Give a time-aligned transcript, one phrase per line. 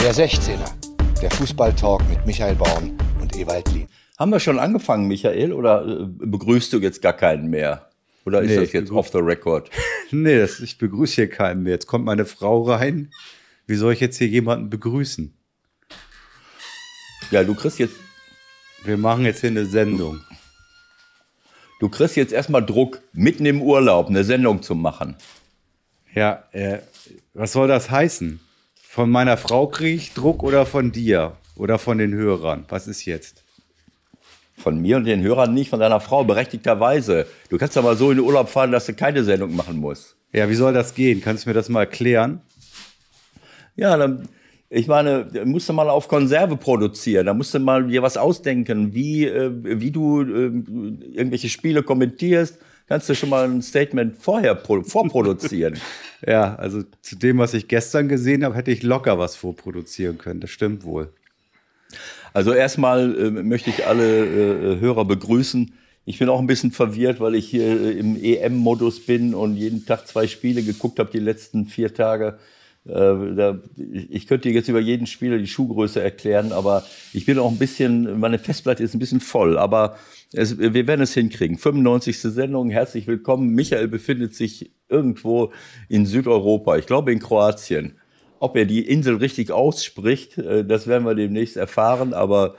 [0.00, 0.68] Der 16er,
[1.20, 3.88] der Fußballtalk mit Michael Baum und Ewald Lien.
[4.18, 7.88] Haben wir schon angefangen, Michael, oder äh, begrüßt du jetzt gar keinen mehr?
[8.24, 9.70] Oder ist Nee, das jetzt off the record?
[10.10, 11.74] Nee, das, ich begrüße hier keinen mehr.
[11.74, 13.10] Jetzt kommt meine Frau rein.
[13.66, 15.34] Wie soll ich jetzt hier jemanden begrüßen?
[17.30, 17.96] Ja, du kriegst jetzt,
[18.84, 20.20] Wir machen jetzt hier eine Sendung.
[21.80, 25.16] du kriegst jetzt erstmal Druck, mitten im Urlaub eine Sendung zu machen.
[26.14, 26.78] Ja, äh,
[27.34, 28.40] was soll das heißen?
[28.98, 31.36] Von meiner Frau kriege ich Druck oder von dir?
[31.54, 32.64] Oder von den Hörern?
[32.68, 33.44] Was ist jetzt?
[34.56, 37.28] Von mir und den Hörern nicht, von deiner Frau, berechtigterweise.
[37.48, 40.16] Du kannst aber so in den Urlaub fahren, dass du keine Sendung machen musst.
[40.32, 41.20] Ja, wie soll das gehen?
[41.20, 42.40] Kannst du mir das mal erklären?
[43.76, 44.28] Ja, dann,
[44.68, 48.94] ich meine, musst du mal auf Konserve produzieren, da musst du mal dir was ausdenken,
[48.94, 50.50] wie, äh, wie du äh,
[51.14, 52.58] irgendwelche Spiele kommentierst.
[52.88, 55.78] Kannst du schon mal ein Statement vorher pro, vorproduzieren.
[56.26, 60.40] Ja, also zu dem, was ich gestern gesehen habe, hätte ich locker was vorproduzieren können.
[60.40, 61.12] Das stimmt wohl.
[62.32, 65.72] Also erstmal äh, möchte ich alle äh, Hörer begrüßen.
[66.06, 69.86] Ich bin auch ein bisschen verwirrt, weil ich hier äh, im EM-Modus bin und jeden
[69.86, 72.38] Tag zwei Spiele geguckt habe die letzten vier Tage.
[72.84, 77.38] Äh, da, ich könnte dir jetzt über jeden Spieler die Schuhgröße erklären, aber ich bin
[77.38, 79.98] auch ein bisschen, meine Festplatte ist ein bisschen voll, aber
[80.32, 81.58] es, wir werden es hinkriegen.
[81.58, 82.20] 95.
[82.20, 83.54] Sendung, herzlich willkommen.
[83.54, 85.52] Michael befindet sich irgendwo
[85.88, 87.98] in Südeuropa, ich glaube in Kroatien.
[88.40, 92.56] Ob er die Insel richtig ausspricht, äh, das werden wir demnächst erfahren, aber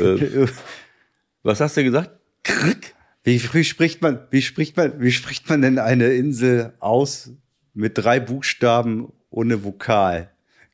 [0.00, 0.46] äh,
[1.42, 2.10] was hast du gesagt?
[2.44, 2.94] Krk?
[3.24, 7.32] Wie, wie spricht man, wie spricht man, wie spricht man denn eine Insel aus
[7.74, 10.30] mit drei Buchstaben ohne Vokal?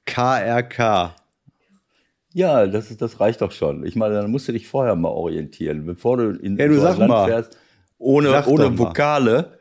[0.07, 1.17] KRK.
[2.35, 3.87] Ja, das, ist, das reicht doch schon.
[3.87, 6.83] Ich meine, dann musst du dich vorher mal orientieren, bevor du in Ja, du so
[6.83, 7.27] Land mal.
[7.29, 7.57] fährst,
[7.97, 8.77] ohne, Sag ohne.
[8.77, 9.61] Vokale.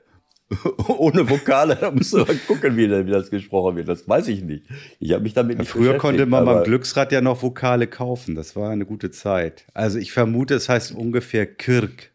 [0.98, 3.88] ohne Vokale, da musst du mal gucken, wie, das gesprochen wird.
[3.88, 4.66] Das weiß ich nicht.
[5.00, 8.34] Ich habe mich damit nicht Früher konnte man beim Glücksrad ja noch Vokale kaufen.
[8.34, 9.66] Das war eine gute Zeit.
[9.76, 12.12] Also ich vermute, es heißt ungefähr Kirk.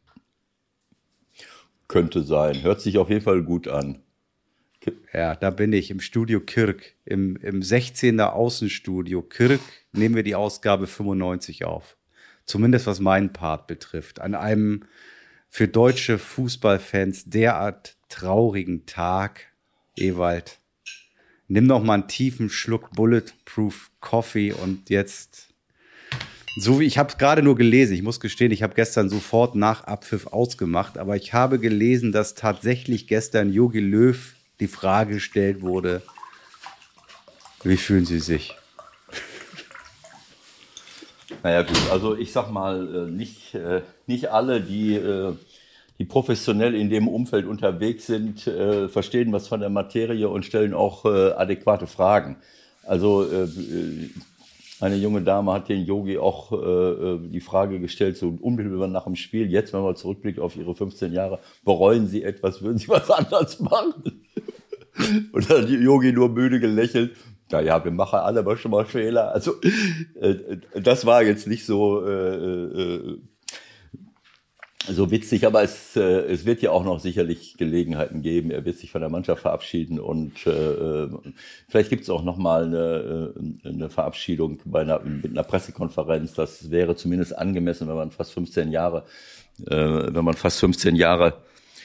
[1.86, 2.62] Könnte sein.
[2.62, 4.00] Hört sich auf jeden Fall gut an.
[5.12, 9.60] Ja, da bin ich im Studio Kirk, im, im 16er Außenstudio Kirk
[9.98, 11.96] nehmen wir die Ausgabe 95 auf.
[12.44, 14.20] Zumindest was meinen Part betrifft.
[14.20, 14.84] An einem
[15.48, 19.46] für deutsche Fußballfans derart traurigen Tag,
[19.96, 20.58] Ewald.
[21.46, 25.48] Nimm noch mal einen tiefen Schluck Bulletproof Coffee und jetzt
[26.60, 27.94] so wie ich habe es gerade nur gelesen.
[27.94, 32.34] Ich muss gestehen, ich habe gestern sofort nach Abpfiff ausgemacht, aber ich habe gelesen, dass
[32.34, 36.02] tatsächlich gestern Jogi Löw die Frage gestellt wurde:
[37.62, 38.56] Wie fühlen Sie sich?
[41.42, 45.32] Naja gut, also ich sag mal, äh, nicht, äh, nicht alle, die, äh,
[45.98, 51.04] die professionell in dem Umfeld unterwegs sind, verstehen was von der Materie und stellen auch
[51.04, 52.36] adäquate Fragen.
[52.84, 53.26] Also
[54.78, 59.50] eine junge Dame hat den Yogi auch die Frage gestellt, so unmittelbar nach dem Spiel,
[59.50, 63.58] jetzt, wenn man zurückblickt auf ihre 15 Jahre, bereuen Sie etwas, würden Sie was anders
[63.58, 64.22] machen?
[65.32, 67.16] Und dann hat Yogi nur müde gelächelt.
[67.50, 69.32] Naja, wir machen alle mal schon mal Fehler.
[69.32, 69.54] Also
[70.20, 73.18] äh, das war jetzt nicht so, äh, äh,
[74.86, 78.50] so witzig, aber es, äh, es wird ja auch noch sicherlich Gelegenheiten geben.
[78.50, 81.10] Er wird sich von der Mannschaft verabschieden und äh, äh,
[81.68, 83.34] vielleicht gibt es auch noch mal eine,
[83.64, 86.34] äh, eine Verabschiedung bei einer, mit einer Pressekonferenz.
[86.34, 89.04] Das wäre zumindest angemessen, wenn man fast 15 Jahre,
[89.66, 91.34] äh, wenn man fast 15 Jahre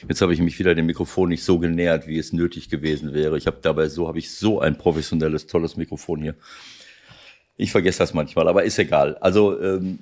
[0.08, 3.36] Jetzt habe ich mich wieder dem Mikrofon nicht so genähert, wie es nötig gewesen wäre.
[3.38, 6.34] Ich habe dabei so habe ich so ein professionelles, tolles Mikrofon hier.
[7.56, 9.16] Ich vergesse das manchmal, aber ist egal.
[9.18, 10.00] Also ähm,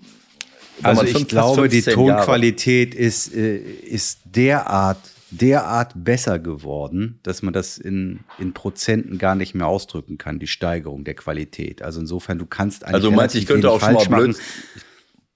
[0.82, 4.98] Also ich glaube, die 15 Jahre- Tonqualität ist, äh, ist derart,
[5.30, 10.47] derart besser geworden, dass man das in, in Prozenten gar nicht mehr ausdrücken kann, die
[10.47, 11.82] Steigerung der Qualität.
[11.82, 14.36] Also insofern, du kannst eigentlich Also du meinst, ich könnte auch schon mal falsch machen.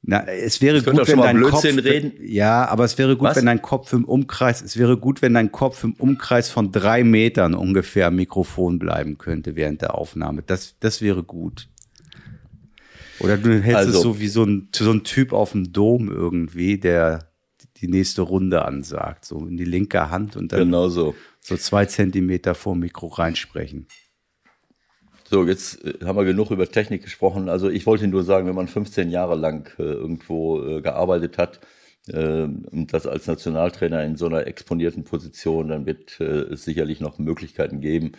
[0.08, 2.12] Na, es wäre gut, wenn dein Kopf, reden.
[2.24, 3.36] ja, aber es wäre gut, Was?
[3.36, 7.02] wenn dein Kopf im Umkreis, es wäre gut, wenn dein Kopf im Umkreis von drei
[7.02, 10.42] Metern ungefähr am Mikrofon bleiben könnte während der Aufnahme.
[10.46, 11.68] Das, das wäre gut.
[13.18, 16.08] Oder du hältst es Also- so wie so ein, so ein Typ auf dem Dom
[16.10, 17.28] irgendwie, der
[17.78, 21.14] die nächste Runde ansagt, so in die linke Hand und dann Genau so.
[21.40, 23.86] so zwei Zentimeter vor Mikro reinsprechen.
[25.30, 27.48] So, jetzt äh, haben wir genug über Technik gesprochen.
[27.48, 31.60] Also ich wollte nur sagen, wenn man 15 Jahre lang äh, irgendwo äh, gearbeitet hat
[32.08, 37.00] äh, und das als Nationaltrainer in so einer exponierten Position, dann wird äh, es sicherlich
[37.00, 38.12] noch Möglichkeiten geben.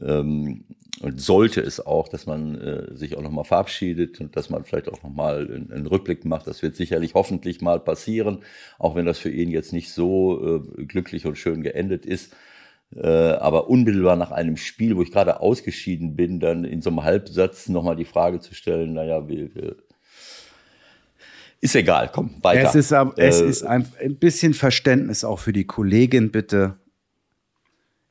[0.00, 0.64] Ähm,
[1.02, 4.88] und sollte es auch, dass man äh, sich auch nochmal verabschiedet und dass man vielleicht
[4.88, 6.46] auch nochmal einen, einen Rückblick macht.
[6.46, 8.44] Das wird sicherlich hoffentlich mal passieren,
[8.78, 12.34] auch wenn das für ihn jetzt nicht so glücklich und schön geendet ist.
[12.96, 17.02] Äh, aber unmittelbar nach einem Spiel, wo ich gerade ausgeschieden bin, dann in so einem
[17.02, 19.76] Halbsatz nochmal die Frage zu stellen, naja, wir, wir
[21.64, 22.68] ist egal, komm, weiter.
[22.68, 26.76] Es ist, äh, es ist ein, ein bisschen Verständnis auch für die Kollegin, bitte.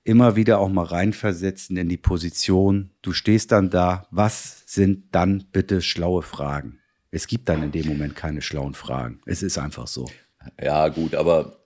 [0.04, 2.90] Immer wieder auch mal reinversetzen in die Position.
[3.04, 4.08] Du stehst dann da.
[4.10, 6.80] Was sind dann bitte schlaue Fragen?
[7.12, 9.22] Es gibt dann in dem Moment keine schlauen Fragen.
[9.28, 10.10] Es ist einfach so.
[10.60, 11.60] Ja, gut, aber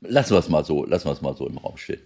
[0.00, 2.02] lassen wir es mal so, lassen wir es mal so im Raum stehen.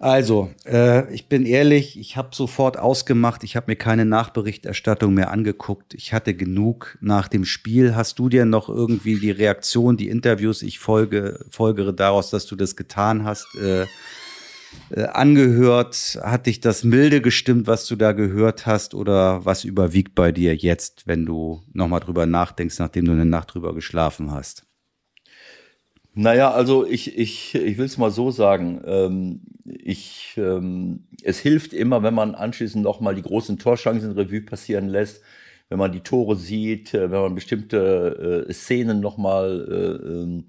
[0.00, 5.30] Also, äh, ich bin ehrlich, ich habe sofort ausgemacht, ich habe mir keine Nachberichterstattung mehr
[5.30, 5.92] angeguckt.
[5.92, 7.94] Ich hatte genug nach dem Spiel.
[7.94, 12.56] Hast du dir noch irgendwie die Reaktion, die Interviews, ich folge, folgere daraus, dass du
[12.56, 13.84] das getan hast, äh,
[14.88, 16.18] äh, angehört?
[16.22, 18.94] Hat dich das milde gestimmt, was du da gehört hast?
[18.94, 23.52] Oder was überwiegt bei dir jetzt, wenn du nochmal drüber nachdenkst, nachdem du eine Nacht
[23.52, 24.69] drüber geschlafen hast?
[26.14, 28.82] Naja, also ich, ich, ich will es mal so sagen.
[28.84, 34.88] Ähm, ich, ähm, es hilft immer, wenn man anschließend nochmal die großen Torschancen Revue passieren
[34.88, 35.22] lässt,
[35.68, 40.46] wenn man die Tore sieht, äh, wenn man bestimmte äh, Szenen nochmal äh, ähm,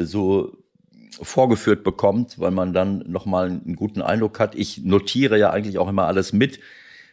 [0.00, 0.58] äh, so
[1.22, 4.54] vorgeführt bekommt, weil man dann nochmal einen guten Eindruck hat.
[4.54, 6.60] Ich notiere ja eigentlich auch immer alles mit.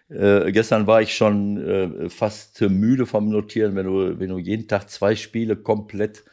[0.10, 4.68] Äh, gestern war ich schon äh, fast müde vom Notieren, wenn du, wenn du jeden
[4.68, 6.24] Tag zwei Spiele komplett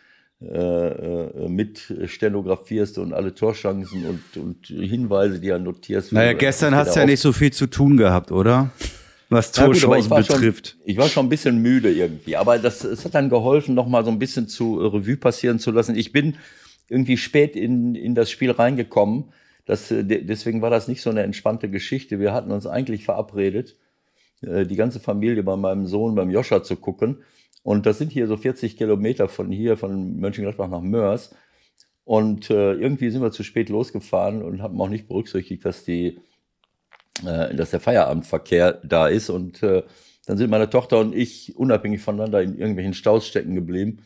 [0.52, 6.12] äh, äh, mit stenografierst und alle Torchancen und, und Hinweise, die er notierst.
[6.12, 8.70] Naja, gestern hast du ja nicht so viel zu tun gehabt, oder?
[9.30, 10.68] Was Torchancen ja, betrifft.
[10.68, 13.86] Schon, ich war schon ein bisschen müde irgendwie, aber das, es hat dann geholfen, noch
[13.86, 15.96] mal so ein bisschen zu Revue passieren zu lassen.
[15.96, 16.36] Ich bin
[16.88, 19.32] irgendwie spät in, in das Spiel reingekommen.
[19.64, 22.20] Das, äh, deswegen war das nicht so eine entspannte Geschichte.
[22.20, 23.76] Wir hatten uns eigentlich verabredet,
[24.42, 27.22] die ganze Familie bei meinem Sohn, beim Joscha zu gucken.
[27.64, 31.34] Und das sind hier so 40 Kilometer von hier, von Mönchengladbach nach Mörs.
[32.04, 36.20] Und äh, irgendwie sind wir zu spät losgefahren und haben auch nicht berücksichtigt, dass, die,
[37.26, 39.30] äh, dass der Feierabendverkehr da ist.
[39.30, 39.82] Und äh,
[40.26, 44.00] dann sind meine Tochter und ich unabhängig voneinander in irgendwelchen Staus stecken geblieben.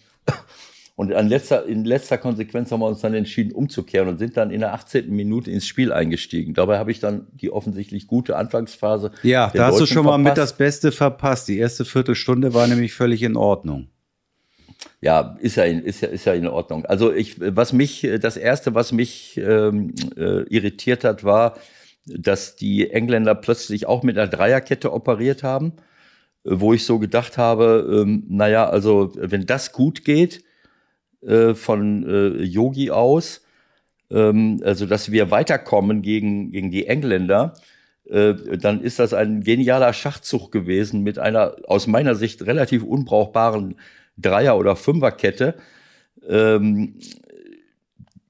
[0.98, 4.58] Und letzter, in letzter Konsequenz haben wir uns dann entschieden, umzukehren und sind dann in
[4.58, 5.08] der 18.
[5.08, 6.54] Minute ins Spiel eingestiegen.
[6.54, 9.12] Dabei habe ich dann die offensichtlich gute Anfangsphase.
[9.22, 10.10] Ja, da hast du schon verpasst.
[10.10, 11.46] mal mit das Beste verpasst.
[11.46, 13.90] Die erste Viertelstunde war nämlich völlig in Ordnung.
[15.00, 16.84] Ja, ist ja, in, ist ja, ist ja in Ordnung.
[16.84, 21.58] Also ich, was mich, das erste, was mich ähm, äh, irritiert hat, war,
[22.06, 25.74] dass die Engländer plötzlich auch mit einer Dreierkette operiert haben,
[26.42, 30.42] wo ich so gedacht habe, ähm, naja, also wenn das gut geht,
[31.22, 33.44] äh, von äh, Yogi aus,
[34.10, 37.54] ähm, also dass wir weiterkommen gegen, gegen die Engländer,
[38.08, 43.76] äh, dann ist das ein genialer Schachzug gewesen mit einer aus meiner Sicht relativ unbrauchbaren
[44.16, 45.54] Dreier- oder Fünferkette.
[46.28, 46.94] Ähm,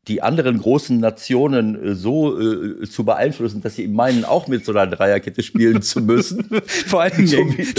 [0.09, 4.73] die anderen großen Nationen äh, so äh, zu beeinflussen, dass sie meinen, auch mit so
[4.73, 6.49] einer Dreierkette spielen zu müssen.
[6.87, 7.37] Vor allem so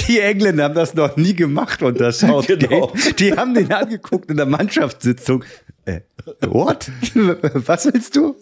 [0.07, 2.69] die Engländer haben das noch nie gemacht unter Southgate.
[2.69, 2.93] Genau.
[3.17, 5.43] Die haben den angeguckt in der Mannschaftssitzung.
[5.85, 6.01] Äh,
[6.41, 6.91] what?
[7.53, 8.35] Was willst du?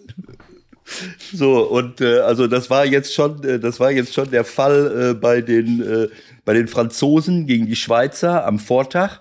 [1.34, 5.10] So und äh, also das war jetzt schon, äh, das war jetzt schon der Fall
[5.10, 6.08] äh, bei den äh,
[6.44, 9.20] bei den Franzosen gegen die Schweizer am Vortag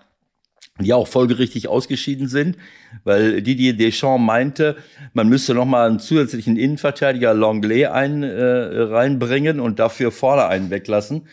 [0.80, 2.58] die auch folgerichtig ausgeschieden sind,
[3.04, 4.78] weil Didier Deschamps meinte,
[5.14, 10.70] man müsste noch mal einen zusätzlichen Innenverteidiger Longley ein, äh, reinbringen und dafür vorne einen
[10.70, 11.28] weglassen,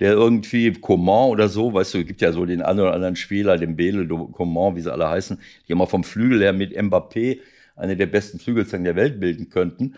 [0.00, 3.58] der irgendwie Coman oder so, weißt du, gibt ja so den einen oder anderen Spieler,
[3.58, 7.38] den Bele, Coman, wie sie alle heißen, die immer vom Flügel her mit Mbappé
[7.76, 9.94] eine der besten Flügelzangen der Welt bilden könnten.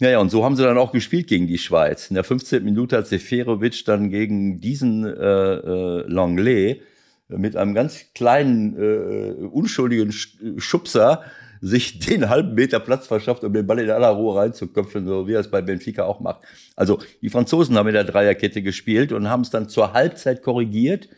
[0.00, 2.08] Naja, und so haben sie dann auch gespielt gegen die Schweiz.
[2.08, 2.64] In der 15.
[2.64, 6.82] Minute hat Seferovic dann gegen diesen äh, äh, Longley
[7.28, 11.22] mit einem ganz kleinen, äh, unschuldigen Schubser
[11.60, 15.32] sich den halben Meter Platz verschafft, um den Ball in aller Ruhe reinzuköpfen, so wie
[15.32, 16.42] er es bei Benfica auch macht.
[16.76, 21.08] Also die Franzosen haben in der Dreierkette gespielt und haben es dann zur Halbzeit korrigiert,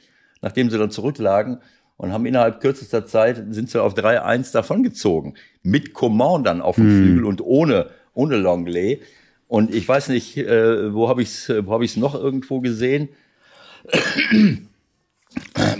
[0.43, 1.59] nachdem sie dann zurücklagen
[1.97, 5.35] und haben innerhalb kürzester Zeit sind sie auf 3-1 davongezogen.
[5.63, 6.97] Mit Coman dann auf dem hm.
[6.97, 9.01] Flügel und ohne, ohne Longley.
[9.49, 13.09] Und ich weiß nicht, äh, wo habe ich es wo hab ich's noch irgendwo gesehen.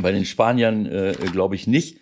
[0.01, 1.99] Bei den Spaniern äh, glaube ich nicht.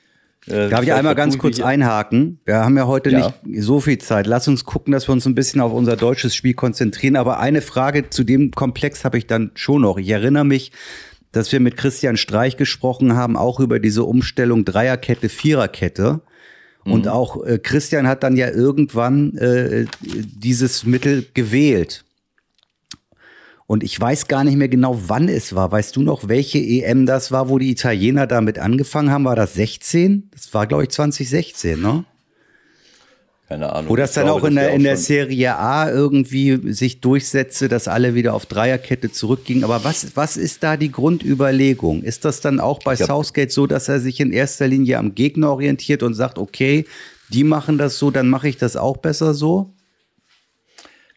[0.47, 2.39] Äh, Darf ich einmal ganz kurz einhaken?
[2.45, 3.33] Wir haben ja heute ja.
[3.45, 4.27] nicht so viel Zeit.
[4.27, 7.17] Lass uns gucken, dass wir uns ein bisschen auf unser deutsches Spiel konzentrieren.
[7.17, 9.97] Aber eine Frage zu dem Komplex habe ich dann schon noch.
[9.97, 10.73] Ich erinnere mich,
[11.33, 16.21] dass wir mit Christian Streich gesprochen haben, auch über diese Umstellung Dreierkette, Viererkette.
[16.85, 17.11] Und mhm.
[17.11, 22.05] auch äh, Christian hat dann ja irgendwann äh, dieses Mittel gewählt.
[23.67, 25.73] Und ich weiß gar nicht mehr genau, wann es war.
[25.73, 29.25] Weißt du noch, welche EM das war, wo die Italiener damit angefangen haben?
[29.25, 30.31] War das 16?
[30.33, 32.05] Das war, glaube ich, 2016, ne?
[33.55, 33.91] keine Ahnung.
[33.91, 37.69] Wo das dann glaube, auch in der, auch in der Serie A irgendwie sich durchsetzte,
[37.69, 39.65] dass alle wieder auf Dreierkette zurückgingen.
[39.65, 42.03] Aber was, was ist da die Grundüberlegung?
[42.03, 45.51] Ist das dann auch bei Southgate so, dass er sich in erster Linie am Gegner
[45.51, 46.85] orientiert und sagt, okay,
[47.29, 49.74] die machen das so, dann mache ich das auch besser so?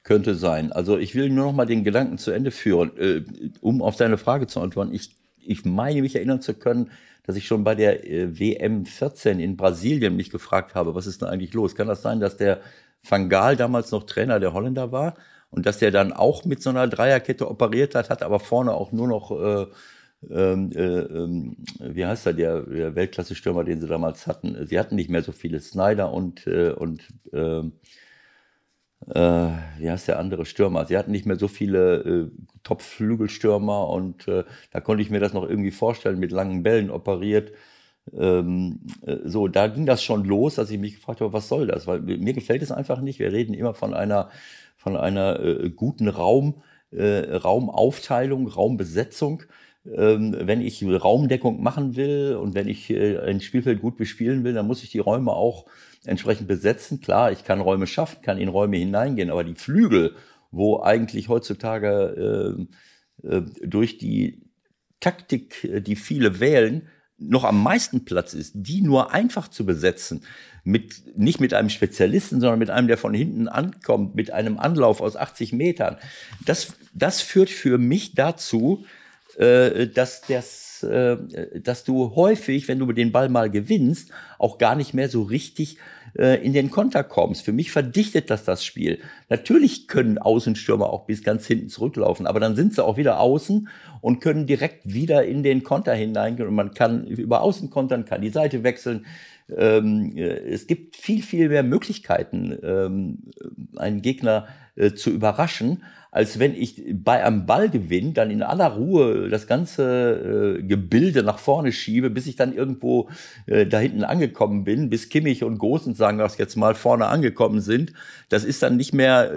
[0.08, 0.72] Könnte sein.
[0.72, 3.24] Also ich will nur noch mal den Gedanken zu Ende führen, äh,
[3.60, 4.94] um auf deine Frage zu antworten.
[4.94, 6.92] Ich, ich meine mich erinnern zu können,
[7.26, 11.22] dass ich schon bei der äh, WM 14 in Brasilien mich gefragt habe, was ist
[11.22, 11.76] denn eigentlich los?
[11.76, 12.62] Kann das sein, dass der
[13.04, 15.16] Van Gaal damals noch Trainer der Holländer war
[15.50, 18.94] und dass der dann auch mit so einer Dreierkette operiert hat, hat aber vorne auch
[18.94, 19.66] nur noch äh,
[20.32, 24.66] ähm, äh, ähm, wie heißt er, der, der Weltklasse-Stürmer, den sie damals hatten.
[24.66, 27.02] Sie hatten nicht mehr so viele Snyder und, äh, und
[27.34, 27.64] äh,
[29.06, 30.86] äh, wie heißt der andere Stürmer?
[30.86, 32.32] Sie hatten nicht mehr so viele äh,
[32.64, 37.52] Top-Flügelstürmer und äh, da konnte ich mir das noch irgendwie vorstellen, mit langen Bällen operiert.
[38.18, 41.68] Ähm, äh, so, da ging das schon los, dass ich mich gefragt habe, was soll
[41.68, 41.88] das?
[41.88, 43.20] Weil mir gefällt es einfach nicht.
[43.20, 44.30] Wir reden immer von einer,
[44.78, 46.62] von einer äh, guten Raum,
[46.92, 49.44] äh, Raumaufteilung, Raumbesetzung.
[49.86, 54.54] Ähm, wenn ich Raumdeckung machen will und wenn ich äh, ein Spielfeld gut bespielen will,
[54.54, 55.66] dann muss ich die Räume auch
[56.06, 57.02] entsprechend besetzen.
[57.02, 60.16] Klar, ich kann Räume schaffen, kann in Räume hineingehen, aber die Flügel,
[60.52, 62.68] wo eigentlich heutzutage
[63.24, 64.44] äh, äh, durch die
[65.00, 66.88] Taktik, äh, die viele wählen,
[67.20, 70.24] noch am meisten Platz ist, die nur einfach zu besetzen,
[70.64, 75.02] mit, nicht mit einem Spezialisten, sondern mit einem, der von hinten ankommt, mit einem Anlauf
[75.02, 75.98] aus 80 Metern.
[76.46, 78.86] Das, das führt für mich dazu,
[79.38, 81.18] äh, dass, das, äh,
[81.62, 85.78] dass du häufig, wenn du den Ball mal gewinnst, auch gar nicht mehr so richtig
[86.18, 87.44] äh, in den Konter kommst.
[87.44, 89.00] Für mich verdichtet das das Spiel.
[89.30, 93.70] Natürlich können Außenstürmer auch bis ganz hinten zurücklaufen, aber dann sind sie auch wieder außen
[94.02, 98.22] und können direkt wieder in den Konter hineingehen und man kann über Außen kontern, kann
[98.22, 99.06] die Seite wechseln.
[99.56, 103.18] Ähm, äh, es gibt viel, viel mehr Möglichkeiten, ähm,
[103.78, 109.30] einen Gegner äh, zu überraschen als wenn ich bei einem Ballgewinn dann in aller Ruhe
[109.30, 113.10] das ganze äh, Gebilde nach vorne schiebe, bis ich dann irgendwo
[113.46, 117.94] da hinten angekommen bin, bis Kimmich und Gosens sagen wir jetzt mal vorne angekommen sind.
[118.30, 119.30] Das ist dann nicht mehr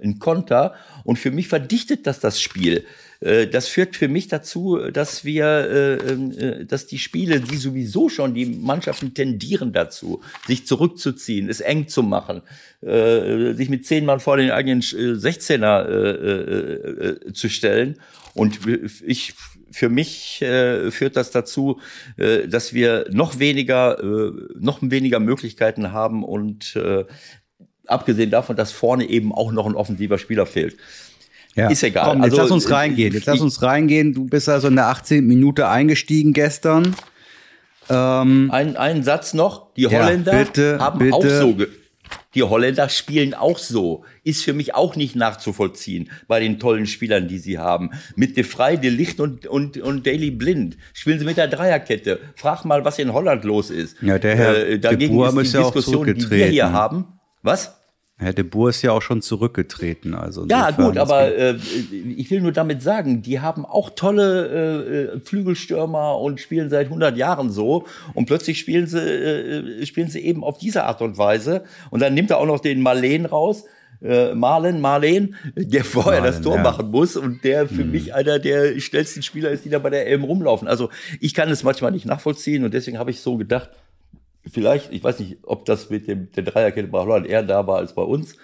[0.00, 2.84] ein Konter und für mich verdichtet das das Spiel.
[3.20, 8.08] Äh, das führt für mich dazu, dass wir, äh, äh, dass die Spiele, die sowieso
[8.08, 12.42] schon, die Mannschaften tendieren dazu, sich zurückzuziehen, es eng zu machen,
[12.82, 17.98] sich mit zehn Mann vor den eigenen 16er zu stellen.
[18.34, 18.60] Und
[19.04, 19.34] ich,
[19.70, 20.44] für mich
[20.90, 21.80] führt das dazu,
[22.16, 23.98] dass wir noch weniger,
[24.58, 26.76] noch weniger Möglichkeiten haben und
[27.86, 30.76] abgesehen davon, dass vorne eben auch noch ein offensiver Spieler fehlt.
[31.56, 31.68] Ja.
[31.68, 32.10] Ist egal.
[32.10, 33.14] Komm, jetzt also, lass uns reingehen.
[33.14, 34.12] Jetzt lass uns reingehen.
[34.12, 35.26] Du bist also in der 18.
[35.26, 36.94] Minute eingestiegen gestern.
[37.88, 39.72] Ähm, ein, ein Satz noch.
[39.74, 41.14] Die Holländer ja, bitte, haben bitte.
[41.14, 41.56] auch so.
[42.34, 44.04] Die Holländer spielen auch so.
[44.22, 47.90] Ist für mich auch nicht nachzuvollziehen bei den tollen Spielern, die sie haben.
[48.16, 50.76] Mit De Frey, De Licht und, und, und Daily Blind.
[50.92, 52.20] Spielen sie mit der Dreierkette.
[52.34, 53.96] Frag mal, was in Holland los ist.
[54.02, 57.06] Ja, der Herr äh, dagegen ist die Diskussion, die wir hier haben.
[57.42, 57.75] Was?
[58.18, 60.14] Herr de Boer ist ja auch schon zurückgetreten.
[60.14, 61.56] Also ja, gut, aber äh,
[62.16, 66.86] ich will nur damit sagen, die haben auch tolle äh, äh Flügelstürmer und spielen seit
[66.86, 67.84] 100 Jahren so.
[68.14, 71.64] Und plötzlich spielen sie, äh, spielen sie eben auf diese Art und Weise.
[71.90, 73.64] Und dann nimmt er auch noch den Marleen raus.
[74.02, 76.62] Äh, Marlen, Marlen, der vorher Marlen, das Tor ja.
[76.62, 77.90] machen muss und der für hm.
[77.90, 80.68] mich einer der schnellsten Spieler ist, die da bei der EM rumlaufen.
[80.68, 83.70] Also ich kann es manchmal nicht nachvollziehen und deswegen habe ich so gedacht,
[84.50, 87.78] vielleicht, ich weiß nicht, ob das mit dem, der Dreierkette bei Holland eher da war
[87.78, 88.36] als bei uns.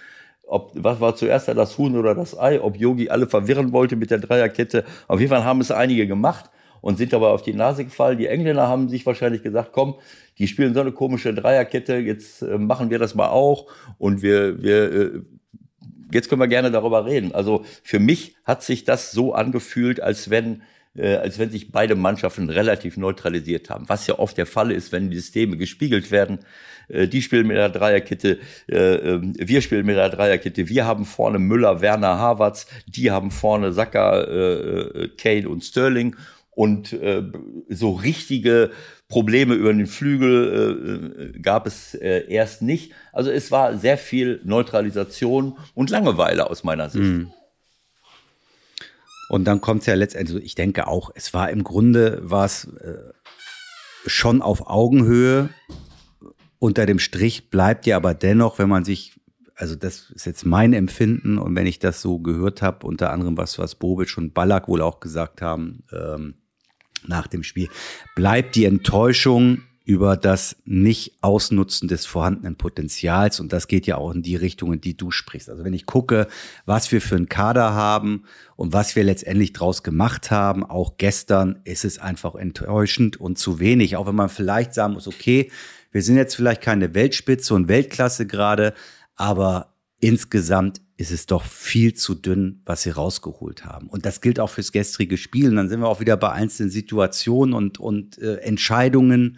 [0.45, 2.61] Ob, was war zuerst das Huhn oder das Ei?
[2.61, 4.83] Ob Yogi alle verwirren wollte mit der Dreierkette.
[5.07, 6.49] Auf jeden Fall haben es einige gemacht
[6.81, 8.17] und sind dabei auf die Nase gefallen.
[8.17, 9.95] Die Engländer haben sich wahrscheinlich gesagt, komm,
[10.37, 13.67] die spielen so eine komische Dreierkette, jetzt äh, machen wir das mal auch
[13.97, 15.21] und wir, wir, äh,
[16.11, 17.33] jetzt können wir gerne darüber reden.
[17.33, 20.61] Also für mich hat sich das so angefühlt, als wenn
[20.95, 24.91] äh, als wenn sich beide Mannschaften relativ neutralisiert haben, was ja oft der Fall ist,
[24.91, 26.39] wenn die Systeme gespiegelt werden.
[26.87, 31.05] Äh, die spielen mit der Dreierkette, äh, ähm, wir spielen mit der Dreierkette, wir haben
[31.05, 36.15] vorne Müller, Werner, Havertz, die haben vorne Sacker, äh, Kane und Sterling
[36.51, 37.23] und äh,
[37.69, 38.71] so richtige
[39.07, 42.93] Probleme über den Flügel äh, gab es äh, erst nicht.
[43.11, 47.03] Also es war sehr viel Neutralisation und Langeweile aus meiner Sicht.
[47.03, 47.27] Mm.
[49.33, 52.45] Und dann kommt es ja letztendlich, also ich denke auch, es war im Grunde, war
[52.45, 52.99] es äh,
[54.05, 55.49] schon auf Augenhöhe.
[56.59, 59.19] Unter dem Strich bleibt ja aber dennoch, wenn man sich,
[59.55, 63.35] also das ist jetzt mein Empfinden und wenn ich das so gehört habe, unter anderem
[63.35, 66.35] was, was Bobic und Ballack wohl auch gesagt haben ähm,
[67.07, 67.69] nach dem Spiel,
[68.15, 73.39] bleibt die Enttäuschung über das Nicht-Ausnutzen des vorhandenen Potenzials.
[73.39, 75.49] Und das geht ja auch in die Richtung, in die du sprichst.
[75.49, 76.27] Also wenn ich gucke,
[76.65, 78.23] was wir für einen Kader haben
[78.55, 83.59] und was wir letztendlich draus gemacht haben, auch gestern, ist es einfach enttäuschend und zu
[83.59, 83.97] wenig.
[83.97, 85.51] Auch wenn man vielleicht sagen muss, okay,
[85.91, 88.73] wir sind jetzt vielleicht keine Weltspitze und Weltklasse gerade,
[89.15, 93.87] aber insgesamt ist es doch viel zu dünn, was sie rausgeholt haben.
[93.87, 95.49] Und das gilt auch fürs gestrige Spiel.
[95.49, 99.37] Und dann sind wir auch wieder bei einzelnen Situationen und, und äh, Entscheidungen.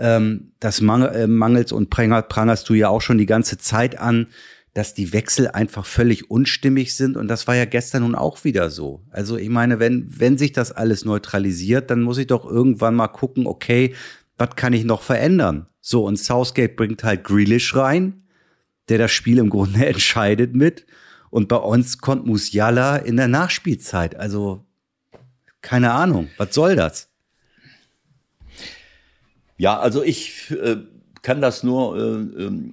[0.00, 4.28] Ähm, das äh, mangels und prangerst du ja auch schon die ganze Zeit an,
[4.72, 7.16] dass die Wechsel einfach völlig unstimmig sind.
[7.16, 9.02] Und das war ja gestern nun auch wieder so.
[9.10, 13.08] Also ich meine, wenn, wenn sich das alles neutralisiert, dann muss ich doch irgendwann mal
[13.08, 13.94] gucken, okay,
[14.38, 15.66] was kann ich noch verändern?
[15.82, 18.22] So, und Southgate bringt halt Grealish rein,
[18.88, 20.86] der das Spiel im Grunde entscheidet mit.
[21.28, 24.16] Und bei uns kommt Musiala in der Nachspielzeit.
[24.16, 24.64] Also,
[25.60, 27.09] keine Ahnung, was soll das?
[29.60, 30.78] Ja, also ich äh,
[31.20, 32.72] kann das nur äh, äh,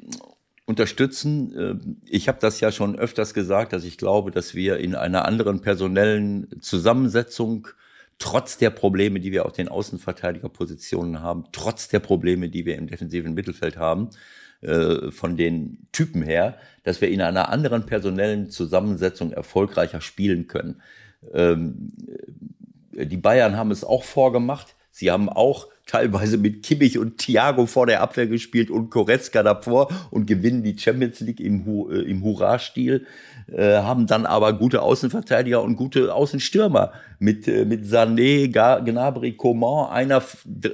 [0.65, 2.00] unterstützen.
[2.06, 5.60] Ich habe das ja schon öfters gesagt, dass ich glaube, dass wir in einer anderen
[5.60, 7.67] personellen Zusammensetzung
[8.20, 12.88] trotz der Probleme, die wir auf den Außenverteidigerpositionen haben, trotz der Probleme, die wir im
[12.88, 14.10] defensiven Mittelfeld haben,
[14.62, 20.82] äh, von den Typen her, dass wir in einer anderen personellen Zusammensetzung erfolgreicher spielen können.
[21.34, 21.91] Ähm,
[22.94, 24.75] die Bayern haben es auch vorgemacht.
[24.91, 29.89] Sie haben auch teilweise mit Kimmich und Thiago vor der Abwehr gespielt und Koretzka davor
[30.12, 33.08] und gewinnen die Champions League im, äh, im Hurra-Stil,
[33.51, 39.89] äh, haben dann aber gute Außenverteidiger und gute Außenstürmer mit, äh, mit Sané, Gnabry, Coman,
[39.89, 40.22] einer,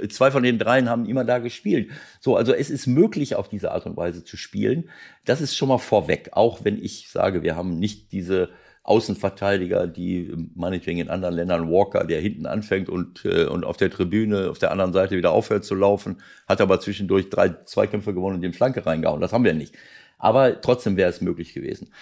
[0.09, 1.91] zwei von den dreien haben immer da gespielt.
[2.19, 4.89] So, also es ist möglich, auf diese Art und Weise zu spielen.
[5.25, 8.49] Das ist schon mal vorweg, auch wenn ich sage, wir haben nicht diese
[8.83, 13.89] Außenverteidiger, die meinetwegen in anderen Ländern Walker, der hinten anfängt und, äh, und auf der
[13.89, 18.35] Tribüne auf der anderen Seite wieder aufhört zu laufen, hat aber zwischendurch drei Zweikämpfe gewonnen
[18.35, 19.21] und den Flanke reingehauen.
[19.21, 19.73] Das haben wir nicht.
[20.17, 21.93] Aber trotzdem wäre es möglich gewesen.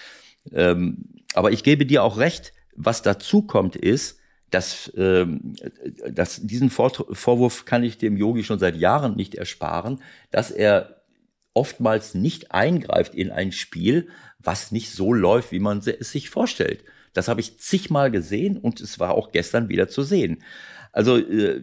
[0.52, 4.18] Ähm, aber ich gebe dir auch recht, was dazu kommt ist,
[4.50, 5.54] dass, ähm,
[6.10, 11.02] dass diesen Vor Vorwurf kann ich dem Yogi schon seit Jahren nicht ersparen, dass er
[11.54, 14.08] oftmals nicht eingreift in ein Spiel,
[14.42, 16.84] was nicht so läuft, wie man es sich vorstellt.
[17.12, 20.42] Das habe ich zigmal gesehen und es war auch gestern wieder zu sehen.
[20.92, 21.60] Also äh,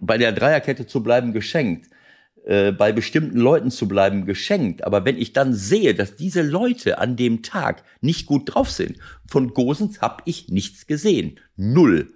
[0.00, 1.88] bei der Dreierkette zu bleiben geschenkt,
[2.44, 4.84] äh, bei bestimmten Leuten zu bleiben geschenkt.
[4.84, 8.98] Aber wenn ich dann sehe, dass diese Leute an dem Tag nicht gut drauf sind,
[9.26, 11.38] von Gosens habe ich nichts gesehen.
[11.56, 12.12] Null.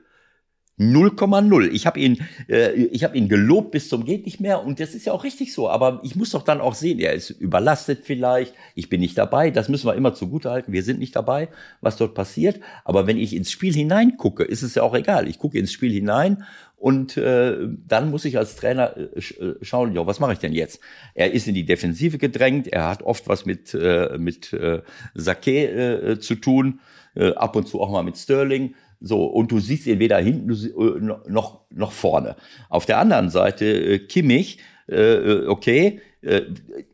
[0.78, 1.70] 0,0.
[1.70, 4.94] Ich habe ihn, äh, ich habe ihn gelobt bis zum geht nicht mehr und das
[4.94, 5.70] ist ja auch richtig so.
[5.70, 8.54] Aber ich muss doch dann auch sehen, er ist überlastet vielleicht.
[8.74, 9.50] Ich bin nicht dabei.
[9.50, 10.74] Das müssen wir immer zugutehalten.
[10.74, 11.48] Wir sind nicht dabei,
[11.80, 12.60] was dort passiert.
[12.84, 15.28] Aber wenn ich ins Spiel hineingucke, ist es ja auch egal.
[15.28, 16.44] Ich gucke ins Spiel hinein
[16.76, 17.56] und äh,
[17.88, 20.80] dann muss ich als Trainer äh, äh schauen, ja, was mache ich denn jetzt?
[21.14, 22.68] Er ist in die Defensive gedrängt.
[22.68, 24.82] Er hat oft was mit äh, mit äh,
[25.14, 26.80] Sake äh, zu tun.
[27.14, 30.50] Äh, ab und zu auch mal mit Sterling so, und du siehst ihn weder hinten
[30.50, 32.36] äh, noch, noch vorne.
[32.68, 36.00] Auf der anderen Seite äh, Kimmich, äh, okay,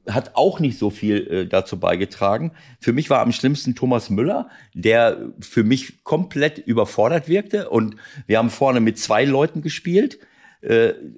[0.06, 2.52] hat auch nicht so viel dazu beigetragen.
[2.80, 7.70] Für mich war am schlimmsten Thomas Müller, der für mich komplett überfordert wirkte.
[7.70, 10.18] Und wir haben vorne mit zwei Leuten gespielt.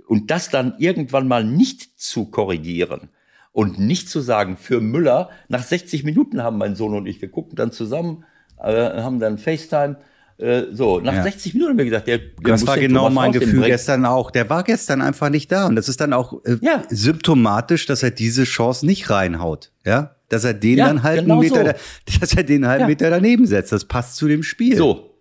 [0.06, 3.08] Und das dann irgendwann mal nicht zu korrigieren
[3.50, 7.32] und nicht zu sagen, für Müller, nach 60 Minuten haben mein Sohn und ich, wir
[7.32, 8.24] gucken dann zusammen,
[8.58, 9.96] haben dann FaceTime
[10.72, 11.22] so, nach ja.
[11.22, 14.30] 60 Minuten haben wir gesagt, der, der Das war genau mein Gefühl gestern auch.
[14.30, 15.66] Der war gestern einfach nicht da.
[15.66, 16.82] Und das ist dann auch äh, ja.
[16.88, 19.70] symptomatisch, dass er diese Chance nicht reinhaut.
[19.86, 22.20] Ja, dass er den ja, dann halt genau einen Meter, so.
[22.20, 23.70] dass er den halt einen Meter daneben setzt.
[23.70, 24.76] Das passt zu dem Spiel.
[24.76, 25.14] So,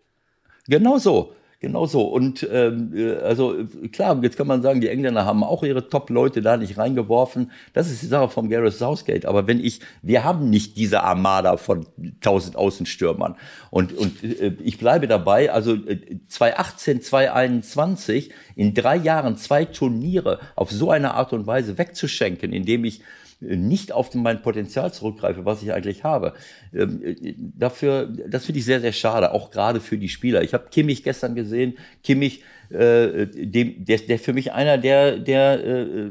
[0.67, 1.34] genau so.
[1.63, 2.02] Genau so.
[2.02, 3.56] Und ähm, äh, also
[3.93, 7.52] klar, jetzt kann man sagen, die Engländer haben auch ihre Top-Leute da nicht reingeworfen.
[7.71, 9.26] Das ist die Sache vom Gareth Southgate.
[9.26, 13.38] Aber wenn ich, wir haben nicht diese Armada von 1000 Außenstürmern.
[13.69, 20.41] Und, und äh, ich bleibe dabei, also äh, 2018, 2021, in drei Jahren zwei Turniere
[20.58, 23.04] auf so eine Art und Weise wegzuschenken, indem ich
[23.43, 26.34] nicht auf mein Potenzial zurückgreife, was ich eigentlich habe.
[26.73, 27.15] Ähm,
[27.58, 30.41] dafür, das finde ich sehr, sehr schade, auch gerade für die Spieler.
[30.43, 31.77] Ich habe Kimmich gestern gesehen.
[32.03, 36.10] Kimmich, äh, dem, der, der für mich einer, der, der äh,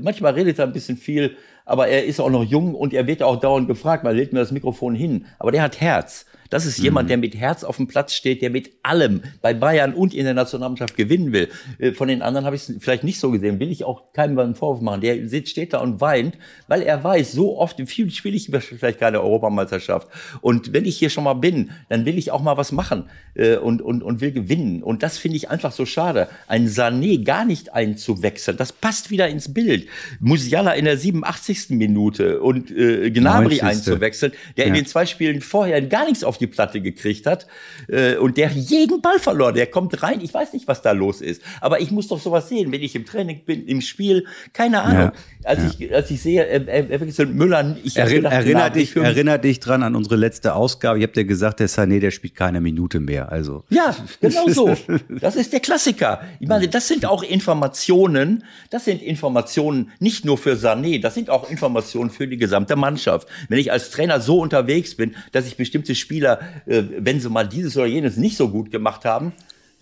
[0.00, 3.22] manchmal redet er ein bisschen viel, aber er ist auch noch jung und er wird
[3.22, 5.26] auch dauernd gefragt, man lädt mir das Mikrofon hin.
[5.38, 6.26] Aber der hat Herz.
[6.52, 7.08] Das ist jemand, mhm.
[7.08, 10.34] der mit Herz auf dem Platz steht, der mit allem bei Bayern und in der
[10.34, 11.48] Nationalmannschaft gewinnen will.
[11.78, 13.58] Äh, von den anderen habe ich es vielleicht nicht so gesehen.
[13.58, 15.00] Will ich auch keinem einen Vorwurf machen.
[15.00, 16.36] Der steht da und weint,
[16.68, 20.08] weil er weiß, so oft im Film spiele ich vielleicht keine Europameisterschaft.
[20.42, 23.56] Und wenn ich hier schon mal bin, dann will ich auch mal was machen äh,
[23.56, 24.82] und, und, und will gewinnen.
[24.82, 28.58] Und das finde ich einfach so schade ein Sané gar nicht einzuwechseln.
[28.58, 29.88] Das passt wieder ins Bild.
[30.20, 31.70] Musiala in der 87.
[31.70, 33.64] Minute und äh, Gnabry 90.
[33.64, 34.82] einzuwechseln, der in Ja.
[34.82, 37.46] den zwei Spielen vorher gar nichts auf die Platte gekriegt hat
[37.88, 39.54] äh, und der jeden Ball verloren.
[39.54, 41.42] Der kommt rein, ich weiß nicht, was da los ist.
[41.60, 45.12] Aber ich muss doch sowas sehen, wenn ich im Training bin, im Spiel, keine Ahnung.
[45.44, 48.78] Als, Ich, als ich sehe, äh, er wechselt Müller, ich hab Errin, gedacht, erinner, Gnabry
[48.80, 50.98] dich, erinner dich dran an unsere letzte Ausgabe.
[50.98, 53.32] Ich habe dir gesagt, der Sané, der spielt keine Minute mehr.
[53.32, 54.76] Also Ja, genau so.
[55.20, 56.22] Das ist der Klassiker.
[56.40, 61.30] Ich meine, das sind auch Informationen, das sind Informationen nicht nur für Sané, das sind
[61.30, 63.28] auch Informationen für die gesamte Mannschaft.
[63.48, 66.31] Wenn ich als Trainer so unterwegs bin, dass ich bestimmte Spieler,
[66.66, 69.32] äh, wenn sie mal dieses oder jenes nicht so gut gemacht haben,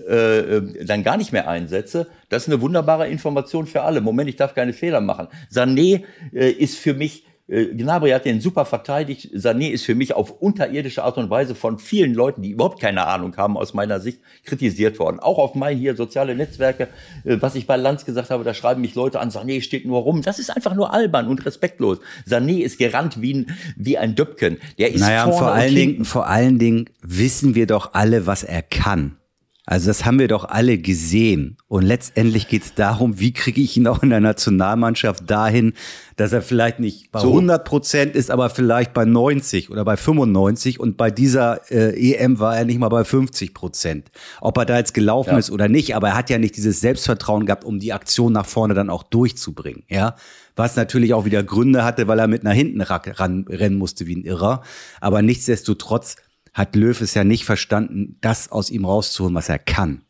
[0.08, 4.00] äh, äh, dann gar nicht mehr einsetze, das ist eine wunderbare Information für alle.
[4.00, 5.28] Moment, ich darf keine Fehler machen.
[5.52, 9.30] Sané äh, ist für mich Gnabry hat den super verteidigt.
[9.34, 13.06] Sané ist für mich auf unterirdische Art und Weise von vielen Leuten, die überhaupt keine
[13.06, 15.18] Ahnung haben, aus meiner Sicht kritisiert worden.
[15.18, 16.88] Auch auf mein hier soziale Netzwerke,
[17.24, 20.00] äh, was ich bei Lanz gesagt habe, da schreiben mich Leute an, Sané steht nur
[20.00, 20.22] rum.
[20.22, 21.98] Das ist einfach nur albern und respektlos.
[22.28, 24.58] Sané ist gerannt wie ein, wie ein Döpken.
[24.78, 25.74] Der ist Naja, und vorne vor allen.
[25.74, 29.16] Dingen, vor allen Dingen wissen wir doch alle, was er kann.
[29.72, 31.56] Also das haben wir doch alle gesehen.
[31.68, 35.74] Und letztendlich geht es darum, wie kriege ich ihn auch in der Nationalmannschaft dahin,
[36.16, 37.28] dass er vielleicht nicht bei So.
[37.28, 40.80] 100 Prozent ist, aber vielleicht bei 90 oder bei 95.
[40.80, 44.10] Und bei dieser äh, EM war er nicht mal bei 50 Prozent.
[44.40, 45.38] Ob er da jetzt gelaufen Ja.
[45.38, 48.46] ist oder nicht, aber er hat ja nicht dieses Selbstvertrauen gehabt, um die Aktion nach
[48.46, 49.84] vorne dann auch durchzubringen.
[49.88, 50.16] Ja,
[50.56, 54.08] was natürlich auch wieder Gründe hatte, weil er mit nach hinten ra- ran, rennen musste
[54.08, 54.62] wie ein Irrer.
[55.00, 56.16] Aber nichtsdestotrotz
[56.52, 60.02] hat Löw es ja nicht verstanden, das aus ihm rauszuholen, was er kann.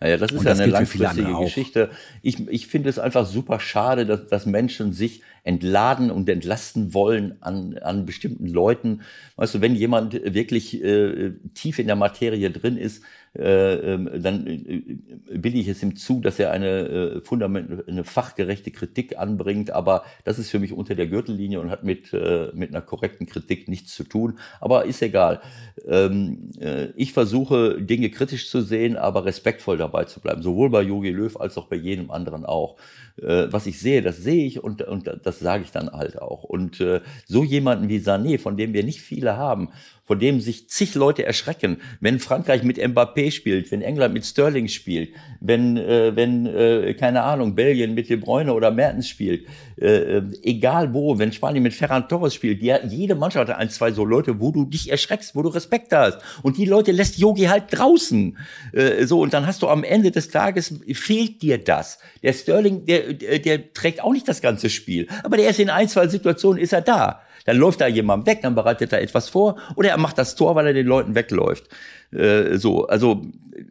[0.00, 1.38] Naja, das ist Und ja das eine langfristige.
[1.38, 1.90] Geschichte.
[2.22, 7.40] Ich, ich finde es einfach super schade, dass, dass Menschen sich entladen und entlasten wollen
[7.40, 9.02] an, an bestimmten Leuten.
[9.36, 13.02] Weißt du, wenn jemand wirklich äh, tief in der Materie drin ist,
[13.34, 19.70] dann äh, bilde ich es ihm zu, dass er eine, äh, eine fachgerechte Kritik anbringt.
[19.70, 23.26] Aber das ist für mich unter der Gürtellinie und hat mit, äh, mit einer korrekten
[23.26, 24.38] Kritik nichts zu tun.
[24.60, 25.40] Aber ist egal.
[25.86, 30.42] Ähm, äh, ich versuche, Dinge kritisch zu sehen, aber respektvoll dabei zu bleiben.
[30.42, 32.76] Sowohl bei Jogi Löw als auch bei jedem anderen auch.
[33.16, 36.44] Äh, was ich sehe, das sehe ich und, und das sage ich dann halt auch.
[36.44, 39.70] Und äh, so jemanden wie Sané, von dem wir nicht viele haben,
[40.04, 44.68] von dem sich zig Leute erschrecken, wenn Frankreich mit Mbappé spielt, wenn England mit Sterling
[44.68, 45.10] spielt,
[45.40, 49.46] wenn, äh, wenn äh, keine Ahnung, Belgien mit De Bruyne oder Mertens spielt,
[49.80, 53.70] äh, äh, egal wo, wenn Spanien mit Ferran Torres spielt, die, jede Mannschaft hat ein,
[53.70, 56.18] zwei so Leute, wo du dich erschreckst, wo du Respekt hast.
[56.42, 58.36] Und die Leute lässt Yogi halt draußen.
[58.72, 61.98] Äh, so, und dann hast du am Ende des Tages, fehlt dir das.
[62.22, 65.70] Der Sterling, der, der, der trägt auch nicht das ganze Spiel, aber der ist in
[65.70, 67.22] ein, zwei Situationen, ist er da.
[67.44, 70.54] Dann läuft da jemand weg, dann bereitet er etwas vor oder er macht das Tor,
[70.54, 71.68] weil er den Leuten wegläuft.
[72.12, 73.26] Äh, so, also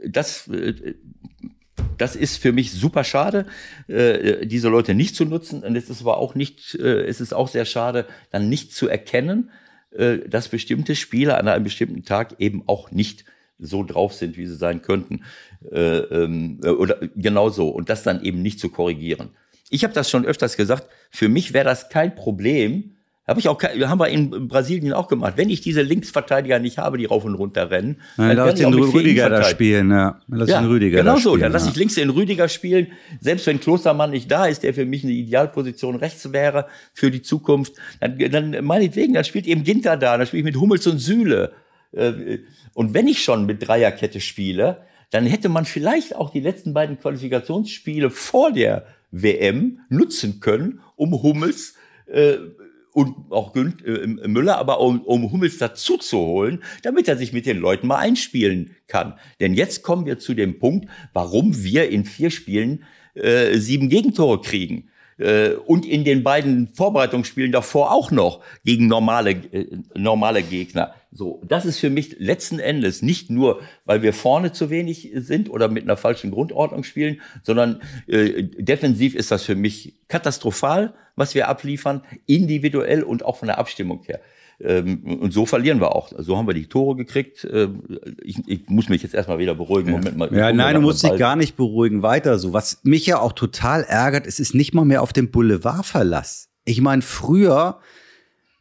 [0.08, 0.96] das, äh,
[1.98, 3.46] das ist für mich super schade,
[3.88, 5.64] äh, diese Leute nicht zu nutzen.
[5.64, 8.88] Und es ist aber auch nicht, äh, es ist auch sehr schade, dann nicht zu
[8.88, 9.52] erkennen,
[9.92, 13.26] äh, dass bestimmte Spieler an einem bestimmten Tag eben auch nicht
[13.60, 15.24] so drauf sind, wie sie sein könnten.
[15.72, 17.70] Äh, ähm, äh, oder genau so.
[17.70, 19.30] Und das dann eben nicht zu korrigieren.
[19.70, 22.91] Ich habe das schon öfters gesagt, für mich wäre das kein Problem,
[23.32, 25.34] habe ich auch, haben wir in Brasilien auch gemacht.
[25.38, 28.62] Wenn ich diese Linksverteidiger nicht habe, die rauf und runter rennen, Dann lass kann ich
[28.64, 30.20] den Rüdiger da spielen, ja.
[30.28, 31.30] Dann Lass den Rüdiger genau da so.
[31.30, 31.42] spielen.
[31.42, 31.72] Dann lasse ja.
[31.72, 32.88] ich links den Rüdiger spielen.
[33.20, 37.22] Selbst wenn Klostermann nicht da ist, der für mich eine Idealposition rechts wäre für die
[37.22, 41.00] Zukunft, dann, dann meinetwegen, dann spielt eben Ginter da, dann spiele ich mit Hummels und
[41.00, 41.54] Sühle.
[41.94, 42.40] Äh,
[42.74, 47.00] Und wenn ich schon mit Dreierkette spiele, dann hätte man vielleicht auch die letzten beiden
[47.00, 51.76] Qualifikationsspiele vor der WM nutzen können, um Hummels
[52.08, 52.36] äh,
[52.94, 57.46] und auch äh, Müller, aber um, um Hummels dazu zu holen, damit er sich mit
[57.46, 59.18] den Leuten mal einspielen kann.
[59.40, 64.42] Denn jetzt kommen wir zu dem Punkt, warum wir in vier Spielen äh, sieben Gegentore
[64.42, 64.90] kriegen.
[65.22, 70.96] Äh, und in den beiden Vorbereitungsspielen davor auch noch gegen normale, äh, normale Gegner.
[71.12, 75.50] So, das ist für mich letzten Endes nicht nur, weil wir vorne zu wenig sind
[75.50, 81.36] oder mit einer falschen Grundordnung spielen, sondern äh, defensiv ist das für mich katastrophal, was
[81.36, 84.22] wir abliefern, individuell und auch von der Abstimmung her.
[84.64, 86.12] Ähm, und so verlieren wir auch.
[86.18, 87.48] So haben wir die Tore gekriegt.
[87.52, 87.82] Ähm,
[88.24, 89.92] ich, ich muss mich jetzt erstmal wieder beruhigen.
[89.92, 90.34] Moment mal.
[90.34, 92.04] Ja, nein, du musst dich gar nicht beruhigen.
[92.04, 92.54] Weiter so.
[92.54, 96.50] Was mich ja auch total ärgert, es ist nicht mal mehr auf dem Boulevardverlass.
[96.66, 97.80] Ich meine, früher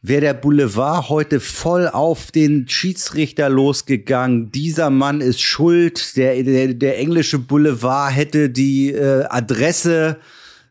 [0.01, 4.51] wäre der Boulevard heute voll auf den Schiedsrichter losgegangen.
[4.51, 6.17] Dieser Mann ist schuld.
[6.17, 10.17] Der, der, der englische Boulevard hätte die äh, Adresse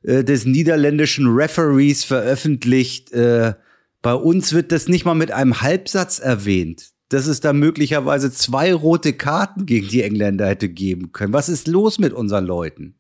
[0.03, 3.13] äh, des niederländischen Referees veröffentlicht.
[3.13, 3.55] Äh,
[4.03, 6.91] bei uns wird das nicht mal mit einem Halbsatz erwähnt.
[7.11, 11.33] dass es da möglicherweise zwei rote Karten gegen die Engländer hätte geben können.
[11.33, 12.95] Was ist los mit unseren Leuten?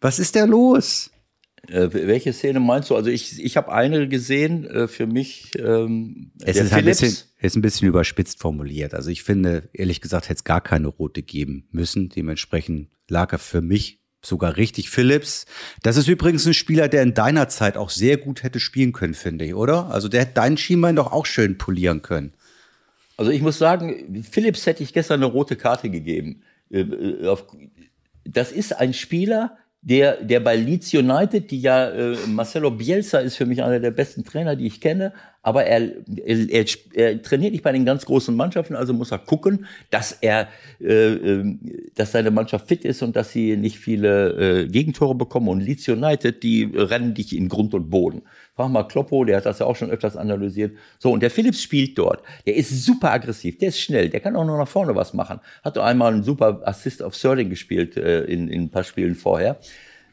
[0.00, 1.10] Was ist da los?
[1.68, 2.96] Äh, welche Szene meinst du?
[2.96, 5.50] Also ich, ich habe eine gesehen, äh, für mich.
[5.58, 8.94] Ähm, es ist, ein bisschen, ist ein bisschen überspitzt formuliert.
[8.94, 12.08] Also ich finde, ehrlich gesagt, hätte es gar keine rote geben müssen.
[12.08, 14.90] Dementsprechend lag er für mich sogar richtig.
[14.90, 15.46] Phillips,
[15.82, 19.14] das ist übrigens ein Spieler, der in deiner Zeit auch sehr gut hätte spielen können,
[19.14, 19.90] finde ich, oder?
[19.90, 22.32] Also der hätte deinen Schienbein doch auch schön polieren können.
[23.16, 26.42] Also ich muss sagen, Phillips hätte ich gestern eine rote Karte gegeben.
[26.70, 26.84] Äh,
[28.24, 29.56] das ist ein Spieler,
[29.86, 33.92] der, der bei Leeds United, die ja, äh, Marcelo Bielsa ist für mich einer der
[33.92, 35.92] besten Trainer, die ich kenne, aber er,
[36.24, 40.10] er, er, er trainiert nicht bei den ganz großen Mannschaften, also muss er gucken, dass
[40.10, 40.48] er,
[40.80, 41.60] äh, ähm,
[41.94, 45.46] dass seine Mannschaft fit ist und dass sie nicht viele äh, Gegentore bekommen.
[45.46, 48.22] Und Leeds United, die rennen dich in Grund und Boden.
[48.56, 50.76] Frag mal Kloppo, der hat das ja auch schon öfters analysiert.
[50.98, 52.22] So, und der Philips spielt dort.
[52.46, 55.40] Der ist super aggressiv, der ist schnell, der kann auch noch nach vorne was machen.
[55.62, 59.58] Hat einmal einen super Assist auf Sterling gespielt äh, in, in ein paar Spielen vorher.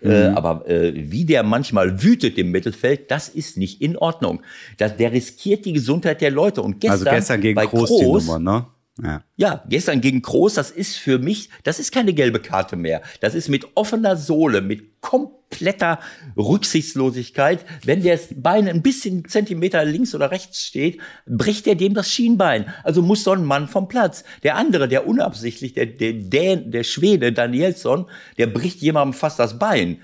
[0.01, 0.37] Äh, mhm.
[0.37, 4.41] aber äh, wie der manchmal wütet im Mittelfeld, das ist nicht in Ordnung.
[4.77, 6.61] Das, der riskiert die Gesundheit der Leute.
[6.61, 8.65] Und gestern, also gestern gegen bei Groß, Groß Nummer, ne?
[9.01, 9.23] Ja.
[9.37, 13.01] ja, gestern gegen Groß, das ist für mich, das ist keine gelbe Karte mehr.
[13.21, 15.99] Das ist mit offener Sohle, mit kompletter
[16.37, 17.65] Rücksichtslosigkeit.
[17.83, 22.71] Wenn der Bein ein bisschen Zentimeter links oder rechts steht, bricht er dem das Schienbein.
[22.83, 24.23] Also muss so ein Mann vom Platz.
[24.43, 28.05] Der andere, der unabsichtlich, der, der, der, der Schwede, Danielsson,
[28.37, 30.01] der bricht jemandem fast das Bein.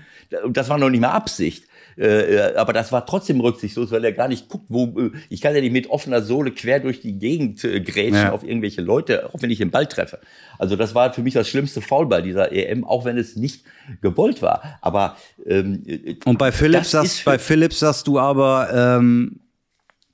[0.49, 1.68] Das war noch nicht mehr Absicht.
[1.99, 5.41] Äh, äh, aber das war trotzdem rücksichtslos, weil er gar nicht guckt, wo äh, ich
[5.41, 8.31] kann ja nicht mit offener Sohle quer durch die Gegend äh, grätschen ja.
[8.31, 10.19] auf irgendwelche Leute, auch wenn ich den Ball treffe.
[10.57, 13.65] Also das war für mich das schlimmste Foul bei dieser EM, auch wenn es nicht
[14.01, 14.79] gewollt war.
[14.81, 15.83] Aber ähm,
[16.23, 19.41] und bei Philips sagst, bei Philips sagst du aber, ähm,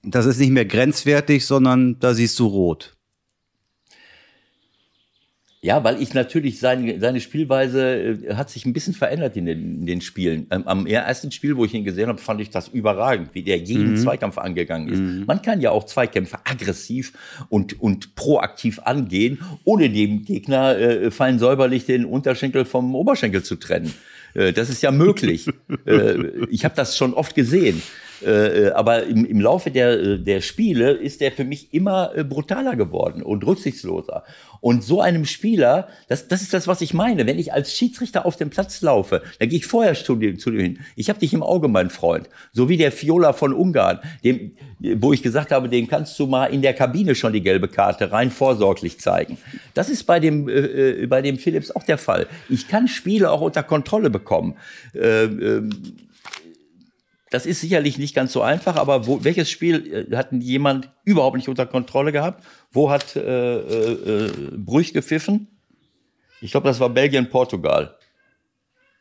[0.01, 2.94] das ist nicht mehr grenzwertig, sondern da siehst du rot.
[5.65, 9.79] Ja, weil ich natürlich seine, seine Spielweise äh, hat sich ein bisschen verändert in den,
[9.79, 10.45] in den Spielen.
[10.51, 13.57] Ähm, am ersten Spiel, wo ich ihn gesehen habe, fand ich das überragend, wie der
[13.57, 13.97] jeden mhm.
[13.97, 14.99] Zweikampf angegangen ist.
[14.99, 15.23] Mhm.
[15.25, 17.13] Man kann ja auch Zweikämpfe aggressiv
[17.49, 23.55] und, und proaktiv angehen, ohne dem Gegner äh, fein säuberlich den Unterschenkel vom Oberschenkel zu
[23.55, 23.91] trennen.
[24.35, 25.47] Äh, das ist ja möglich.
[25.87, 27.81] äh, ich habe das schon oft gesehen.
[28.23, 32.11] Äh, äh, aber im, im Laufe der, äh, der Spiele ist er für mich immer
[32.23, 34.23] brutaler geworden und rücksichtsloser.
[34.61, 37.27] Und so einem Spieler, das, das ist das, was ich meine.
[37.27, 40.79] Wenn ich als Schiedsrichter auf dem Platz laufe, dann gehe ich vorher zu dir, hin.
[40.95, 42.29] Ich habe dich im Auge, mein Freund.
[42.51, 46.47] So wie der Fiola von Ungarn, dem, wo ich gesagt habe, dem kannst du mal
[46.47, 49.37] in der Kabine schon die gelbe Karte rein vorsorglich zeigen.
[49.73, 52.27] Das ist bei dem, äh, bei dem Philips auch der Fall.
[52.49, 54.55] Ich kann Spiele auch unter Kontrolle bekommen.
[54.95, 55.69] Äh, äh,
[57.31, 61.37] das ist sicherlich nicht ganz so einfach, aber wo, welches Spiel äh, hat jemand überhaupt
[61.37, 62.43] nicht unter Kontrolle gehabt?
[62.71, 65.47] Wo hat äh, äh, Brüch gepfiffen?
[66.41, 67.95] Ich glaube, das war Belgien, Portugal.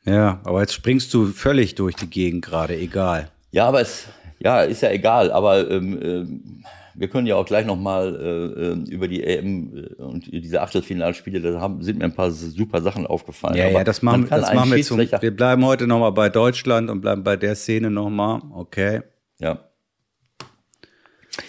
[0.04, 3.30] Ja, aber jetzt springst du völlig durch die Gegend gerade, egal.
[3.52, 4.06] Ja, aber es,
[4.38, 8.94] ja, ist ja egal, aber ähm, ähm, wir können ja auch gleich nochmal äh, äh,
[8.94, 13.06] über die EM äh, und diese Achtelfinalspiele, da haben, sind mir ein paar super Sachen
[13.06, 13.56] aufgefallen.
[13.56, 16.90] Ja, Aber ja, das machen, das machen wir zum, wir bleiben heute nochmal bei Deutschland
[16.90, 19.02] und bleiben bei der Szene nochmal, okay.
[19.38, 19.68] Ja.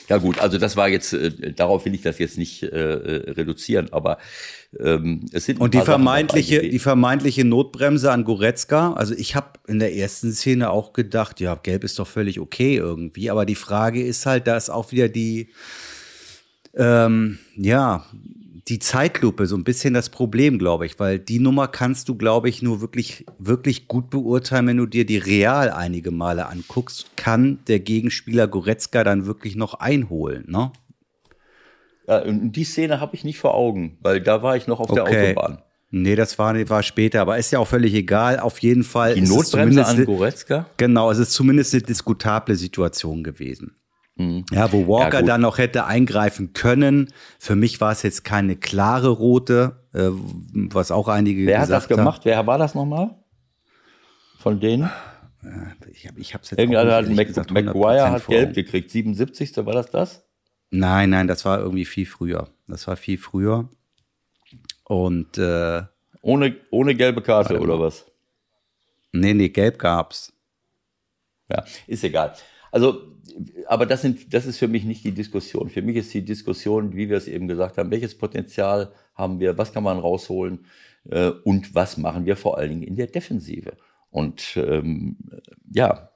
[0.09, 3.31] Ja gut, also das war jetzt, äh, darauf will ich das jetzt nicht äh, äh
[3.31, 4.17] reduzieren, aber
[4.79, 8.93] ähm, es sind und die vermeintliche, die vermeintliche Notbremse an Goretzka.
[8.93, 12.75] Also ich habe in der ersten Szene auch gedacht, ja, Gelb ist doch völlig okay
[12.75, 13.29] irgendwie.
[13.29, 15.49] Aber die Frage ist halt, da ist auch wieder die,
[16.75, 18.05] ähm, ja,
[18.67, 22.49] die Zeitlupe so ein bisschen das Problem, glaube ich, weil die Nummer kannst du, glaube
[22.49, 27.15] ich, nur wirklich, wirklich gut beurteilen, wenn du dir die real einige Male anguckst.
[27.15, 30.71] Kann der Gegenspieler Goretzka dann wirklich noch einholen, ne?
[32.07, 34.89] Ja, und die Szene habe ich nicht vor Augen, weil da war ich noch auf
[34.91, 35.03] okay.
[35.03, 35.61] der Autobahn.
[35.91, 38.39] Nee, das war, war später, aber ist ja auch völlig egal.
[38.39, 39.13] Auf jeden Fall.
[39.13, 40.65] Die Notbremse an Goretzka?
[40.77, 43.77] Genau, es ist zumindest eine diskutable Situation gewesen.
[44.15, 44.45] Mhm.
[44.51, 47.13] Ja, wo Walker ja, dann noch hätte eingreifen können.
[47.39, 50.09] Für mich war es jetzt keine klare rote, äh,
[50.73, 52.21] was auch einige Wer hat das gemacht?
[52.21, 52.25] Haben.
[52.25, 53.15] Wer war das nochmal?
[54.39, 54.89] Von denen?
[55.91, 58.89] Ich, hab, ich hab's jetzt Irgendeiner hat Mac, McGuire hat gelb gekriegt.
[58.89, 59.55] 77.
[59.57, 60.24] war das das?
[60.75, 62.49] Nein, nein, das war irgendwie viel früher.
[62.67, 63.69] Das war viel früher.
[64.83, 65.83] Und äh,
[66.21, 68.05] ohne, ohne gelbe Karte oder was?
[69.13, 70.33] Nee, nee, gelb gab's.
[71.49, 72.33] Ja, ist egal.
[72.71, 73.03] Also,
[73.67, 75.69] aber das, sind, das ist für mich nicht die Diskussion.
[75.69, 79.57] Für mich ist die Diskussion, wie wir es eben gesagt haben, welches Potenzial haben wir,
[79.57, 80.65] was kann man rausholen
[81.09, 83.77] äh, und was machen wir vor allen Dingen in der Defensive.
[84.09, 85.17] Und ähm,
[85.71, 86.09] ja,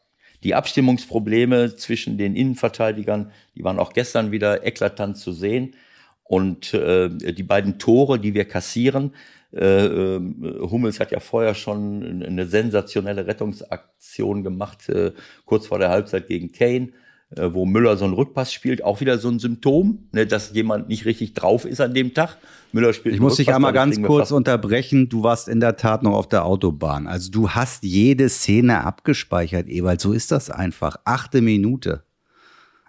[0.44, 5.76] die Abstimmungsprobleme zwischen den Innenverteidigern, die waren auch gestern wieder eklatant zu sehen.
[6.24, 9.14] Und äh, die beiden Tore, die wir kassieren,
[9.52, 10.20] äh, äh,
[10.60, 15.12] Hummels hat ja vorher schon eine sensationelle Rettungsaktion gemacht, äh,
[15.46, 16.90] kurz vor der Halbzeit gegen Kane,
[17.36, 18.84] äh, wo Müller so einen Rückpass spielt.
[18.84, 22.38] Auch wieder so ein Symptom, ne, dass jemand nicht richtig drauf ist an dem Tag.
[22.72, 23.16] Müller spielt.
[23.16, 25.10] Ich muss dich einmal ganz kurz unterbrechen.
[25.10, 27.08] Du warst in der Tat noch auf der Autobahn.
[27.08, 30.02] Also du hast jede Szene abgespeichert, Ewald.
[30.02, 30.98] So ist das einfach.
[31.06, 32.04] Achte Minute.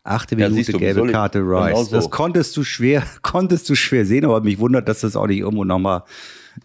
[0.02, 1.68] Achte Minute ja, gelbe Karte Rice.
[1.68, 1.96] Genau so.
[1.96, 5.40] Das konntest du schwer, konntest du schwer sehen, aber mich wundert, dass das auch nicht
[5.40, 6.04] irgendwo nochmal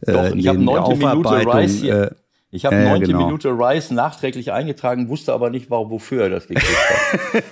[0.02, 2.04] äh, Doch, ich habe neunte Minute Rice hier.
[2.04, 2.12] Äh,
[2.52, 3.26] ich habe neunte äh, genau.
[3.26, 6.78] Minute Rice nachträglich eingetragen, wusste aber nicht, warum, wofür er das gekriegt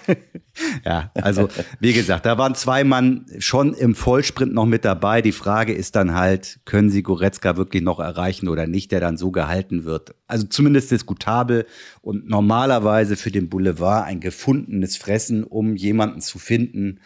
[0.07, 0.17] hat.
[0.85, 5.21] ja, also wie gesagt, da waren zwei Mann schon im Vollsprint noch mit dabei.
[5.21, 9.17] Die Frage ist dann halt, können sie Goretzka wirklich noch erreichen oder nicht, der dann
[9.17, 10.15] so gehalten wird.
[10.27, 11.65] Also zumindest diskutabel
[12.01, 16.99] und normalerweise für den Boulevard ein gefundenes Fressen, um jemanden zu finden,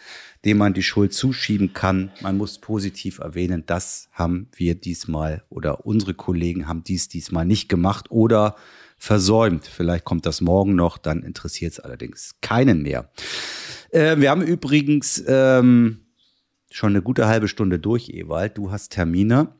[0.44, 2.10] dem man die Schuld zuschieben kann.
[2.20, 7.68] Man muss positiv erwähnen, das haben wir diesmal oder unsere Kollegen haben dies diesmal nicht
[7.68, 8.56] gemacht oder
[8.98, 9.66] versäumt.
[9.66, 13.10] Vielleicht kommt das morgen noch, dann interessiert es allerdings keinen mehr.
[13.90, 16.00] Äh, wir haben übrigens ähm,
[16.70, 18.58] schon eine gute halbe Stunde durch, Ewald.
[18.58, 19.54] Du hast Termine.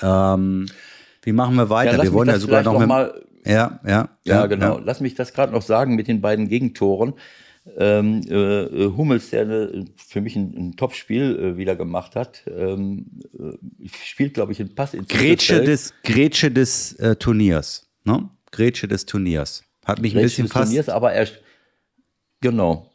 [0.00, 0.66] Ähm,
[1.22, 1.96] wie machen wir weiter?
[1.96, 4.78] Ja, wir wollen ja sogar noch, noch mal ja, ja, ja, ja, genau.
[4.78, 4.82] Ja.
[4.84, 7.14] Lass mich das gerade noch sagen mit den beiden Gegentoren
[7.76, 13.20] ähm, äh, Hummels, der eine, für mich ein, ein Top-Spiel äh, wieder gemacht hat, ähm,
[13.38, 18.28] äh, spielt, glaube ich, einen Pass ins Grätsche des, Grätsche des äh, Turniers, ne?
[18.50, 19.64] Grätsche des Turniers.
[19.84, 20.66] Hat mich Grätsche ein bisschen des fast...
[20.66, 21.28] Turniers, aber er,
[22.40, 22.90] genau.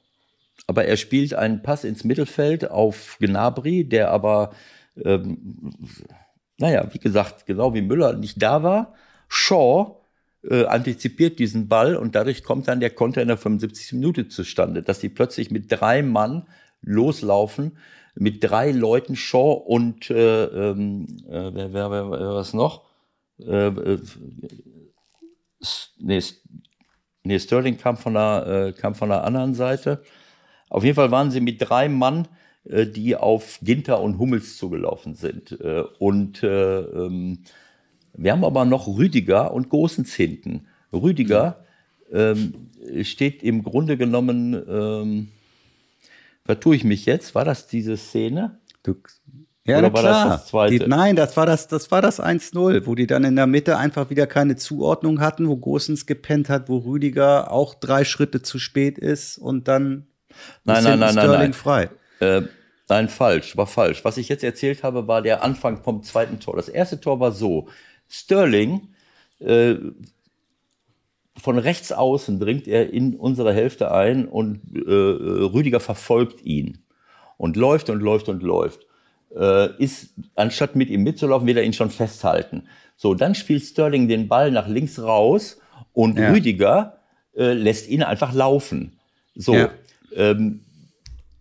[0.67, 4.51] Aber er spielt einen Pass ins Mittelfeld auf Gnabry, der aber,
[5.03, 5.71] ähm,
[6.57, 8.93] naja, wie gesagt, genau wie Müller nicht da war.
[9.29, 9.96] Shaw
[10.49, 13.93] äh, antizipiert diesen Ball und dadurch kommt dann der Konter in der 75.
[13.93, 16.47] Minute zustande, dass sie plötzlich mit drei Mann
[16.81, 17.77] loslaufen,
[18.15, 22.85] mit drei Leuten, Shaw und äh, ähm, äh, wer, wer, wer, was noch?
[23.39, 23.99] Äh, äh,
[25.99, 26.23] nee,
[27.23, 30.03] nee, Sterling kam von, der, äh, kam von der anderen Seite.
[30.69, 32.27] Auf jeden Fall waren sie mit drei Mann,
[32.63, 35.59] äh, die auf Ginter und Hummels zugelaufen sind.
[35.61, 37.43] Äh, und äh, ähm,
[38.17, 40.67] wir haben aber noch Rüdiger und Gosens hinten.
[40.91, 41.63] Rüdiger
[42.11, 42.69] ähm,
[43.03, 45.27] steht im Grunde genommen, ähm,
[46.45, 48.59] vertue ich mich jetzt, war das diese Szene?
[48.83, 48.95] Du,
[49.67, 50.29] ja, Oder war klar.
[50.29, 50.79] das das zweite?
[50.79, 53.77] Die, nein, das war das, das war das 1-0, wo die dann in der Mitte
[53.77, 58.59] einfach wieder keine Zuordnung hatten, wo Gosens gepennt hat, wo Rüdiger auch drei Schritte zu
[58.59, 60.07] spät ist und dann
[60.63, 61.53] nein, nein, nein, Sterling nein, nein.
[61.53, 61.89] frei.
[62.21, 62.43] Äh,
[62.87, 64.05] nein, falsch, war falsch.
[64.05, 66.55] Was ich jetzt erzählt habe, war der Anfang vom zweiten Tor.
[66.55, 67.67] Das erste Tor war so.
[68.09, 68.89] Sterling,
[69.39, 69.75] äh,
[71.37, 76.79] von rechts außen dringt er in unsere Hälfte ein und äh, Rüdiger verfolgt ihn
[77.37, 78.87] und läuft und läuft und läuft.
[79.35, 82.67] Äh, ist, anstatt mit ihm mitzulaufen, will er ihn schon festhalten.
[82.95, 85.59] So, dann spielt Sterling den Ball nach links raus
[85.93, 86.31] und ja.
[86.31, 86.99] Rüdiger
[87.35, 88.99] äh, lässt ihn einfach laufen.
[89.35, 89.69] So, ja.
[90.15, 90.61] ähm,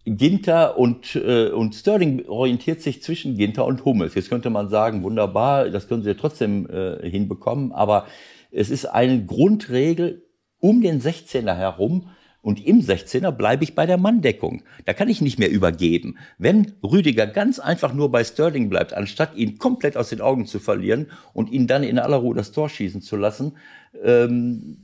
[0.07, 4.15] Ginter und, äh, und Sterling orientiert sich zwischen Ginter und Hummels.
[4.15, 8.07] Jetzt könnte man sagen, wunderbar, das können sie ja trotzdem äh, hinbekommen, aber
[8.53, 10.23] es ist eine Grundregel
[10.61, 12.09] um den 16er herum
[12.41, 14.63] und im 16er bleibe ich bei der Manndeckung.
[14.85, 16.17] Da kann ich nicht mehr übergeben.
[16.39, 20.61] Wenn Rüdiger ganz einfach nur bei Sterling bleibt, anstatt ihn komplett aus den Augen zu
[20.61, 23.57] verlieren und ihn dann in aller Ruhe das Tor schießen zu lassen,
[24.05, 24.77] ähm,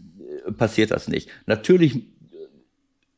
[0.59, 1.29] passiert das nicht.
[1.47, 2.03] Natürlich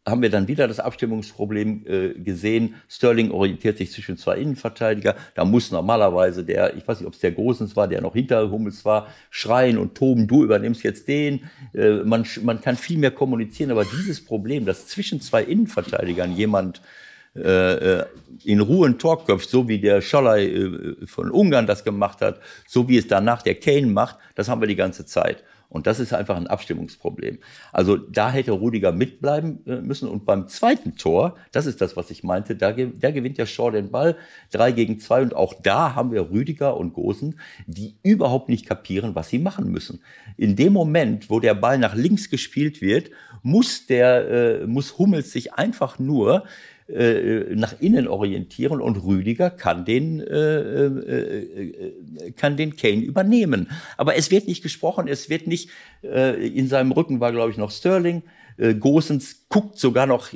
[0.07, 2.75] haben wir dann wieder das Abstimmungsproblem äh, gesehen.
[2.89, 5.17] Sterling orientiert sich zwischen zwei Innenverteidiger.
[5.35, 8.51] Da muss normalerweise der, ich weiß nicht, ob es der Großens war, der noch hinter
[8.51, 11.45] Hummels war, schreien und toben, du übernimmst jetzt den.
[11.73, 16.83] Äh, man, man kann viel mehr kommunizieren, aber dieses Problem, dass zwischen zwei Innenverteidigern jemand
[17.35, 18.05] äh, äh
[18.43, 22.41] in Ruhe ein Tor köpft, so wie der Scholai äh, von Ungarn das gemacht hat,
[22.67, 25.45] so wie es danach der Kane macht, das haben wir die ganze Zeit.
[25.69, 27.39] Und das ist einfach ein Abstimmungsproblem.
[27.73, 30.09] Also da hätte Rudiger mitbleiben äh, müssen.
[30.09, 33.71] Und beim zweiten Tor, das ist das, was ich meinte, da, da gewinnt ja Shaw
[33.71, 34.17] den Ball,
[34.51, 35.23] drei gegen zwei.
[35.23, 39.71] Und auch da haben wir Rüdiger und Gosen, die überhaupt nicht kapieren, was sie machen
[39.71, 40.01] müssen.
[40.37, 43.11] In dem Moment, wo der Ball nach links gespielt wird,
[43.43, 44.29] muss der,
[44.63, 46.45] äh, muss Hummels sich einfach nur
[46.89, 51.95] äh, nach innen orientieren und Rüdiger kann den, äh, äh,
[52.27, 53.71] äh, kann den Kane übernehmen.
[53.97, 55.71] Aber es wird nicht gesprochen, es wird nicht,
[56.03, 58.23] äh, in seinem Rücken war glaube ich noch Sterling,
[58.59, 60.29] äh, Gosens guckt sogar noch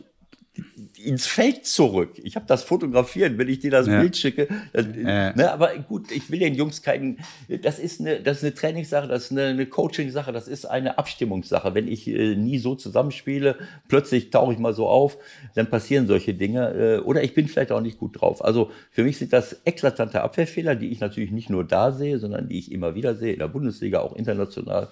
[1.08, 2.20] ins Feld zurück.
[2.22, 3.98] Ich habe das fotografiert, wenn ich dir das ja.
[3.98, 4.46] Bild schicke.
[4.74, 5.32] Das, äh.
[5.34, 7.18] ne, aber gut, ich will den Jungs keinen.
[7.62, 10.98] Das ist eine, das ist eine Trainingssache, das ist eine, eine Coaching-Sache, das ist eine
[10.98, 11.74] Abstimmungssache.
[11.74, 13.56] Wenn ich äh, nie so zusammenspiele,
[13.88, 15.16] plötzlich tauche ich mal so auf,
[15.54, 16.74] dann passieren solche Dinge.
[16.74, 18.44] Äh, oder ich bin vielleicht auch nicht gut drauf.
[18.44, 22.50] Also für mich sind das eklatante Abwehrfehler, die ich natürlich nicht nur da sehe, sondern
[22.50, 24.88] die ich immer wieder sehe, in der Bundesliga, auch international.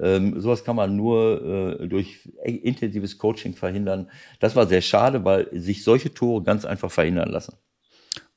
[0.00, 4.10] Ähm, sowas kann man nur äh, durch intensives Coaching verhindern.
[4.40, 7.54] Das war sehr schade, weil sich solche Tore ganz einfach verhindern lassen.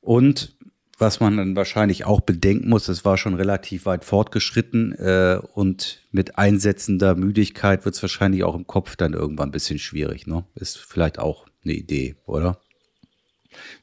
[0.00, 0.56] Und
[0.98, 6.02] was man dann wahrscheinlich auch bedenken muss, es war schon relativ weit fortgeschritten äh, und
[6.12, 10.26] mit einsetzender Müdigkeit wird es wahrscheinlich auch im Kopf dann irgendwann ein bisschen schwierig.
[10.26, 10.44] Ne?
[10.54, 12.60] Ist vielleicht auch eine Idee, oder?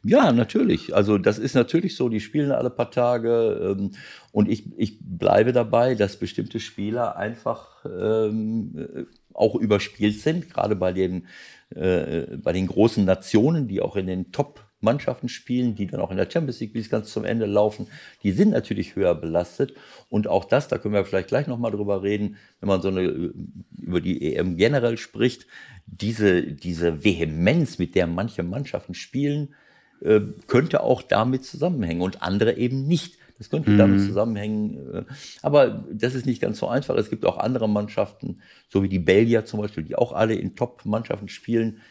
[0.04, 0.96] Ja, natürlich.
[0.96, 3.92] Also das ist natürlich so, die spielen alle paar Tage ähm,
[4.32, 9.04] und ich, ich bleibe dabei, dass bestimmte Spieler einfach ähm, äh,
[9.34, 11.28] auch überspielt sind, gerade bei den,
[11.76, 16.12] äh, bei den großen Nationen, die auch in den Top Mannschaften spielen, die dann auch
[16.12, 17.88] in der Champions League bis ganz zum Ende laufen,
[18.24, 19.74] die sind natürlich höher belastet.
[20.10, 23.02] Und auch das, da können wir vielleicht gleich nochmal drüber reden, wenn man so eine,
[23.02, 25.48] über die EM generell spricht,
[25.86, 29.56] diese, diese Vehemenz, mit der manche Mannschaften spielen,
[30.02, 33.18] äh, könnte auch damit zusammenhängen und andere eben nicht.
[33.38, 33.78] Das könnte mhm.
[33.78, 34.94] damit zusammenhängen.
[34.94, 35.04] Äh,
[35.42, 36.96] aber das ist nicht ganz so einfach.
[36.96, 40.56] Es gibt auch andere Mannschaften, so wie die Belgier zum Beispiel, die auch alle in
[40.56, 41.82] Top-Mannschaften spielen,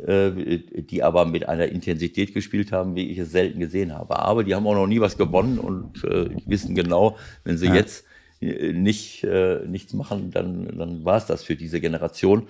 [0.00, 4.18] die aber mit einer Intensität gespielt haben, wie ich es selten gesehen habe.
[4.18, 6.02] Aber die haben auch noch nie was gewonnen und
[6.46, 7.74] wissen genau, wenn sie ja.
[7.74, 8.04] jetzt
[8.40, 9.26] nicht,
[9.66, 12.46] nichts machen, dann, dann war es das für diese Generation.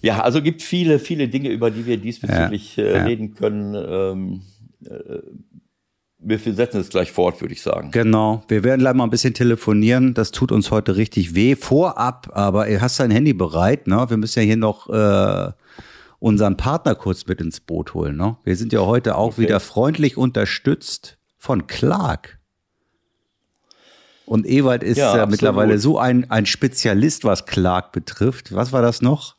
[0.00, 3.04] Ja, also gibt viele, viele Dinge, über die wir diesbezüglich ja, äh, ja.
[3.04, 3.74] reden können.
[3.74, 4.42] Ähm,
[4.84, 5.18] äh,
[6.20, 7.90] wir setzen es gleich fort, würde ich sagen.
[7.92, 8.42] Genau.
[8.48, 10.14] Wir werden gleich mal ein bisschen telefonieren.
[10.14, 11.54] Das tut uns heute richtig weh.
[11.54, 14.04] Vorab, aber ihr hast dein Handy bereit, ne?
[14.08, 15.52] Wir müssen ja hier noch äh,
[16.18, 18.36] unseren Partner kurz mit ins Boot holen, ne?
[18.44, 19.42] Wir sind ja heute auch okay.
[19.42, 22.38] wieder freundlich unterstützt von Clark.
[24.26, 28.54] Und Ewald ist ja, ja mittlerweile so ein, ein Spezialist, was Clark betrifft.
[28.54, 29.38] Was war das noch?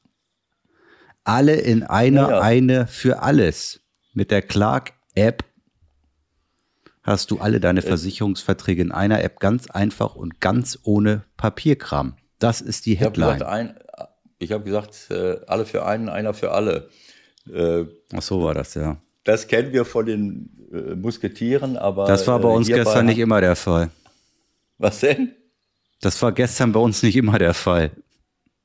[1.30, 2.41] alle in einer, ja.
[2.41, 3.82] eine für alles.
[4.13, 5.45] Mit der Clark-App
[7.03, 12.15] hast du alle deine Versicherungsverträge in einer App ganz einfach und ganz ohne Papierkram.
[12.39, 13.38] Das ist die Headline.
[13.38, 14.09] Ich habe
[14.40, 16.90] gesagt, hab gesagt, äh, alle für einen, einer für alle.
[17.52, 18.98] Äh, Ach so war das, ja.
[19.24, 22.06] Das kennen wir von den äh, Musketieren, aber.
[22.06, 23.90] Das war bei uns gestern nicht immer der Fall.
[24.78, 25.34] Was denn?
[26.02, 27.92] Das war gestern bei uns nicht immer der Fall.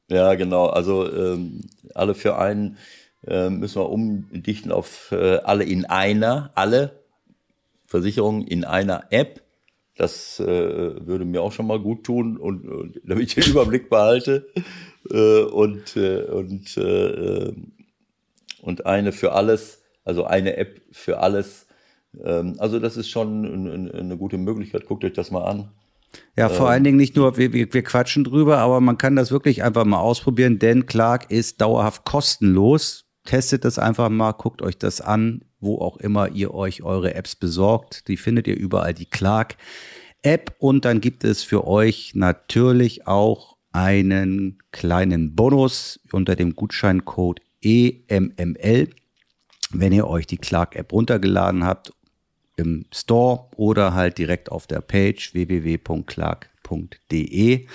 [0.08, 0.66] Ja, genau.
[0.66, 1.62] Also ähm,
[1.94, 2.78] alle für einen
[3.26, 7.04] äh, müssen wir umdichten auf äh, alle in einer, alle
[7.86, 9.42] Versicherungen in einer App.
[9.96, 13.88] Das äh, würde mir auch schon mal gut tun und, und damit ich den Überblick
[13.88, 14.48] behalte
[15.10, 17.52] äh, und äh, und äh,
[18.64, 21.66] und eine für alles, also eine App für alles.
[22.22, 24.86] Ähm, also das ist schon eine, gute Möglichkeit.
[24.86, 25.70] Guckt euch das mal an.
[26.36, 29.30] Ja, vor ähm, allen Dingen nicht nur, wir, wir quatschen drüber, aber man kann das
[29.30, 33.04] wirklich einfach mal ausprobieren, denn Clark ist dauerhaft kostenlos.
[33.24, 37.34] Testet das einfach mal, guckt euch das an, wo auch immer ihr euch eure Apps
[37.34, 38.06] besorgt.
[38.08, 39.56] Die findet ihr überall, die Clark
[40.22, 40.54] App.
[40.58, 48.90] Und dann gibt es für euch natürlich auch einen kleinen Bonus unter dem Gutscheincode EMML.
[49.70, 51.92] Wenn ihr euch die Clark App runtergeladen habt
[52.56, 56.44] im Store oder halt direkt auf der Page www.clark.de.
[57.54, 57.66] Äh,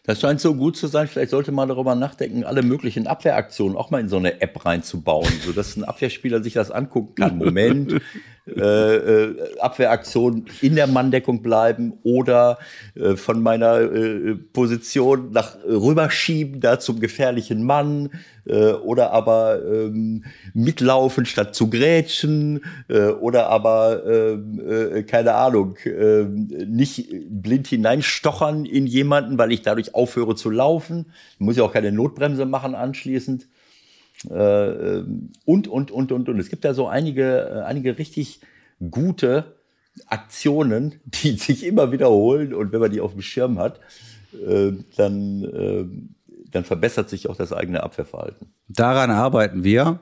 [0.04, 1.08] Das scheint so gut zu sein.
[1.08, 5.30] Vielleicht sollte man darüber nachdenken, alle möglichen Abwehraktionen auch mal in so eine App reinzubauen,
[5.44, 7.36] sodass ein Abwehrspieler sich das angucken kann.
[7.36, 8.00] Moment,
[8.56, 12.58] äh, äh, Abwehraktion in der Manndeckung bleiben oder
[12.94, 18.10] äh, von meiner äh, Position nach rüberschieben, da zum gefährlichen Mann
[18.46, 20.24] äh, oder aber ähm,
[20.54, 22.60] mitlaufen statt zu grätschen
[23.20, 29.94] oder aber ähm, äh, keine Ahnung äh, nicht blind hineinstochern in jemanden, weil ich dadurch
[29.94, 31.06] aufhöre zu laufen.
[31.34, 33.46] Ich muss ja auch keine Notbremse machen anschließend.
[34.28, 35.02] Äh,
[35.44, 36.38] und, und, und, und, und.
[36.38, 38.40] Es gibt da so einige, äh, einige richtig
[38.90, 39.56] gute
[40.06, 42.54] Aktionen, die sich immer wiederholen.
[42.54, 43.80] Und wenn man die auf dem Schirm hat,
[44.32, 45.84] äh, dann, äh,
[46.50, 48.52] dann verbessert sich auch das eigene Abwehrverhalten.
[48.68, 50.00] Daran arbeiten wir.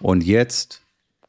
[0.00, 0.82] Und jetzt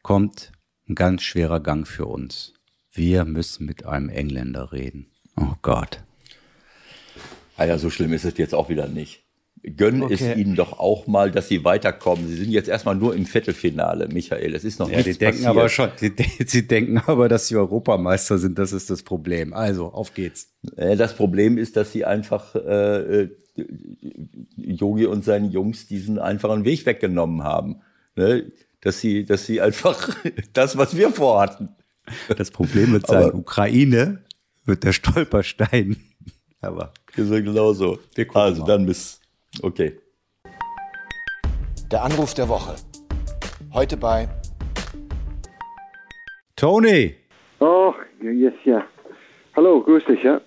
[0.04, 0.52] kommt
[0.88, 2.54] ein ganz schwerer Gang für uns.
[2.92, 5.08] Wir müssen mit einem Engländer reden.
[5.36, 6.02] Oh Gott.
[7.58, 9.24] Ah ja, so schlimm ist es jetzt auch wieder nicht.
[9.76, 10.14] Gönn okay.
[10.14, 12.28] es ihnen doch auch mal, dass sie weiterkommen.
[12.28, 14.56] Sie sind jetzt erstmal nur im Viertelfinale, Michael.
[14.56, 15.50] Es ist noch ja, nichts die denken passiert.
[15.50, 16.14] aber schon, die,
[16.46, 18.58] sie denken aber, dass sie Europameister sind.
[18.58, 19.54] Das ist das Problem.
[19.54, 20.54] Also, auf geht's.
[20.76, 23.30] Das Problem ist, dass sie einfach äh,
[24.56, 27.82] Yogi und seinen Jungs diesen einfachen Weg weggenommen haben.
[28.16, 28.52] Ne?
[28.82, 30.16] Dass sie, dass sie einfach
[30.54, 31.70] das, was wir vorhatten.
[32.38, 34.24] Das Problem mit seiner Ukraine
[34.66, 35.98] wird der Stolperstein.
[36.62, 38.00] Aber genau so.
[38.34, 39.19] Also dann bis
[39.62, 39.98] Okay.
[41.92, 42.76] Der Anruf der Woche.
[43.74, 44.28] Heute bei
[46.56, 47.16] Tony.
[47.60, 48.84] Oh, yes, ja.
[49.56, 50.40] Hallo, grüß dich, ja.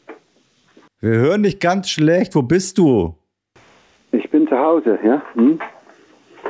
[1.00, 2.34] Wir hören dich ganz schlecht.
[2.34, 3.14] Wo bist du?
[4.12, 5.22] Ich bin zu Hause, ja.
[5.34, 5.58] Hm?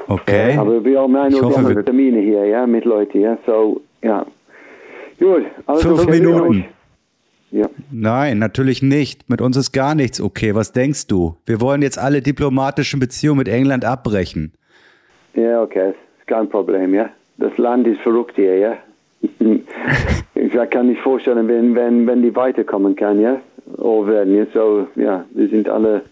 [0.08, 0.56] Okay.
[0.58, 3.38] Aber wir haben eine oder andere Termine hier, ja, mit Leuten, ja.
[3.46, 4.26] So, ja.
[5.18, 5.44] Gut.
[5.66, 6.66] Also Fünf Minuten.
[7.52, 7.68] Ja.
[7.90, 9.28] Nein, natürlich nicht.
[9.28, 10.54] Mit uns ist gar nichts okay.
[10.54, 11.36] Was denkst du?
[11.44, 14.52] Wir wollen jetzt alle diplomatischen Beziehungen mit England abbrechen.
[15.34, 15.90] Ja, okay.
[16.18, 17.10] Ist kein Problem, ja.
[17.36, 18.76] Das Land ist verrückt hier, ja.
[20.34, 23.38] ich kann nicht vorstellen, wenn, wenn, wenn die weiterkommen kann, ja.
[23.76, 24.46] Oder werden, ja.
[24.54, 26.02] So, ja, wir sind alle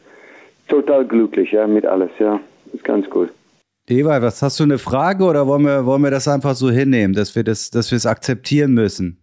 [0.69, 2.39] total glücklich, ja, mit alles, ja.
[2.73, 3.31] Ist ganz gut.
[3.89, 7.15] Ewald, was hast du eine Frage oder wollen wir, wollen wir das einfach so hinnehmen,
[7.15, 9.20] dass wir das, dass wir es akzeptieren müssen?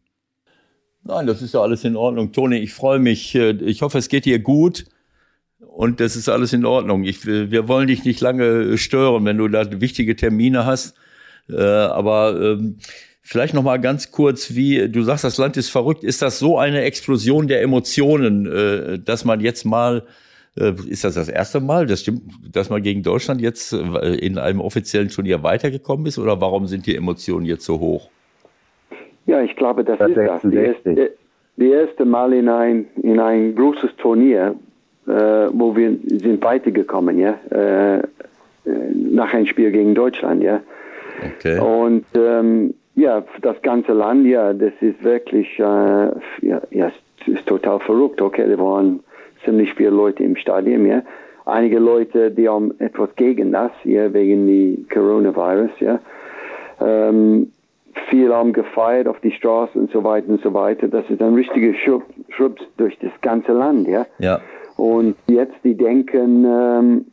[1.07, 2.33] Nein, das ist ja alles in Ordnung.
[2.33, 3.33] Toni, ich freue mich.
[3.33, 4.85] Äh, ich hoffe, es geht dir gut.
[5.59, 7.03] Und das ist alles in Ordnung.
[7.05, 10.95] Ich, wir wollen dich nicht lange stören, wenn du da wichtige Termine hast.
[11.49, 12.77] Äh, aber ähm,
[13.21, 16.03] vielleicht noch mal ganz kurz, wie du sagst, das Land ist verrückt.
[16.03, 20.05] Ist das so eine Explosion der Emotionen, äh, dass man jetzt mal
[20.57, 24.37] äh, ist das das erste Mal, das stimmt, dass man gegen Deutschland jetzt äh, in
[24.37, 26.17] einem offiziellen Turnier weitergekommen ist?
[26.17, 28.09] Oder warum sind die Emotionen jetzt so hoch?
[29.27, 30.41] Ja, ich glaube, das, das ist das.
[30.41, 31.11] Die erste,
[31.57, 34.55] die erste Mal in ein, in ein großes Turnier,
[35.05, 38.01] äh, wo wir sind weitergekommen, ja, äh,
[38.93, 40.61] nach einem Spiel gegen Deutschland, ja.
[41.39, 41.59] Okay.
[41.59, 46.91] Und ähm, ja, das ganze Land, ja, das ist wirklich, äh, ja, ja,
[47.25, 48.21] ist total verrückt.
[48.21, 49.01] Okay, da waren
[49.43, 51.03] ziemlich viele Leute im Stadion, ja.
[51.45, 55.99] Einige Leute, die haben etwas gegen das, ja, wegen die Coronavirus, ja.
[56.79, 57.51] Ähm,
[58.09, 60.87] viel haben gefeiert auf die Straße und so weiter und so weiter.
[60.87, 64.05] Das ist ein richtiger Schub, Schub durch das ganze Land, ja.
[64.19, 64.39] Ja.
[64.77, 67.05] Und jetzt die denken, ähm,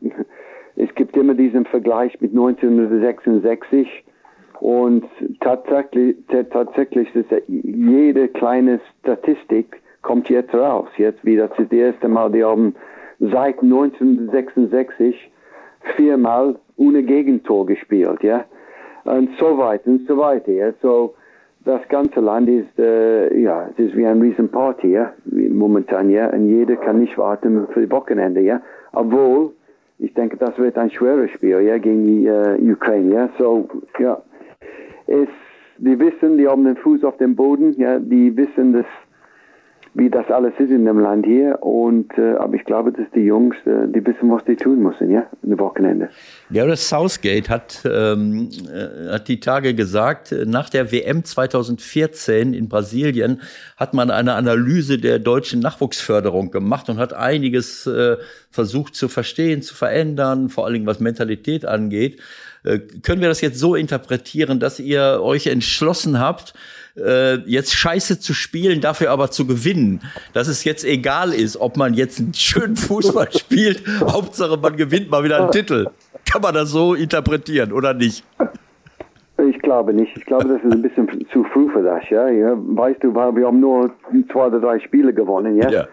[0.76, 3.88] es gibt immer diesen Vergleich mit 1966
[4.60, 5.04] und
[5.40, 6.16] tatsächlich,
[6.50, 10.88] tatsächlich ist jede kleine Statistik kommt jetzt raus.
[10.96, 12.74] Jetzt wie das ist das erste Mal, die haben
[13.18, 15.30] seit 1966
[15.96, 18.44] viermal ohne Gegentor gespielt, ja
[19.04, 20.52] und so weiter und so weiter.
[20.52, 20.72] Ja.
[20.82, 21.14] So,
[21.64, 26.48] das ganze Land ist, äh, ja, es ist wie ein Riesenparty, ja, momentan, ja, und
[26.48, 28.60] jeder kann nicht warten für die Wochenende, ja.
[28.92, 29.52] Obwohl,
[29.98, 33.28] ich denke, das wird ein schweres Spiel, ja, gegen die äh, Ukraine, ja.
[33.38, 33.66] So,
[33.98, 34.20] ja,
[35.06, 35.28] es,
[35.78, 38.86] die wissen, die haben den Fuß auf dem Boden, ja, die wissen, dass
[39.94, 41.62] wie das alles ist in dem Land hier.
[41.62, 45.10] Und äh, aber ich glaube, dass die Jungs, äh, die wissen, was die tun müssen,
[45.10, 46.08] ja, am Wochenende.
[46.50, 53.40] Das Southgate hat, ähm, äh, hat die Tage gesagt, nach der WM 2014 in Brasilien
[53.76, 58.16] hat man eine Analyse der deutschen Nachwuchsförderung gemacht und hat einiges äh,
[58.50, 62.20] versucht zu verstehen, zu verändern, vor allen Dingen was Mentalität angeht.
[62.64, 66.54] Äh, können wir das jetzt so interpretieren, dass ihr euch entschlossen habt,
[66.96, 70.00] äh, jetzt scheiße zu spielen, dafür aber zu gewinnen.
[70.32, 75.10] Dass es jetzt egal ist, ob man jetzt einen schönen Fußball spielt, Hauptsache man gewinnt
[75.10, 75.88] mal wieder einen Titel.
[76.30, 78.24] Kann man das so interpretieren oder nicht?
[79.48, 80.16] Ich glaube nicht.
[80.16, 82.08] Ich glaube, das ist ein bisschen zu früh für das.
[82.08, 82.26] Ja?
[82.56, 83.90] Weißt du, wir haben nur
[84.32, 85.56] zwei oder drei Spiele gewonnen.
[85.56, 85.68] Ja?
[85.68, 85.86] ja.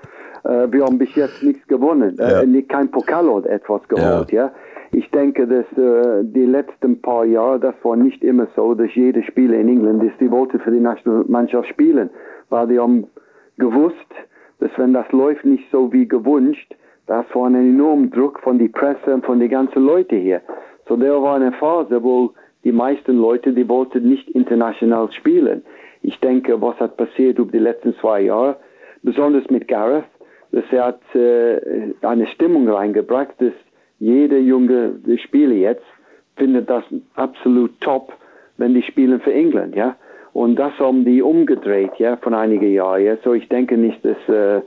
[0.44, 2.16] Äh, wir haben bis jetzt nichts gewonnen.
[2.20, 2.44] Ja.
[2.70, 4.32] Kein Pokal oder etwas geholt.
[4.32, 4.46] Ja.
[4.46, 4.52] ja?
[4.94, 9.24] Ich denke, dass äh, die letzten paar Jahre, das war nicht immer so, dass jeder
[9.24, 12.10] Spieler in England ist, die wollte für die Nationalmannschaft spielen,
[12.50, 13.08] weil die haben
[13.58, 13.96] gewusst,
[14.60, 16.76] dass wenn das läuft nicht so wie gewünscht,
[17.08, 20.42] das war ein enormer Druck von die Presse und von den ganzen Leuten hier.
[20.88, 22.34] So der war eine Phase, wo
[22.64, 25.64] die meisten Leute, die wollten nicht international spielen.
[26.04, 28.58] Ich denke, was hat passiert über die letzten zwei Jahre,
[29.04, 30.04] besonders mit Gareth,
[30.52, 33.54] dass er hat äh, eine Stimmung reingebracht, dass
[34.02, 35.86] jeder junge Spieler jetzt
[36.36, 36.84] findet das
[37.16, 38.12] absolut top,
[38.58, 39.96] wenn die spielen für England, ja.
[40.34, 43.04] Und das haben die umgedreht, ja, von einigen Jahren.
[43.04, 43.18] Ja.
[43.24, 44.62] So ich denke nicht, dass äh,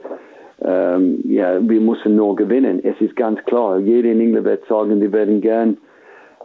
[0.63, 2.79] ähm, ja, wir müssen nur gewinnen.
[2.83, 5.77] Es ist ganz klar, jeder in England wird sagen, die werden gern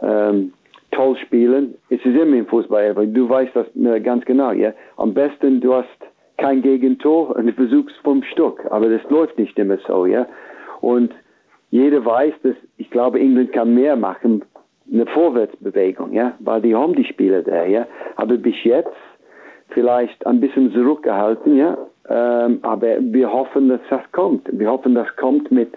[0.01, 0.51] ähm,
[0.91, 1.75] toll spielen.
[1.89, 4.73] Es ist immer im Fußball, aber du weißt das äh, ganz genau, ja.
[4.97, 5.87] Am besten, du hast
[6.37, 10.27] kein Gegentor und du versuchst vom Stück, aber das läuft nicht immer so, ja.
[10.81, 11.13] Und
[11.71, 14.43] jeder weiß, dass ich glaube, England kann mehr machen,
[14.91, 17.87] eine Vorwärtsbewegung, ja, weil die haben die Spieler da, ja.
[18.17, 18.89] Aber bis jetzt
[19.69, 21.77] vielleicht ein bisschen zurückgehalten, ja.
[22.09, 24.47] Ähm, aber wir hoffen, dass das kommt.
[24.51, 25.73] Wir hoffen, das kommt mit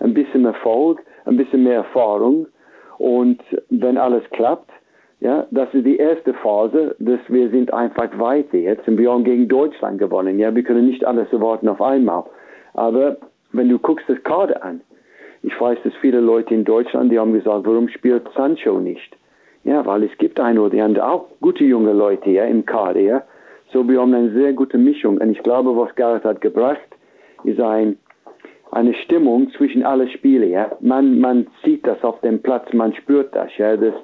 [0.00, 2.46] ein bisschen Erfolg, ein bisschen mehr Erfahrung.
[2.96, 4.70] Und wenn alles klappt,
[5.20, 9.24] ja, das ist die erste Phase, dass wir sind einfach weiter jetzt und wir haben
[9.24, 10.38] gegen Deutschland gewonnen.
[10.38, 12.24] Ja, wir können nicht alles erwarten auf einmal.
[12.72, 13.16] Aber
[13.52, 14.80] wenn du guckst das Kader an,
[15.44, 19.14] ich weiß, dass viele Leute in Deutschland, die haben gesagt, warum spielt Sancho nicht?
[19.64, 23.00] Ja, weil es gibt ein oder andere, auch gute junge Leute ja, im Kader.
[23.00, 23.22] Ja.
[23.72, 25.18] So, wir haben eine sehr gute Mischung.
[25.18, 26.80] Und ich glaube, was Gareth hat gebracht,
[27.44, 27.98] ist ein,
[28.70, 30.50] eine Stimmung zwischen allen Spielen.
[30.50, 30.72] Ja.
[30.80, 33.50] Man, man sieht das auf dem Platz, man spürt das.
[33.58, 33.76] Ja.
[33.76, 33.94] das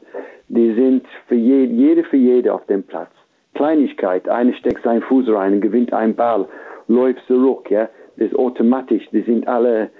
[0.48, 3.10] die sind für je, jede für jede auf dem Platz.
[3.54, 6.46] Kleinigkeit, einer steckt seinen Fuß rein, gewinnt einen Ball,
[6.88, 7.70] läuft zurück.
[7.70, 7.88] Ja.
[8.16, 9.90] Das ist automatisch, die sind alle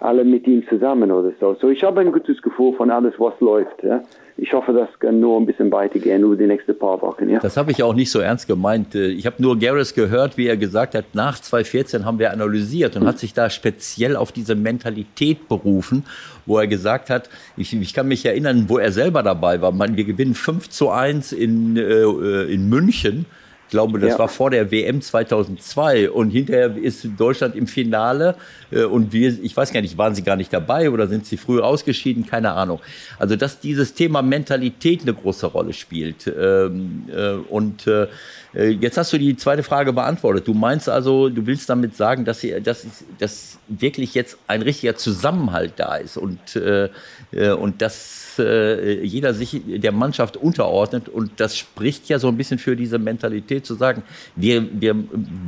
[0.00, 1.54] alle mit ihm zusammen oder so.
[1.60, 3.82] So ich habe ein gutes Gefühl von alles, was läuft.
[3.82, 4.02] Ja?
[4.38, 7.28] Ich hoffe, das kann nur ein bisschen weitergehen über die nächsten paar Wochen.
[7.28, 7.38] Ja?
[7.40, 8.94] Das habe ich auch nicht so ernst gemeint.
[8.94, 13.06] Ich habe nur Gareth gehört, wie er gesagt hat, nach 2014 haben wir analysiert und
[13.06, 16.04] hat sich da speziell auf diese Mentalität berufen,
[16.46, 17.28] wo er gesagt hat,
[17.58, 19.70] ich, ich kann mich erinnern, wo er selber dabei war.
[19.70, 23.26] Man, wir gewinnen 5 zu 1 in, äh, in München
[23.70, 24.18] ich glaube, das ja.
[24.18, 28.34] war vor der WM 2002 und hinterher ist Deutschland im Finale
[28.72, 31.36] äh, und wir, ich weiß gar nicht, waren sie gar nicht dabei oder sind sie
[31.36, 32.26] früher ausgeschieden?
[32.26, 32.80] Keine Ahnung.
[33.20, 36.26] Also, dass dieses Thema Mentalität eine große Rolle spielt.
[36.26, 38.08] Ähm, äh, und äh,
[38.52, 40.48] jetzt hast du die zweite Frage beantwortet.
[40.48, 42.84] Du meinst also, du willst damit sagen, dass, sie, dass,
[43.20, 49.92] dass wirklich jetzt ein richtiger Zusammenhalt da ist und, und dass äh, jeder sich der
[49.92, 51.08] Mannschaft unterordnet.
[51.08, 54.02] Und das spricht ja so ein bisschen für diese Mentalität zu sagen,
[54.36, 54.94] wir, wir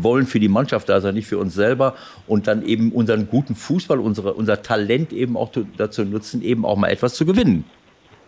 [0.00, 1.94] wollen für die Mannschaft da sein, nicht für uns selber
[2.26, 6.76] und dann eben unseren guten Fußball, unsere, unser Talent eben auch dazu nutzen, eben auch
[6.76, 7.64] mal etwas zu gewinnen.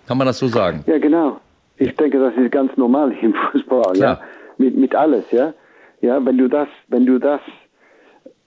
[0.06, 0.84] Kann man das so sagen?
[0.86, 1.40] Ja, genau.
[1.76, 4.20] Ich denke, das ist ganz normal im Fußball, ja.
[4.58, 5.52] Mit, mit alles, ja.
[6.00, 7.40] Ja, wenn du das, wenn du das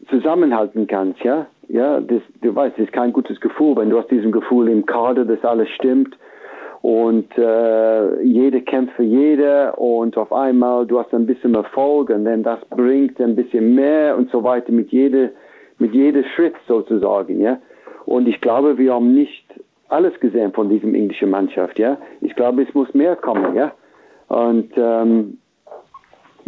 [0.09, 4.09] zusammenhalten kannst, ja, ja, das, du weißt, das ist kein gutes Gefühl, wenn du hast
[4.09, 6.17] diesen Gefühl im Kader, dass alles stimmt
[6.81, 12.25] und äh, jeder kämpft für jeder und auf einmal du hast ein bisschen Erfolg und
[12.25, 15.29] dann das bringt ein bisschen mehr und so weiter mit jedem
[15.79, 17.59] mit jedem Schritt sozusagen, ja.
[18.05, 19.45] Und ich glaube, wir haben nicht
[19.89, 21.97] alles gesehen von diesem englischen Mannschaft, ja.
[22.21, 23.73] Ich glaube, es muss mehr kommen, ja.
[24.27, 25.37] Und ähm,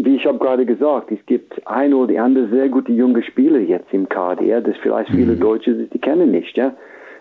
[0.02, 3.93] wie ich habe gerade gesagt, es gibt ein oder andere sehr gute junge Spieler jetzt
[3.93, 5.41] im Kader, ja, das vielleicht viele mhm.
[5.41, 6.74] Deutsche die kennen nicht, ja.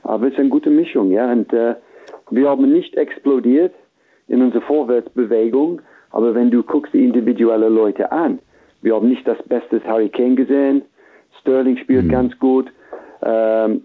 [0.04, 1.30] Aber es ist eine gute Mischung, ja.
[1.30, 1.74] Und äh,
[2.30, 3.74] wir haben nicht explodiert
[4.28, 8.38] in unserer Vorwärtsbewegung, aber wenn du guckst die individuellen Leute an,
[8.80, 10.82] wir haben nicht das beste Harry Kane gesehen,
[11.40, 12.10] Sterling spielt mhm.
[12.10, 12.70] ganz gut,
[13.22, 13.80] ähm,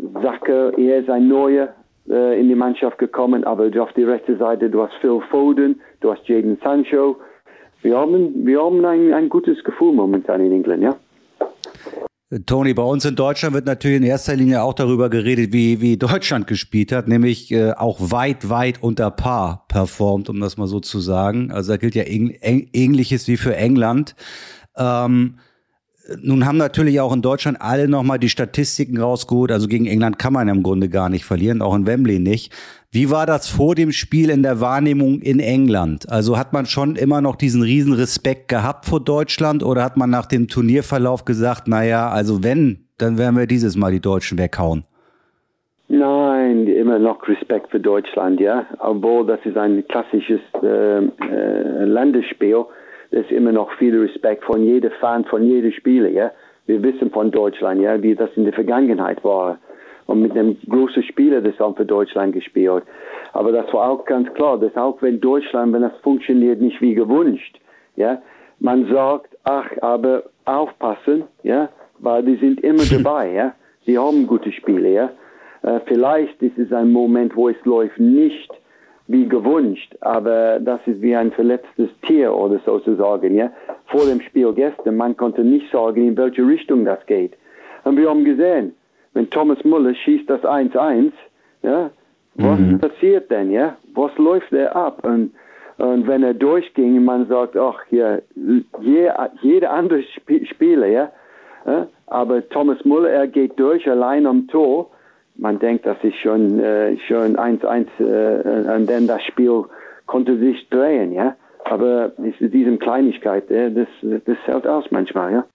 [0.77, 1.69] er ist ein neuer
[2.07, 6.11] äh, in die Mannschaft gekommen, aber auf die rechte Seite, du hast Phil Foden, du
[6.11, 7.17] hast Jaden Sancho,
[7.83, 10.95] wir haben, wir haben ein, ein gutes Gefühl momentan in England, ja.
[12.47, 15.97] Toni, bei uns in Deutschland wird natürlich in erster Linie auch darüber geredet, wie, wie
[15.97, 20.79] Deutschland gespielt hat, nämlich äh, auch weit, weit unter Paar performt, um das mal so
[20.79, 21.51] zu sagen.
[21.51, 24.15] Also da gilt ja ähnliches wie für England.
[24.75, 25.35] Ähm,
[26.21, 29.51] nun haben natürlich auch in Deutschland alle nochmal die Statistiken rausgeholt.
[29.51, 32.51] Also gegen England kann man im Grunde gar nicht verlieren, auch in Wembley nicht.
[32.95, 36.05] Wie war das vor dem Spiel in der Wahrnehmung in England?
[36.11, 40.11] Also hat man schon immer noch diesen riesen Respekt gehabt vor Deutschland oder hat man
[40.11, 44.83] nach dem Turnierverlauf gesagt, naja, also wenn, dann werden wir dieses Mal die Deutschen weghauen?
[45.87, 48.67] Nein, immer noch Respekt für Deutschland, ja.
[48.77, 52.63] Obwohl das ist ein klassisches äh, äh, Landesspiel,
[53.09, 56.31] ist immer noch viel Respekt von jedem Fan, von jedem Spieler, ja.
[56.67, 59.57] Wir wissen von Deutschland, ja, wie das in der Vergangenheit war
[60.07, 62.83] und mit einem großen Spieler das auch für Deutschland gespielt.
[63.33, 66.93] Aber das war auch ganz klar, dass auch wenn Deutschland, wenn das funktioniert nicht wie
[66.93, 67.59] gewünscht,
[67.95, 68.21] ja,
[68.59, 73.55] man sagt, ach, aber aufpassen, ja, weil die sind immer dabei, ja,
[73.87, 75.09] die haben gute Spiele, ja.
[75.63, 78.51] Äh, vielleicht ist es ein Moment, wo es läuft nicht
[79.07, 83.51] wie gewünscht, aber das ist wie ein verletztes Tier oder sozusagen, ja.
[83.87, 87.33] Vor dem Spiel gestern, man konnte nicht sagen, in welche Richtung das geht.
[87.83, 88.73] Und wir haben gesehen,
[89.13, 91.11] wenn Thomas Muller schießt das 1-1,
[91.61, 91.91] ja,
[92.35, 92.79] Was mhm.
[92.79, 93.77] passiert denn, ja?
[93.93, 95.03] Was läuft er ab?
[95.03, 95.33] Und,
[95.77, 98.19] und wenn er durchging, man sagt, ach, ja,
[98.81, 99.11] je,
[99.41, 101.11] jeder andere Sp Spieler, ja,
[102.07, 104.89] aber Thomas Muller, er geht durch allein am Tor.
[105.35, 109.65] Man denkt, das ist schon äh, schon 1-1 äh, und dann das Spiel
[110.05, 111.35] konnte sich drehen, ja.
[111.65, 115.45] Aber diese Kleinigkeit, ja, das, das hält aus manchmal, ja.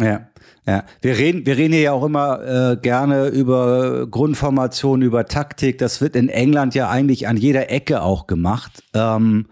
[0.00, 0.28] Ja,
[0.66, 0.84] ja.
[1.02, 2.42] Wir reden, wir reden hier ja auch immer
[2.72, 5.78] äh, gerne über Grundformation, über Taktik.
[5.78, 8.82] Das wird in England ja eigentlich an jeder Ecke auch gemacht.
[8.94, 9.46] Ähm,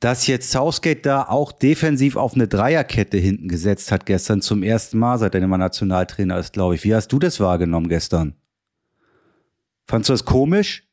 [0.00, 4.98] dass jetzt Southgate da auch defensiv auf eine Dreierkette hinten gesetzt hat gestern zum ersten
[4.98, 6.84] Mal, seit er immer Nationaltrainer ist, glaube ich.
[6.84, 8.34] Wie hast du das wahrgenommen gestern?
[9.86, 10.85] Fandst du das komisch?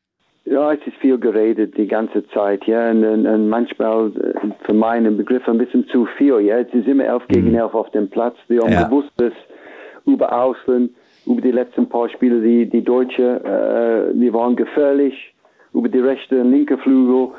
[0.54, 5.16] Ja, es ist viel geredet die ganze Zeit, ja, und, und manchmal äh, für meinen
[5.16, 6.60] Begriff ein bisschen zu viel, ja.
[6.60, 7.56] Es ist immer elf gegen mhm.
[7.56, 8.36] elf auf dem Platz.
[8.46, 8.84] Wir haben ja.
[8.84, 9.32] gewusst, dass
[10.06, 10.94] über Außen,
[11.26, 15.34] über die letzten paar Spiele, die, die Deutsche, äh, die waren gefährlich,
[15.72, 17.30] über die rechte und linke Flügel.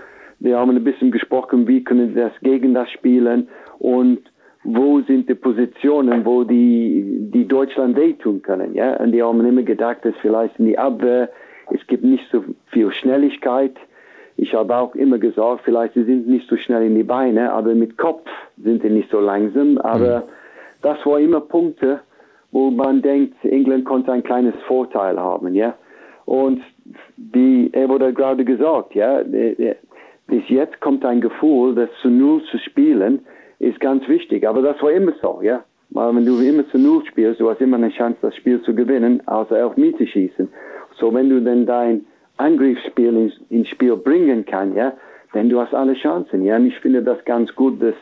[0.41, 3.47] Wir haben ein bisschen gesprochen, wie können wir das gegen das spielen
[3.79, 4.19] und
[4.65, 8.97] wo sind die Positionen, wo die, die Deutschland wehtun können, ja.
[8.97, 11.29] Und die haben immer gedacht, dass vielleicht in die Abwehr
[11.71, 13.75] es gibt nicht so viel Schnelligkeit.
[14.37, 17.73] Ich habe auch immer gesagt, vielleicht sie sind nicht so schnell in die Beine, aber
[17.73, 19.77] mit Kopf sind sie nicht so langsam.
[19.77, 20.23] Aber mhm.
[20.81, 22.01] das war immer Punkte,
[22.51, 25.75] wo man denkt, England konnte ein kleines Vorteil haben, ja.
[26.25, 26.61] Und
[27.17, 29.21] wie er wurde gerade gesagt, ja,
[30.27, 33.19] bis jetzt kommt ein Gefühl, das zu Null zu spielen,
[33.59, 34.47] ist ganz wichtig.
[34.47, 35.63] Aber das war immer so, ja.
[35.91, 38.73] Weil wenn du immer zu Null spielst, du hast immer eine Chance, das Spiel zu
[38.73, 40.49] gewinnen, außer auf Miete schießen.
[40.99, 42.05] So, wenn du dann dein
[42.37, 44.93] Angriffsspiel ins, ins Spiel bringen kannst, ja,
[45.33, 46.55] dann du hast alle Chancen, ja.
[46.55, 47.95] Und ich finde das ganz gut, dass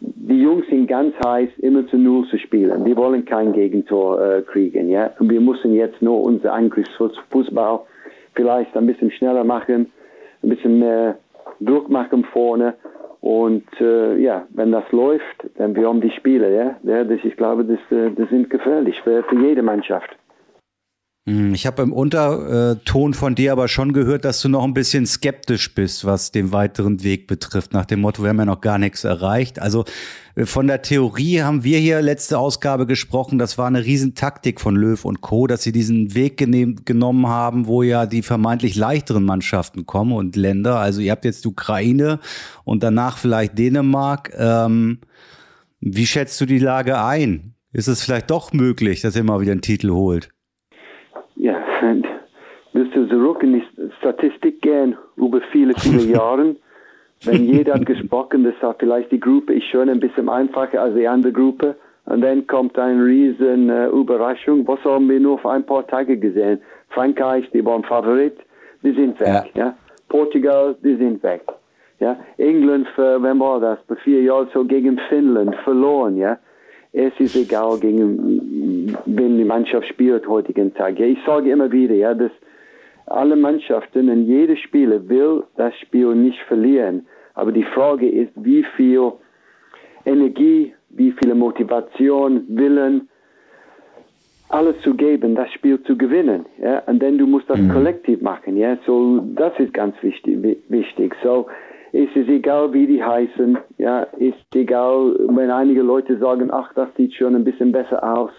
[0.00, 2.84] die Jungs sind ganz heiß, immer zu Null zu spielen.
[2.84, 5.10] Die wollen kein Gegentor äh, kriegen, ja.
[5.18, 7.80] Und wir müssen jetzt nur unser Angriffsfußball
[8.34, 9.92] vielleicht ein bisschen schneller machen,
[10.42, 11.18] ein bisschen mehr
[11.60, 12.74] Druck machen vorne.
[13.20, 16.76] Und äh, ja, wenn das läuft, dann wir haben die Spiele, ja.
[16.82, 20.10] ja das, ich glaube, das, äh, das sind gefährlich für, für jede Mannschaft.
[21.24, 25.06] Hm, ich habe im Unterton von dir aber schon gehört, dass du noch ein bisschen
[25.06, 27.72] skeptisch bist, was den weiteren Weg betrifft.
[27.72, 29.60] Nach dem Motto, wir haben ja noch gar nichts erreicht.
[29.60, 29.84] Also
[30.34, 33.38] äh, von der Theorie haben wir hier letzte Ausgabe gesprochen.
[33.38, 37.84] Das war eine Riesentaktik von Löw und Co., dass sie diesen Weg genommen haben, wo
[37.84, 40.80] ja die vermeintlich leichteren Mannschaften kommen und Länder.
[40.80, 42.18] Also ihr habt jetzt Ukraine
[42.64, 44.32] und danach vielleicht Dänemark.
[44.36, 44.98] Ähm,
[45.80, 47.54] wie schätzt du die Lage ein?
[47.72, 50.31] Ist es vielleicht doch möglich, dass ihr mal wieder einen Titel holt?
[51.36, 51.56] Ja,
[52.72, 53.64] wirst du zurück in die
[53.98, 56.56] Statistik gehen über viele, viele Jahre.
[57.24, 60.94] Wenn jeder hat gesprochen, das hat vielleicht die Gruppe ist schon ein bisschen einfacher als
[60.94, 61.76] die andere Gruppe.
[62.06, 64.66] Und dann kommt eine riesen äh, Überraschung.
[64.66, 66.60] Was haben wir nur für ein paar Tage gesehen?
[66.88, 68.36] Frankreich, die waren Favorit,
[68.82, 69.52] die sind weg.
[69.54, 69.66] Ja.
[69.66, 69.76] ja.
[70.08, 71.42] Portugal, die sind weg.
[72.00, 72.16] Ja.
[72.38, 73.78] England, für, wenn war das?
[73.86, 76.16] Vor vier Jahren so gegen Finnland verloren.
[76.16, 76.38] Ja
[76.92, 80.98] es ist egal, gegen wen die Mannschaft spielt heutigen Tag.
[80.98, 82.32] Ja, ich sage immer wieder, ja, dass
[83.06, 87.06] alle Mannschaften und jeder Spieler will das Spiel nicht verlieren.
[87.34, 89.12] Aber die Frage ist, wie viel
[90.04, 93.08] Energie, wie viel Motivation, Willen,
[94.50, 96.44] alles zu geben, das Spiel zu gewinnen.
[96.60, 96.80] Ja?
[96.80, 97.70] Und dann du musst das mhm.
[97.70, 98.56] kollektiv machen.
[98.58, 98.76] Ja?
[98.86, 100.58] So, das ist ganz wichtig.
[100.68, 101.14] wichtig.
[101.22, 101.46] So,
[101.92, 103.58] ist es egal, wie die heißen.
[103.78, 108.32] Ja, ist egal, wenn einige Leute sagen, ach, das sieht schon ein bisschen besser aus.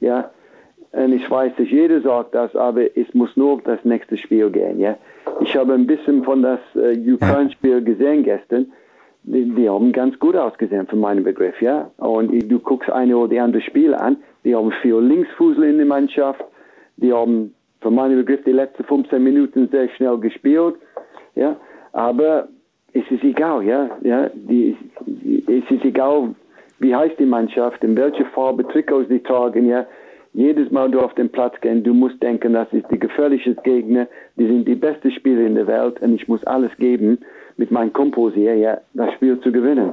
[0.00, 0.30] Ja,
[0.92, 4.50] und ich weiß, dass jeder sagt das, aber es muss nur auf das nächste Spiel
[4.50, 4.80] gehen.
[4.80, 4.96] Ja,
[5.40, 8.72] ich habe ein bisschen von das äh, Ukraine-Spiel gesehen gestern.
[9.22, 11.90] Die, die, haben ganz gut ausgesehen für meinen Begriff, ja.
[11.98, 15.86] Und du guckst eine oder die andere Spiele an, die haben viel Linksfußel in der
[15.86, 16.42] Mannschaft,
[16.96, 20.76] die haben für meinen Begriff die letzten 15 Minuten sehr schnell gespielt,
[21.34, 21.56] ja.
[21.92, 22.48] Aber
[22.92, 24.76] es ist egal, ja, ja, die,
[25.46, 26.34] es ist egal,
[26.78, 29.86] wie heißt die Mannschaft, in welcher Farbe Trikots die tragen, ja.
[30.32, 34.06] Jedes Mal du auf den Platz gehen, du musst denken, das ist die gefährlichste Gegner,
[34.36, 37.18] die sind die besten Spieler in der Welt und ich muss alles geben,
[37.56, 39.92] mit meinem Kompos hier, ja, das Spiel zu gewinnen.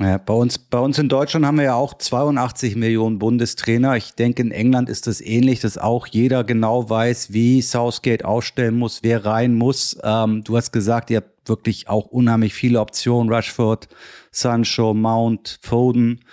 [0.00, 3.96] Ja, bei uns, bei uns in Deutschland haben wir ja auch 82 Millionen Bundestrainer.
[3.96, 8.78] Ich denke, in England ist das ähnlich, dass auch jeder genau weiß, wie Southgate ausstellen
[8.78, 9.98] muss, wer rein muss.
[10.02, 13.30] Ähm, du hast gesagt, ihr habt wirklich auch unheimlich viele Optionen.
[13.30, 13.88] Rushford,
[14.30, 16.24] Sancho, Mount, Foden.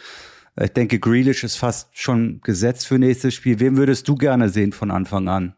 [0.59, 3.59] Ich denke, Grealish ist fast schon gesetzt für nächstes Spiel.
[3.59, 5.55] Wen würdest du gerne sehen von Anfang an?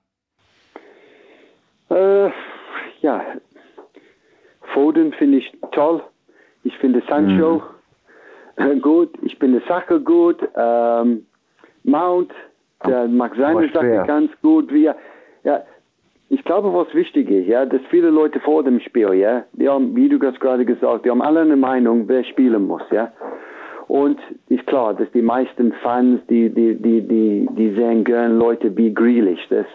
[1.89, 2.30] Äh,
[3.01, 3.24] ja,
[4.74, 6.03] Foden finde ich toll.
[6.64, 7.62] Ich finde Sancho
[8.57, 8.82] mhm.
[8.82, 9.10] gut.
[9.22, 10.41] Ich finde Sache gut.
[10.55, 11.26] Ähm,
[11.84, 12.32] Mount,
[12.86, 14.72] der macht seine Sache ganz gut.
[14.74, 14.89] Wie,
[15.43, 15.64] ja,
[16.30, 19.95] ich glaube, was wichtig ist, ja, dass viele Leute vor dem Spiel, ja, die haben,
[19.95, 23.11] wie du das gerade gesagt, die haben alle eine Meinung, wer spielen muss, ja.
[23.88, 24.19] Und
[24.49, 28.93] ist klar, dass die meisten Fans, die, die, die, die, die sehen gern Leute wie
[28.93, 29.47] Grealish.
[29.49, 29.65] Das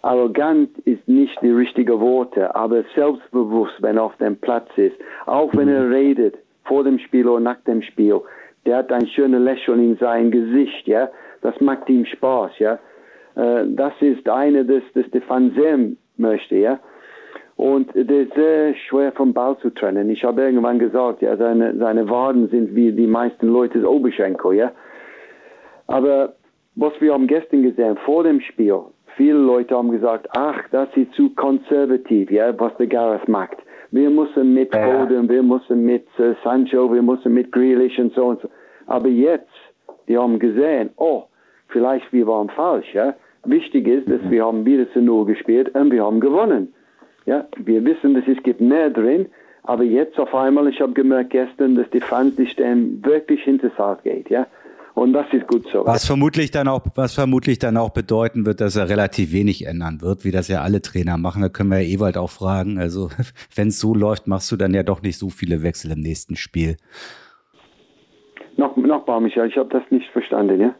[0.00, 4.96] arrogant ist nicht die richtige Worte, aber selbstbewusst, wenn er auf dem Platz ist.
[5.26, 8.22] Auch wenn er redet, vor dem Spiel oder nach dem Spiel.
[8.64, 11.10] Der hat ein schönes Lächeln in seinem Gesicht, ja.
[11.42, 12.78] Das macht ihm Spaß, ja.
[13.36, 16.78] Äh, das ist eine, das, das der Fan sehen möchte, ja.
[17.56, 20.08] Und das ist sehr schwer vom Ball zu trennen.
[20.08, 24.72] Ich habe irgendwann gesagt, ja, seine, seine Waden sind wie die meisten Leute Oberschenkel, ja.
[25.86, 26.34] Aber
[26.76, 28.80] was wir haben gestern gesehen, vor dem Spiel,
[29.16, 33.58] viele Leute haben gesagt, ach, das ist zu konservativ, ja, was der Gareth macht.
[33.90, 38.26] Wir müssen mit Foden, wir müssen mit uh, Sancho, wir müssen mit Grealish und so
[38.26, 38.48] und so.
[38.86, 39.50] Aber jetzt,
[40.08, 41.24] die haben gesehen, oh,
[41.70, 43.14] vielleicht wir waren falsch, ja.
[43.44, 46.74] Wichtig ist, dass wir haben wieder zu Null gespielt und wir haben gewonnen.
[47.24, 49.26] Ja, wir wissen, dass es gibt mehr drin,
[49.62, 53.98] aber jetzt auf einmal, ich habe gemerkt gestern, dass die Fans, die stehen wirklich hinter
[54.02, 54.46] geht, ja.
[54.94, 55.86] Und das ist gut so.
[55.86, 60.02] Was vermutlich dann auch, was vermutlich dann auch bedeuten wird, dass er relativ wenig ändern
[60.02, 61.42] wird, wie das ja alle Trainer machen.
[61.42, 62.78] Da können wir ja Ewald auch fragen.
[62.78, 63.08] Also,
[63.54, 66.36] wenn es so läuft, machst du dann ja doch nicht so viele Wechsel im nächsten
[66.36, 66.76] Spiel.
[68.56, 70.74] Noch, noch mal, Michael, ich habe das nicht verstanden, ja?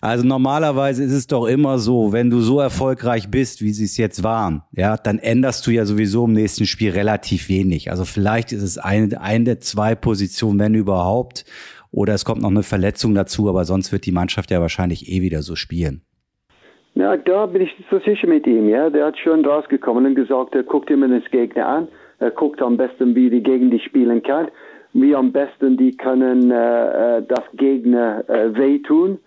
[0.00, 3.96] Also normalerweise ist es doch immer so, wenn du so erfolgreich bist, wie sie es
[3.96, 7.90] jetzt waren, ja, dann änderst du ja sowieso im nächsten Spiel relativ wenig.
[7.90, 11.44] Also vielleicht ist es eine, eine, zwei Positionen, wenn überhaupt,
[11.90, 15.22] oder es kommt noch eine Verletzung dazu, aber sonst wird die Mannschaft ja wahrscheinlich eh
[15.22, 16.02] wieder so spielen.
[16.94, 18.90] Ja, da bin ich so sicher mit ihm, ja.
[18.90, 21.88] Der hat schon rausgekommen und gesagt, er guckt immer den Gegner an,
[22.18, 24.48] er guckt am besten, wie die gegen die spielen kann,
[24.92, 29.18] wie am besten die können äh, äh das Gegner äh, wehtun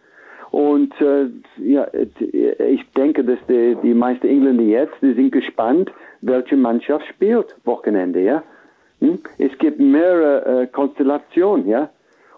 [0.51, 1.27] und äh,
[1.61, 5.91] ja, ich denke, dass die, die meisten Engländer jetzt, die sind gespannt,
[6.21, 8.43] welche Mannschaft spielt Wochenende, ja.
[8.99, 9.19] Hm?
[9.37, 11.89] Es gibt mehrere äh, Konstellationen, ja.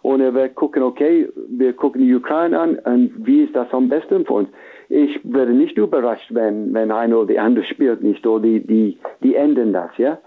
[0.01, 4.25] Und wir gucken, okay, wir gucken die Ukraine an und wie ist das am besten
[4.25, 4.49] für uns?
[4.89, 8.97] Ich werde nicht überrascht, wenn, wenn einer oder die andere spielt nicht oder die, die,
[9.21, 10.17] die ändern das, ja.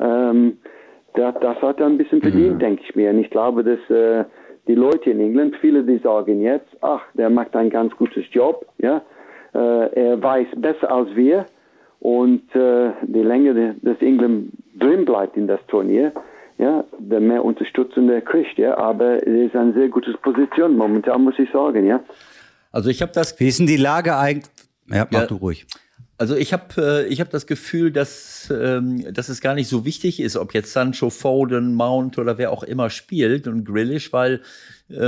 [0.00, 0.58] Ähm,
[1.14, 2.58] das, das hat er ein bisschen verdient, mhm.
[2.58, 3.10] denke ich mir.
[3.10, 4.24] Und ich glaube, dass äh,
[4.68, 8.66] die Leute in England, viele, die sagen jetzt, ach, der macht ein ganz gutes Job,
[8.78, 9.02] ja,
[9.54, 11.46] äh, er weiß besser als wir
[12.00, 16.12] und äh, die länger das England drin bleibt in das Turnier,
[16.58, 21.24] ja, der mehr Unterstützung der kriegt, ja, aber es ist eine sehr gute Position momentan,
[21.24, 22.00] muss ich sagen, ja.
[22.70, 23.38] Also ich habe das.
[23.38, 24.50] Wie ist denn die Lage eigentlich?
[24.88, 25.66] Ja, mach ja, du ruhig.
[26.22, 29.84] Also ich habe äh, ich hab das Gefühl, dass, ähm, dass es gar nicht so
[29.84, 34.40] wichtig ist, ob jetzt Sancho, Foden, Mount oder wer auch immer spielt und Grillish, weil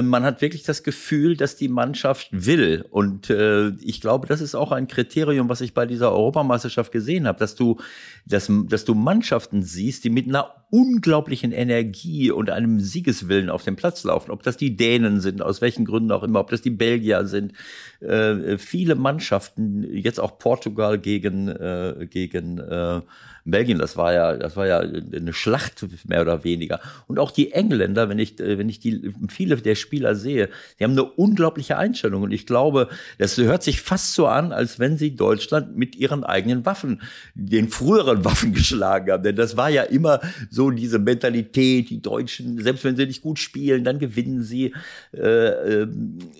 [0.03, 2.85] man hat wirklich das Gefühl, dass die Mannschaft will.
[2.91, 7.27] Und äh, ich glaube, das ist auch ein Kriterium, was ich bei dieser Europameisterschaft gesehen
[7.27, 7.79] habe, dass du,
[8.27, 13.77] dass, dass du Mannschaften siehst, die mit einer unglaublichen Energie und einem Siegeswillen auf dem
[13.77, 14.31] Platz laufen.
[14.31, 17.53] Ob das die Dänen sind, aus welchen Gründen auch immer, ob das die Belgier sind.
[18.01, 23.03] Äh, viele Mannschaften, jetzt auch Portugal gegen, äh, gegen äh,
[23.45, 26.81] Belgien, das war ja, das war ja eine Schlacht mehr oder weniger.
[27.07, 30.93] Und auch die Engländer, wenn ich, wenn ich die, viele der Spieler sehe, die haben
[30.93, 32.23] eine unglaubliche Einstellung.
[32.23, 32.89] Und ich glaube,
[33.19, 37.03] das hört sich fast so an, als wenn sie Deutschland mit ihren eigenen Waffen,
[37.35, 39.23] den früheren Waffen geschlagen haben.
[39.23, 40.21] Denn das war ja immer
[40.51, 44.75] so diese Mentalität, die Deutschen, selbst wenn sie nicht gut spielen, dann gewinnen sie.
[45.13, 45.89] Äh, äh,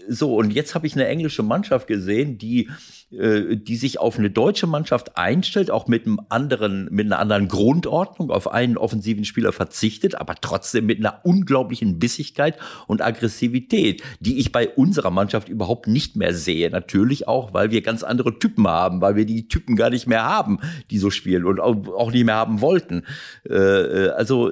[0.09, 2.71] so, und jetzt habe ich eine englische Mannschaft gesehen, die
[3.19, 7.49] äh, die sich auf eine deutsche Mannschaft einstellt, auch mit einem anderen, mit einer anderen
[7.49, 14.39] Grundordnung, auf einen offensiven Spieler verzichtet, aber trotzdem mit einer unglaublichen Bissigkeit und Aggressivität, die
[14.39, 16.71] ich bei unserer Mannschaft überhaupt nicht mehr sehe.
[16.71, 20.25] Natürlich auch, weil wir ganz andere Typen haben, weil wir die Typen gar nicht mehr
[20.25, 20.59] haben,
[20.91, 23.05] die so spielen und auch nicht mehr haben wollten.
[23.49, 24.51] Äh, äh, also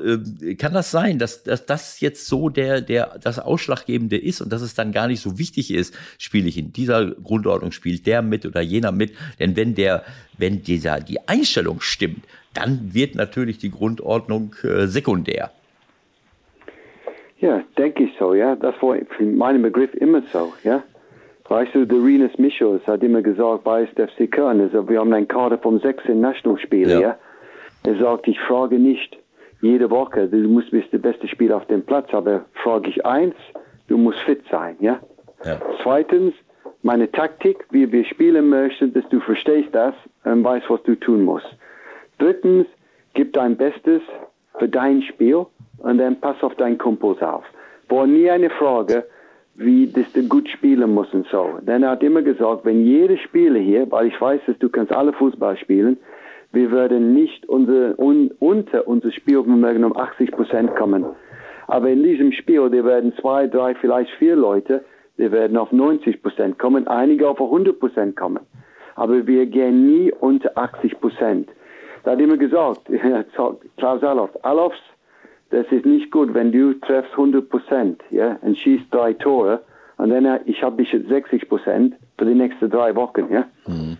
[0.58, 4.62] kann das sein, dass, dass das jetzt so der, der, das Ausschlaggebende ist und dass
[4.62, 8.51] es dann gar nicht so wichtig ist, spiele ich in dieser Grundordnung, spielt der mit
[8.52, 9.12] oder jener mit.
[9.40, 10.02] Denn wenn der,
[10.38, 12.24] wenn dieser, die Einstellung stimmt,
[12.54, 15.50] dann wird natürlich die Grundordnung äh, sekundär.
[17.38, 18.54] Ja, denke ich so, ja.
[18.54, 20.82] Das war für meinen Begriff immer so, ja.
[21.48, 25.28] Weißt du, der Renus Michels hat immer gesagt bei FC Köln, also wir haben einen
[25.28, 27.08] Kader von 16 Nationalspielern, ja.
[27.08, 27.18] ja.
[27.84, 29.18] Er sagt, ich frage nicht
[29.60, 33.34] jede Woche, du musst bist der beste Spieler auf dem Platz, aber frage ich eins,
[33.88, 35.00] du musst fit sein, ja.
[35.44, 35.60] ja.
[35.82, 36.34] Zweitens,
[36.82, 41.24] meine Taktik, wie wir spielen möchten, dass du verstehst das und weißt, was du tun
[41.24, 41.46] musst.
[42.18, 42.66] Drittens,
[43.14, 44.02] gib dein Bestes
[44.58, 45.46] für dein Spiel
[45.78, 47.44] und dann pass auf deinen Kumpels auf.
[47.88, 49.04] War nie eine Frage,
[49.54, 51.58] wie das du gut spielen muss und so.
[51.60, 54.92] Denn er hat immer gesagt, wenn jeder Spieler hier, weil ich weiß, dass du kannst
[54.92, 55.98] alle Fußball spielen,
[56.52, 61.04] wir werden nicht unser, un, unter unser Spielvermögen um 80 Prozent kommen.
[61.66, 64.84] Aber in diesem Spiel, die werden zwei, drei, vielleicht vier Leute,
[65.22, 68.40] die werden auf 90 Prozent kommen, einige auf 100 Prozent kommen.
[68.96, 71.48] Aber wir gehen nie unter 80 Prozent.
[72.02, 72.80] Da hat immer gesagt,
[73.76, 74.80] Klaus Allof, Allofs,
[75.50, 79.60] das ist nicht gut, wenn du treffst 100 Prozent, ja, und schießt drei Tore,
[79.98, 83.44] und dann, äh, ich habe dich jetzt 60 Prozent für die nächsten drei Wochen, ja.
[83.66, 83.96] Mhm.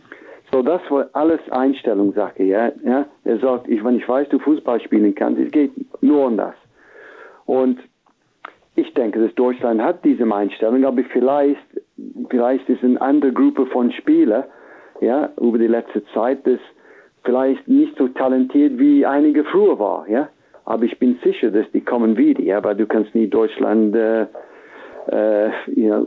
[0.51, 2.73] So, das war alles Einstellungssache, ja.
[2.85, 3.07] ja.
[3.25, 5.70] Er sagt, ich, wenn ich weiß, du Fußball spielen kannst, es geht
[6.03, 6.55] nur um das.
[7.47, 7.79] Und
[8.75, 11.61] ich denke, dass Deutschland hat diese Einstellung, aber vielleicht,
[12.31, 14.45] vielleicht ist eine andere Gruppe von Spielern,
[15.01, 16.61] ja, über die letzte Zeit, das
[17.25, 20.29] vielleicht nicht so talentiert wie einige früher war, ja.
[20.64, 24.27] Aber ich bin sicher, dass die kommen wieder, ja, weil du kannst nie Deutschland, äh,
[25.09, 26.07] äh, you know,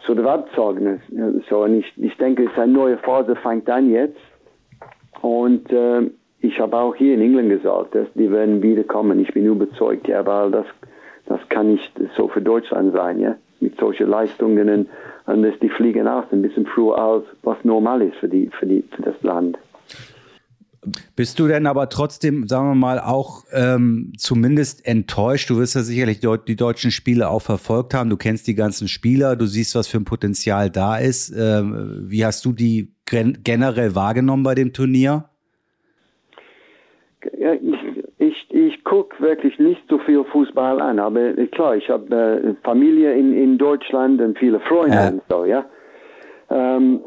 [0.00, 1.00] zu der Welt sagen.
[1.48, 4.18] So, und ich, ich denke, es ist eine neue Phase fängt an jetzt.
[5.20, 9.20] Und äh, ich habe auch hier in England gesagt, dass die werden wiederkommen.
[9.20, 10.66] Ich bin überzeugt, ja, weil das,
[11.26, 14.68] das kann nicht so für Deutschland sein, ja, mit solchen Leistungen
[15.26, 18.66] und, dass die fliegen auch ein bisschen früher als was normal ist für die, für
[18.66, 19.58] die, für das Land.
[21.16, 25.48] Bist du denn aber trotzdem, sagen wir mal, auch ähm, zumindest enttäuscht?
[25.48, 28.10] Du wirst ja sicherlich die, die, deutschen Spiele auch verfolgt haben.
[28.10, 31.34] Du kennst die ganzen Spieler, du siehst, was für ein Potenzial da ist.
[31.34, 35.30] Ähm, wie hast du die generell wahrgenommen bei dem Turnier?
[37.38, 42.14] Ja, ich ich, ich gucke wirklich nicht so viel Fußball an, aber klar, ich habe
[42.14, 45.08] äh, Familie in, in Deutschland und viele Freunde ja.
[45.08, 45.64] und so, ja.
[46.48, 47.00] Ähm,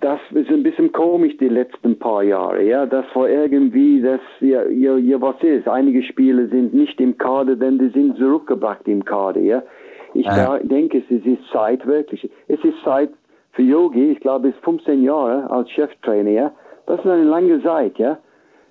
[0.00, 2.86] das ist ein bisschen komisch die letzten paar Jahre, ja.
[2.86, 5.68] Das war irgendwie, dass ja, ja, ja was ist.
[5.68, 9.62] Einige Spieler sind nicht im Kader, denn die sind zurückgebracht im Kader, ja.
[10.14, 10.58] Ich ja.
[10.62, 12.30] denke, es ist Zeit wirklich.
[12.48, 13.10] Es ist Zeit
[13.52, 14.12] für Yogi.
[14.12, 16.52] Ich glaube, es ist 15 Jahre als Cheftrainer, ja.
[16.86, 18.16] Das ist eine lange Zeit, ja,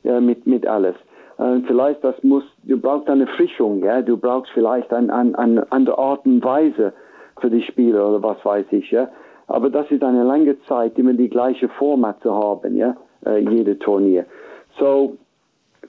[0.01, 0.95] ja mit mit alles.
[1.37, 4.01] Und vielleicht das muss, du brauchst eine Frischung, ja.
[4.01, 6.93] Du brauchst vielleicht eine ein, ein andere Art und Weise
[7.39, 9.09] für die Spieler oder was weiß ich, ja.
[9.47, 13.77] Aber das ist eine lange Zeit, immer die gleiche Format zu haben, ja, äh, jede
[13.77, 14.25] Turnier.
[14.79, 15.17] So,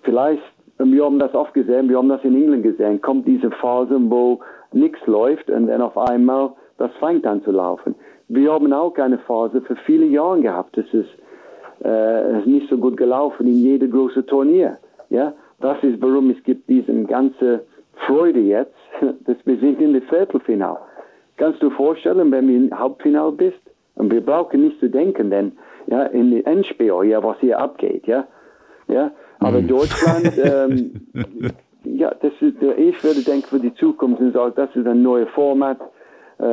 [0.02, 0.42] vielleicht,
[0.78, 4.40] wir haben das oft gesehen, wir haben das in England gesehen, kommt diese Phase, wo
[4.72, 7.94] nichts läuft und dann auf einmal das fängt an zu laufen.
[8.28, 11.08] Wir haben auch eine Phase für viele Jahre gehabt, das ist,
[11.82, 14.76] äh, ist nicht so gut gelaufen in jedem großen Turnier,
[15.10, 15.34] ja.
[15.60, 17.64] Das ist, warum es gibt diese ganze
[18.06, 20.78] Freude jetzt, dass wir sind in der Viertelfinale.
[21.36, 23.60] Kannst du vorstellen, wenn du im Hauptfinale bist?
[23.94, 25.52] Und wir brauchen nicht zu denken, denn
[25.86, 28.26] ja, in den Endspiel, ja, was hier abgeht, ja.
[28.88, 29.68] Ja, aber mhm.
[29.68, 30.92] Deutschland, ähm,
[31.84, 34.22] ja, das ist, ich würde denken für die Zukunft,
[34.56, 35.80] das ist ein neues Format,
[36.38, 36.44] äh,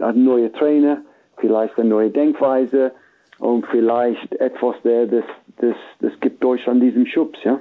[0.00, 1.02] ein neuer Trainer,
[1.36, 2.92] vielleicht eine neue Denkweise
[3.38, 5.24] und vielleicht etwas, der das,
[5.58, 7.60] das, das gibt Deutschland diesen Schubs, ja.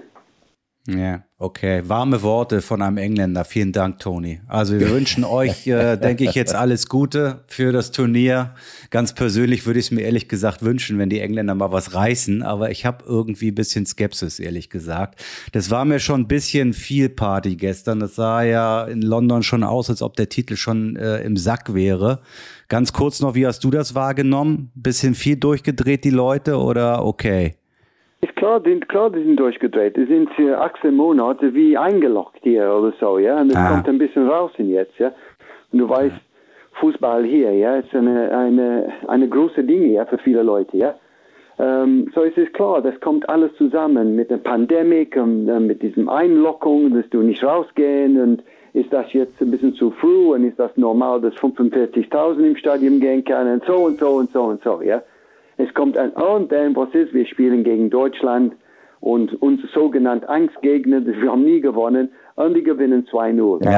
[0.88, 1.82] Ja, okay.
[1.86, 3.44] Warme Worte von einem Engländer.
[3.44, 4.40] Vielen Dank, Toni.
[4.48, 8.56] Also wir wünschen euch, äh, denke ich, jetzt alles Gute für das Turnier.
[8.90, 12.42] Ganz persönlich würde ich es mir ehrlich gesagt wünschen, wenn die Engländer mal was reißen.
[12.42, 15.22] Aber ich habe irgendwie ein bisschen Skepsis, ehrlich gesagt.
[15.52, 18.00] Das war mir schon ein bisschen viel Party gestern.
[18.00, 21.74] Das sah ja in London schon aus, als ob der Titel schon äh, im Sack
[21.74, 22.22] wäre.
[22.70, 24.72] Ganz kurz noch, wie hast du das wahrgenommen?
[24.74, 27.56] Bisschen viel durchgedreht, die Leute, oder okay?
[28.22, 29.96] Ist klar, die, klar, die sind durchgedreht.
[29.96, 33.40] Die sind äh, 18 Monate wie eingeloggt hier oder so, ja.
[33.40, 33.70] Und es ah.
[33.70, 35.12] kommt ein bisschen raus in jetzt, ja.
[35.72, 36.16] Und du weißt,
[36.80, 40.96] Fußball hier, ja, ist eine, eine, eine große Dinge, ja, für viele Leute, ja.
[41.60, 45.82] Ähm, so ist es klar, das kommt alles zusammen mit der Pandemie und äh, mit
[45.82, 48.44] diesem Einlockung, dass du nicht rausgehen und
[48.74, 53.00] ist das jetzt ein bisschen zu früh und ist das normal, dass 45.000 im Stadion
[53.00, 55.02] gehen können und so und so und so und so, ja.
[55.58, 58.56] Es kommt ein, und dann, was ist, wir spielen gegen Deutschland
[59.00, 63.66] und unser sogenannter Angstgegner, wir haben nie gewonnen, und die gewinnen 2-0.
[63.66, 63.72] Ja.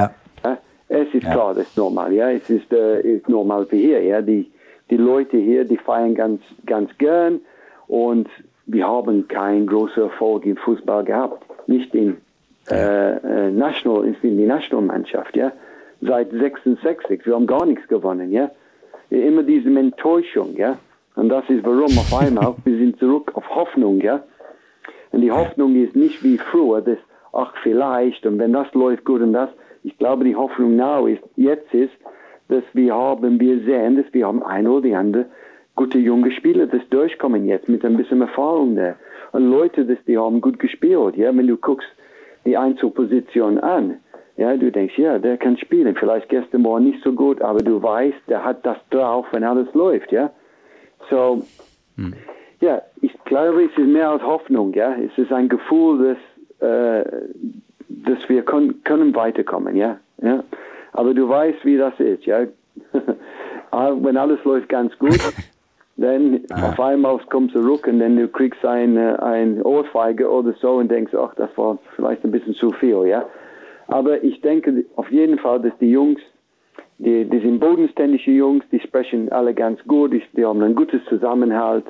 [0.43, 0.57] ja.
[0.89, 1.31] Es ist ja.
[1.31, 4.51] klar, das ist normal, ja, es ist, äh, ist normal für hier, ja, die,
[4.89, 7.41] die Leute hier, die feiern ganz, ganz gern
[7.87, 8.27] und
[8.65, 12.17] wir haben keinen großen Erfolg im Fußball gehabt, nicht in
[12.71, 15.51] äh, äh, National, in die Nationalmannschaft, ja,
[16.01, 18.49] seit 66, wir haben gar nichts gewonnen, ja,
[19.11, 20.79] immer diese Enttäuschung, ja,
[21.19, 24.23] und das ist warum auf einmal, wir sind zurück auf Hoffnung, ja.
[25.11, 26.97] Und die Hoffnung ist nicht wie früher, dass,
[27.33, 29.49] ach, vielleicht, und wenn das läuft gut und das,
[29.83, 31.93] ich glaube, die Hoffnung now ist, jetzt ist,
[32.47, 35.25] dass wir haben, wir sehen, dass wir haben ein oder die andere
[35.75, 38.95] gute junge Spieler, das durchkommen jetzt mit ein bisschen Erfahrung da.
[39.31, 41.35] Und Leute, das, die haben gut gespielt, ja.
[41.35, 41.89] Wenn du guckst
[42.45, 43.99] die Einzelposition an,
[44.39, 45.95] Ja, du denkst, ja, der kann spielen.
[45.95, 49.67] Vielleicht gestern Morgen nicht so gut, aber du weißt, der hat das drauf, wenn alles
[49.73, 50.31] läuft, ja.
[51.09, 51.43] So,
[51.95, 52.13] hm.
[52.61, 54.95] ja, ich glaube, es ist mehr als Hoffnung, ja.
[54.95, 56.15] Es ist ein Gefühl,
[56.59, 57.05] dass, äh,
[57.87, 59.97] dass wir können, können weiterkommen, ja.
[60.21, 60.43] ja.
[60.93, 62.45] Aber du weißt, wie das ist, ja.
[63.71, 65.19] Ah, wenn alles läuft ganz gut,
[65.97, 66.69] dann ah.
[66.69, 71.13] auf einmal kommt zurück und dann du kriegst ein, ein Ohrfeige oder so und denkst,
[71.13, 73.25] ach, das war vielleicht ein bisschen zu viel, ja.
[73.87, 76.19] Aber ich denke auf jeden Fall, dass die Jungs,
[76.99, 81.01] die, die sind bodenständige Jungs, die sprechen alle ganz gut, die, die haben einen guten
[81.07, 81.85] Zusammenhalt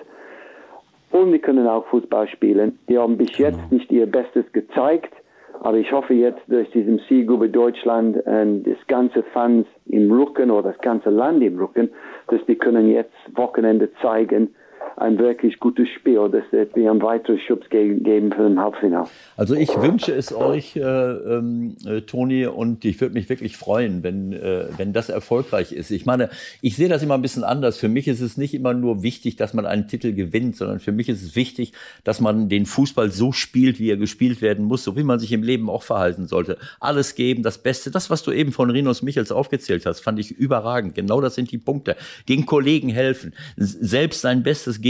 [1.12, 2.78] und die können auch Fußball spielen.
[2.88, 3.50] Die haben bis genau.
[3.50, 5.14] jetzt nicht ihr Bestes gezeigt,
[5.62, 10.52] aber ich hoffe jetzt durch diesen Sieg über Deutschland und das ganze Fans im Rücken
[10.52, 11.90] oder das ganze Land im Rücken,
[12.28, 14.54] dass die können jetzt Wochenende zeigen,
[15.00, 19.08] ein wirklich gutes Spiel, das wird mir einen weiteren Schubs geben für den Halbfinale.
[19.38, 24.34] Also ich wünsche es euch, äh, äh, Toni, und ich würde mich wirklich freuen, wenn,
[24.34, 25.92] äh, wenn das erfolgreich ist.
[25.92, 26.30] Ich meine,
[26.62, 27.78] ich sehe das immer ein bisschen anders.
[27.78, 30.92] Für mich ist es nicht immer nur wichtig, dass man einen Titel gewinnt, sondern für
[30.92, 31.72] mich ist es wichtig,
[32.04, 35.32] dass man den Fußball so spielt, wie er gespielt werden muss, so wie man sich
[35.32, 36.58] im Leben auch verhalten sollte.
[36.82, 37.90] Alles geben, das Beste.
[37.90, 40.96] Das, was du eben von Rinos Michels aufgezählt hast, fand ich überragend.
[40.96, 41.96] Genau das sind die Punkte.
[42.28, 44.89] Den Kollegen helfen, selbst sein Bestes geben,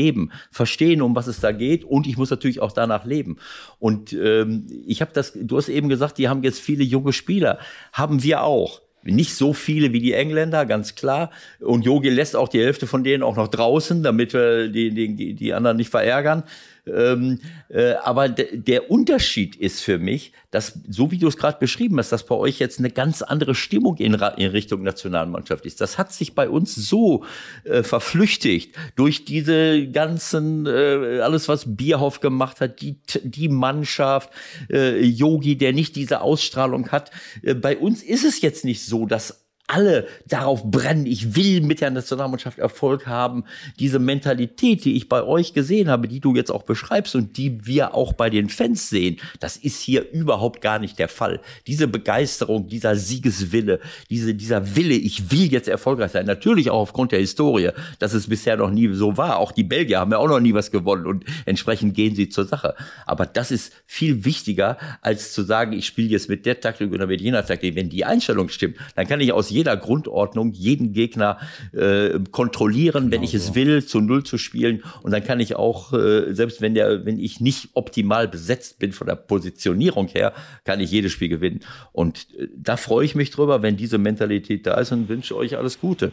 [0.52, 3.38] verstehen, um was es da geht und ich muss natürlich auch danach leben.
[3.80, 7.60] Und ähm, ich habe das, du hast eben gesagt, die haben jetzt viele junge Spieler,
[7.94, 8.82] haben wir auch.
[9.04, 11.32] Nicht so viele wie die Engländer, ganz klar.
[11.62, 15.36] Und Yogi lässt auch die Hälfte von denen auch noch draußen, damit wir die, die,
[15.36, 16.44] die anderen nicht verärgern.
[16.90, 21.98] Ähm, äh, aber der Unterschied ist für mich, dass, so wie du es gerade beschrieben
[21.98, 25.82] hast, dass bei euch jetzt eine ganz andere Stimmung in, in Richtung Nationalmannschaft ist.
[25.82, 27.24] Das hat sich bei uns so
[27.64, 34.32] äh, verflüchtigt durch diese ganzen, äh, alles was Bierhoff gemacht hat, die, die Mannschaft,
[34.72, 37.12] äh, Yogi, der nicht diese Ausstrahlung hat.
[37.44, 41.80] Äh, bei uns ist es jetzt nicht so, dass alle darauf brennen, ich will mit
[41.80, 43.44] der Nationalmannschaft Erfolg haben.
[43.78, 47.66] Diese Mentalität, die ich bei euch gesehen habe, die du jetzt auch beschreibst und die
[47.66, 51.40] wir auch bei den Fans sehen, das ist hier überhaupt gar nicht der Fall.
[51.68, 57.12] Diese Begeisterung, dieser Siegeswille, diese, dieser Wille, ich will jetzt erfolgreich sein, natürlich auch aufgrund
[57.12, 59.38] der Historie, dass es bisher noch nie so war.
[59.38, 62.46] Auch die Belgier haben ja auch noch nie was gewonnen und entsprechend gehen sie zur
[62.46, 62.74] Sache.
[63.06, 67.06] Aber das ist viel wichtiger, als zu sagen, ich spiele jetzt mit der Taktik oder
[67.06, 67.76] mit jener Taktik.
[67.76, 71.38] Wenn die Einstellung stimmt, dann kann ich aus jeder Grundordnung jeden Gegner
[71.74, 73.38] äh, kontrollieren, genau wenn ich so.
[73.38, 74.84] es will, zu Null zu spielen.
[75.04, 78.92] Und dann kann ich auch, äh, selbst wenn der, wenn ich nicht optimal besetzt bin
[78.92, 80.34] von der Positionierung her,
[80.64, 81.60] kann ich jedes Spiel gewinnen.
[81.92, 85.58] Und äh, da freue ich mich drüber, wenn diese Mentalität da ist und wünsche euch
[85.58, 86.12] alles Gute.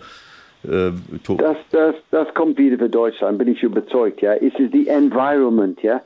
[0.64, 0.90] Äh,
[1.38, 4.20] das, das, das kommt wieder für Deutschland, bin ich überzeugt.
[4.22, 6.02] Ja, es ist die Environment, ja,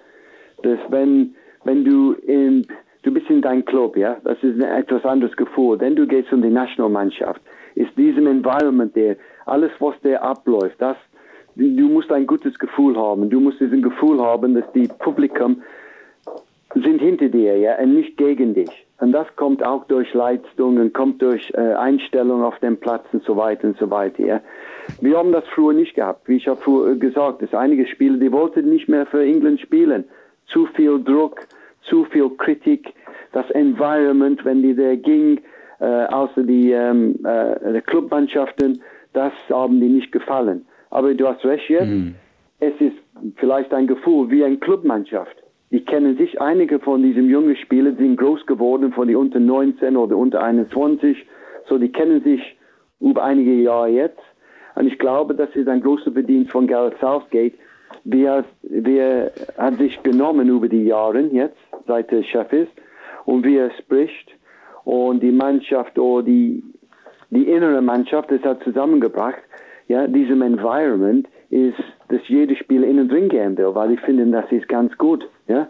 [0.62, 1.34] dass wenn
[1.64, 2.66] wenn du in
[3.02, 5.80] du bist in deinem Club, ja, das ist ein etwas anderes Gefühl.
[5.80, 7.40] Wenn du gehst um die Nationalmannschaft,
[7.74, 10.96] ist diesem Environment der, alles was der abläuft, das,
[11.56, 13.30] du musst ein gutes Gefühl haben.
[13.30, 15.62] Du musst diesen Gefühl haben, dass die Publikum
[16.74, 18.86] sind hinter dir, ja, und nicht gegen dich.
[19.00, 23.36] Und das kommt auch durch Leistungen, kommt durch äh, Einstellung auf dem Platz und so
[23.36, 24.40] weiter und so weiter, ja.
[25.00, 26.28] Wir haben das früher nicht gehabt.
[26.28, 30.04] Wie ich habe früher gesagt, dass einige Spieler, die wollten nicht mehr für England spielen.
[30.46, 31.40] Zu viel Druck,
[31.82, 32.94] zu viel Kritik,
[33.32, 35.40] das Environment, wenn die da ging,
[35.80, 40.66] äh, außer die, ähm, äh, die Clubmannschaften, das haben die nicht gefallen.
[40.90, 42.14] Aber du hast recht jetzt, mhm.
[42.60, 42.96] es ist
[43.36, 45.36] vielleicht ein Gefühl wie eine Clubmannschaft.
[45.70, 49.96] Die kennen sich, einige von diesen jungen Spielern sind groß geworden von die unter 19
[49.96, 51.24] oder unter 21,
[51.68, 52.56] so die kennen sich
[52.98, 54.20] über einige Jahre jetzt.
[54.74, 57.54] Und ich glaube, das ist ein großer Verdienst von Gareth Southgate,
[58.04, 62.72] wie er, wie er hat sich genommen über die Jahre jetzt, seit er Chef ist,
[63.24, 64.30] und wie er spricht
[64.84, 66.62] und die Mannschaft oder die,
[67.30, 69.42] die innere Mannschaft, das hat zusammengebracht,
[69.88, 71.78] ja, diesem Environment ist,
[72.08, 75.68] dass jedes Spiel innen drin gehen will, weil ich finde, das ist ganz gut, ja.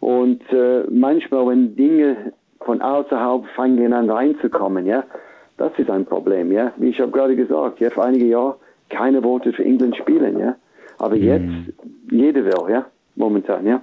[0.00, 5.04] Und äh, manchmal, wenn Dinge von außerhalb fangen an reinzukommen, ja,
[5.56, 6.72] das ist ein Problem, ja.
[6.78, 8.54] Wie ich habe gerade gesagt, ja, vor einigen Jahren
[8.88, 10.56] keine wollte für England spielen, ja.
[10.98, 11.22] Aber mhm.
[11.22, 11.52] jetzt,
[12.10, 13.80] jeder will, ja, momentan, ja.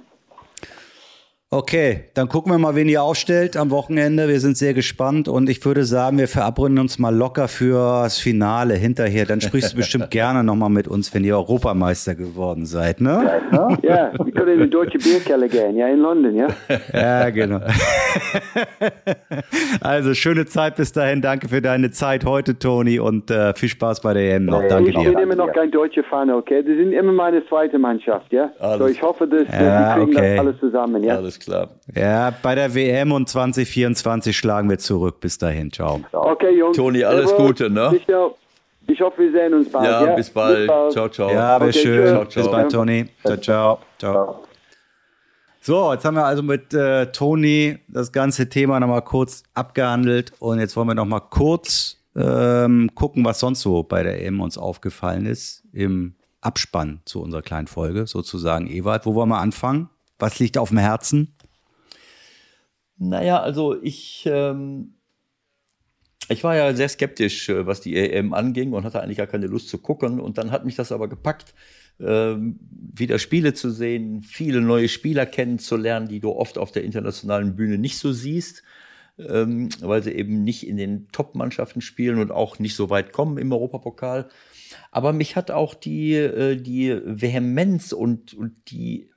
[1.50, 4.28] Okay, dann gucken wir mal, wen ihr aufstellt am Wochenende.
[4.28, 8.74] Wir sind sehr gespannt und ich würde sagen, wir verabreden uns mal locker fürs Finale
[8.74, 9.24] hinterher.
[9.24, 13.40] Dann sprichst du bestimmt gerne nochmal mit uns, wenn ihr Europameister geworden seid, ne?
[13.80, 16.48] Ja, wir können in die deutsche Bierkeller gehen, ja, in London, ja?
[16.92, 17.60] Ja, genau.
[19.80, 21.22] Also, schöne Zeit bis dahin.
[21.22, 24.62] Danke für deine Zeit heute, Toni, und äh, viel Spaß bei der EM noch.
[24.68, 25.02] Danke ich dir.
[25.02, 26.62] Ich bin immer noch kein deutscher Fan, okay?
[26.62, 28.50] Die sind immer meine zweite Mannschaft, ja?
[28.58, 28.78] Alles.
[28.78, 30.36] So, ich hoffe, dass ja, wir kriegen okay.
[30.36, 31.16] das alles zusammen, ja?
[31.16, 31.68] Alles alles klar.
[31.94, 35.20] Ja, bei der WM und 2024 schlagen wir zurück.
[35.20, 36.00] Bis dahin, ciao.
[36.12, 36.76] Okay, Jungs.
[36.76, 37.46] Toni, alles Servus.
[37.46, 37.92] Gute, ne?
[37.94, 38.06] Ich,
[38.86, 39.84] ich hoffe, wir sehen uns bald.
[39.84, 40.66] Ja, Ja, bis bald.
[40.92, 41.30] Ciao, ciao.
[41.30, 42.08] Ja, wäre Okay, schön.
[42.08, 42.44] Ciao, ciao.
[42.44, 43.06] Bis bald, Toni.
[43.24, 43.78] Ciao, ciao.
[43.98, 44.44] ciao.
[45.60, 50.60] So, jetzt haben wir also mit äh, Toni das ganze Thema nochmal kurz abgehandelt und
[50.60, 55.26] jetzt wollen wir nochmal kurz ähm, gucken, was sonst so bei der EM uns aufgefallen
[55.26, 58.68] ist im Abspann zu unserer kleinen Folge, sozusagen.
[58.68, 59.90] Ewald, wo wollen wir anfangen?
[60.18, 61.34] Was liegt auf dem Herzen?
[62.98, 64.94] Naja, also ich, ähm,
[66.28, 69.46] ich war ja sehr skeptisch, äh, was die EM anging und hatte eigentlich gar keine
[69.46, 70.20] Lust zu gucken.
[70.20, 71.54] Und dann hat mich das aber gepackt,
[72.00, 77.56] ähm, wieder Spiele zu sehen, viele neue Spieler kennenzulernen, die du oft auf der internationalen
[77.56, 78.62] Bühne nicht so siehst,
[79.18, 83.38] ähm, weil sie eben nicht in den Top-Mannschaften spielen und auch nicht so weit kommen
[83.38, 84.28] im Europapokal.
[84.90, 89.10] Aber mich hat auch die, äh, die Vehemenz und, und die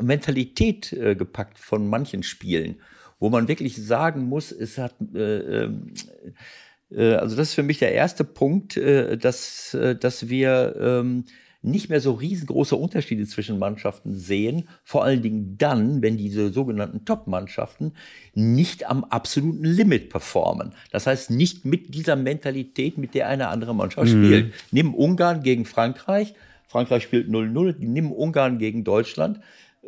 [0.00, 2.76] Mentalität äh, gepackt von manchen Spielen,
[3.18, 5.92] wo man wirklich sagen muss, es hat, äh, ähm,
[6.90, 11.24] äh, also das ist für mich der erste Punkt, äh, dass, äh, dass wir ähm,
[11.62, 17.04] nicht mehr so riesengroße Unterschiede zwischen Mannschaften sehen, vor allen Dingen dann, wenn diese sogenannten
[17.04, 17.92] Top-Mannschaften
[18.34, 20.72] nicht am absoluten Limit performen.
[20.90, 24.54] Das heißt, nicht mit dieser Mentalität, mit der eine andere Mannschaft spielt.
[24.70, 26.34] Nimm Ungarn gegen Frankreich.
[26.66, 27.74] Frankreich spielt 0-0.
[27.80, 29.40] Nimm Ungarn gegen Deutschland,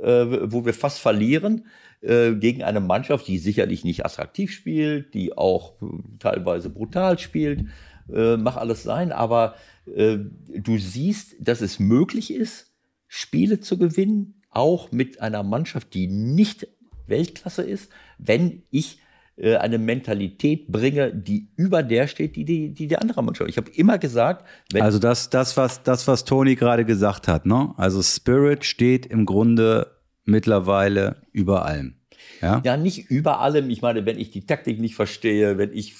[0.02, 1.66] wo wir fast verlieren
[2.02, 5.86] äh, gegen eine Mannschaft, die sicherlich nicht attraktiv spielt, die auch äh,
[6.18, 7.66] teilweise brutal spielt,
[8.12, 9.54] äh, mach alles sein, aber
[9.86, 10.18] äh,
[10.48, 12.72] du siehst, dass es möglich ist,
[13.06, 16.66] Spiele zu gewinnen, auch mit einer Mannschaft, die nicht
[17.06, 18.98] Weltklasse ist, wenn ich
[19.36, 23.48] äh, eine Mentalität bringe, die über der steht, die die, die, die andere Mannschaft.
[23.48, 27.46] Ich habe immer gesagt, wenn Also das, das, was, das, was Toni gerade gesagt hat,
[27.46, 27.72] ne?
[27.76, 29.90] Also Spirit steht im Grunde
[30.24, 31.96] mittlerweile über allem.
[32.40, 32.60] Ja?
[32.64, 33.70] Ja, nicht über allem.
[33.70, 35.96] Ich meine, wenn ich die Taktik nicht verstehe, wenn ich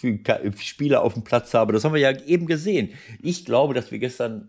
[0.58, 2.90] Spieler auf dem Platz habe, das haben wir ja eben gesehen.
[3.22, 4.48] Ich glaube, dass wir gestern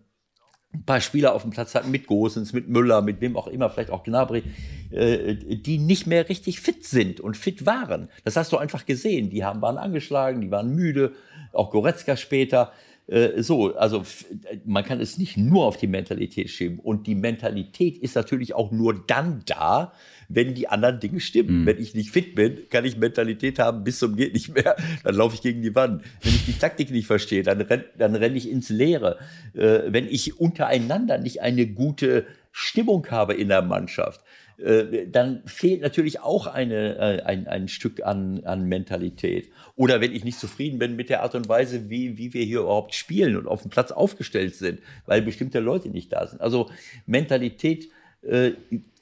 [0.73, 3.69] ein paar Spieler auf dem Platz hatten mit Gosens, mit Müller, mit wem auch immer,
[3.69, 4.43] vielleicht auch Gnabry,
[4.91, 8.09] äh, die nicht mehr richtig fit sind und fit waren.
[8.23, 9.29] Das hast du einfach gesehen.
[9.29, 11.13] Die haben, waren angeschlagen, die waren müde,
[11.51, 12.71] auch Goretzka später.
[13.07, 14.25] Äh, so, also f-
[14.65, 16.79] man kann es nicht nur auf die Mentalität schieben.
[16.79, 19.91] Und die Mentalität ist natürlich auch nur dann da,
[20.29, 21.65] wenn die anderen Dinge stimmen.
[21.65, 24.75] Wenn ich nicht fit bin, kann ich Mentalität haben bis zum geht nicht mehr.
[25.03, 26.01] Dann laufe ich gegen die Wand.
[26.21, 29.19] Wenn ich die Taktik nicht verstehe, dann renne dann renn ich ins Leere.
[29.53, 34.21] Äh, wenn ich untereinander nicht eine gute Stimmung habe in der Mannschaft,
[34.57, 39.51] äh, dann fehlt natürlich auch eine, äh, ein, ein Stück an, an Mentalität.
[39.75, 42.61] Oder wenn ich nicht zufrieden bin mit der Art und Weise, wie, wie wir hier
[42.61, 46.41] überhaupt spielen und auf dem Platz aufgestellt sind, weil bestimmte Leute nicht da sind.
[46.41, 46.69] Also
[47.05, 47.89] Mentalität
[48.21, 48.51] äh,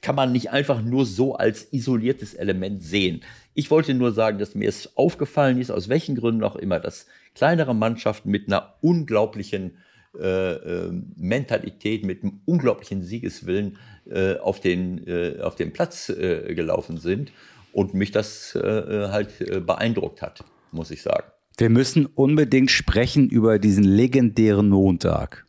[0.00, 3.22] kann man nicht einfach nur so als isoliertes Element sehen.
[3.54, 7.06] Ich wollte nur sagen, dass mir es aufgefallen ist, aus welchen Gründen auch immer, dass
[7.34, 9.76] kleinere Mannschaften mit einer unglaublichen
[10.18, 13.78] äh, äh, Mentalität, mit einem unglaublichen Siegeswillen
[14.10, 17.32] äh, auf, den, äh, auf den Platz äh, gelaufen sind
[17.72, 21.24] und mich das äh, halt äh, beeindruckt hat, muss ich sagen.
[21.56, 25.46] Wir müssen unbedingt sprechen über diesen legendären Montag.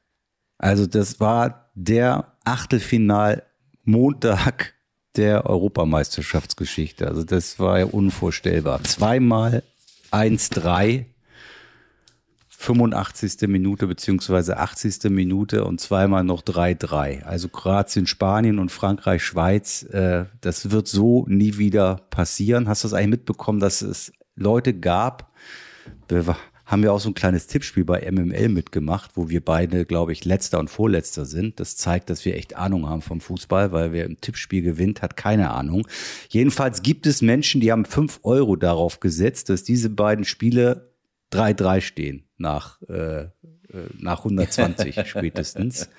[0.58, 4.74] Also das war der Achtelfinal-Montag
[5.16, 7.08] der Europameisterschaftsgeschichte.
[7.08, 8.84] Also das war ja unvorstellbar.
[8.84, 9.64] Zweimal
[10.12, 11.06] 1-3,
[12.64, 13.48] 85.
[13.50, 15.10] Minute beziehungsweise 80.
[15.10, 17.24] Minute und zweimal noch 3-3.
[17.24, 19.84] Also Kroatien, Spanien und Frankreich, Schweiz.
[19.84, 22.70] Äh, das wird so nie wieder passieren.
[22.70, 25.32] Hast du das eigentlich mitbekommen, dass es Leute gab,
[26.08, 30.14] wir haben ja auch so ein kleines Tippspiel bei MML mitgemacht, wo wir beide, glaube
[30.14, 31.60] ich, letzter und vorletzter sind.
[31.60, 35.18] Das zeigt, dass wir echt Ahnung haben vom Fußball, weil wer im Tippspiel gewinnt, hat
[35.18, 35.86] keine Ahnung.
[36.30, 40.93] Jedenfalls gibt es Menschen, die haben fünf Euro darauf gesetzt, dass diese beiden Spiele
[41.34, 43.30] 3-3 stehen nach, äh, äh,
[44.00, 45.90] nach 120 spätestens.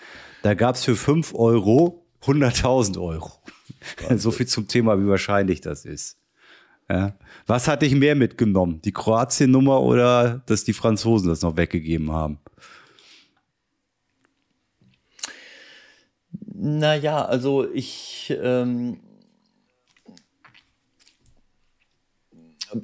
[0.43, 3.33] Da gab es für fünf Euro 100.000 Euro.
[4.17, 6.19] so viel zum Thema, wie wahrscheinlich das ist.
[6.89, 7.15] Ja.
[7.47, 8.81] Was hatte ich mehr mitgenommen?
[8.83, 12.39] Die Kroatien-Nummer oder dass die Franzosen das noch weggegeben haben?
[16.53, 18.35] Naja, also ich.
[18.41, 19.01] Ähm,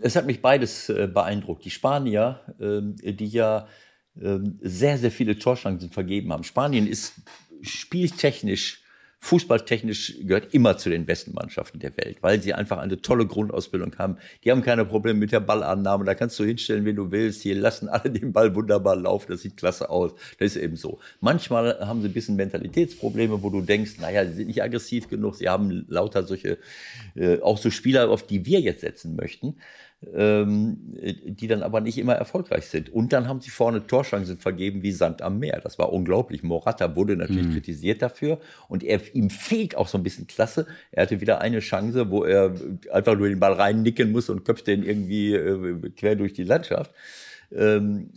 [0.00, 1.64] es hat mich beides äh, beeindruckt.
[1.64, 3.66] Die Spanier, ähm, die ja
[4.20, 6.44] ähm, sehr, sehr viele Torchancen vergeben haben.
[6.44, 7.14] Spanien ist
[7.62, 8.82] spieltechnisch
[9.22, 13.96] fußballtechnisch gehört immer zu den besten Mannschaften der Welt, weil sie einfach eine tolle Grundausbildung
[13.98, 14.16] haben.
[14.44, 16.06] Die haben keine Probleme mit der Ballannahme.
[16.06, 17.42] Da kannst du hinstellen, wenn du willst.
[17.42, 19.26] Hier lassen alle den Ball wunderbar laufen.
[19.30, 20.12] Das sieht klasse aus.
[20.38, 21.00] Das ist eben so.
[21.20, 25.36] Manchmal haben sie ein bisschen Mentalitätsprobleme, wo du denkst, naja, sie sind nicht aggressiv genug.
[25.36, 26.56] Sie haben lauter solche,
[27.14, 29.56] äh, auch so Spieler, auf die wir jetzt setzen möchten
[30.02, 30.78] ähm,
[31.24, 32.88] die dann aber nicht immer erfolgreich sind.
[32.90, 35.60] Und dann haben sie vorne Torchancen vergeben wie Sand am Meer.
[35.62, 36.42] Das war unglaublich.
[36.42, 37.52] Morata wurde natürlich mhm.
[37.52, 40.66] kritisiert dafür und er, ihm fehlt auch so ein bisschen Klasse.
[40.90, 42.54] Er hatte wieder eine Chance, wo er
[42.90, 46.94] einfach nur den Ball reinnicken muss und köpft den irgendwie äh, quer durch die Landschaft.
[47.52, 48.10] Ähm,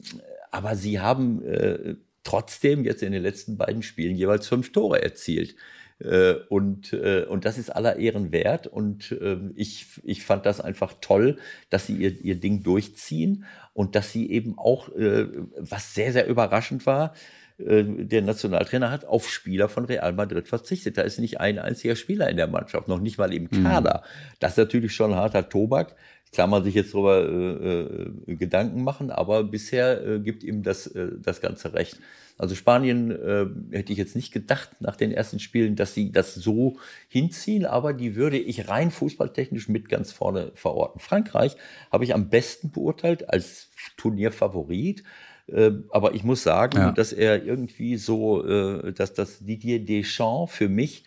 [0.51, 5.55] aber sie haben äh, trotzdem jetzt in den letzten beiden Spielen jeweils fünf Tore erzielt.
[5.99, 8.67] Äh, und, äh, und das ist aller Ehren wert.
[8.67, 11.37] Und ähm, ich, ich fand das einfach toll,
[11.69, 16.27] dass sie ihr, ihr Ding durchziehen und dass sie eben auch, äh, was sehr, sehr
[16.27, 17.13] überraschend war,
[17.59, 20.97] der Nationaltrainer hat auf Spieler von Real Madrid verzichtet.
[20.97, 23.63] Da ist nicht ein einziger Spieler in der Mannschaft, noch nicht mal im mhm.
[23.63, 24.03] Kader.
[24.03, 24.35] Mhm.
[24.39, 25.95] Das ist natürlich schon harter Tobak.
[26.35, 31.11] Kann man sich jetzt darüber äh, Gedanken machen, aber bisher äh, gibt ihm das, äh,
[31.19, 31.99] das Ganze recht.
[32.37, 33.45] Also Spanien äh,
[33.75, 36.77] hätte ich jetzt nicht gedacht nach den ersten Spielen, dass sie das so
[37.07, 40.99] hinziehen, aber die würde ich rein fußballtechnisch mit ganz vorne verorten.
[40.99, 41.55] Frankreich
[41.91, 45.03] habe ich am besten beurteilt als Turnierfavorit.
[45.47, 46.91] Äh, aber ich muss sagen, ja.
[46.91, 51.03] dass er irgendwie so, äh, dass das Didier Deschamps für mich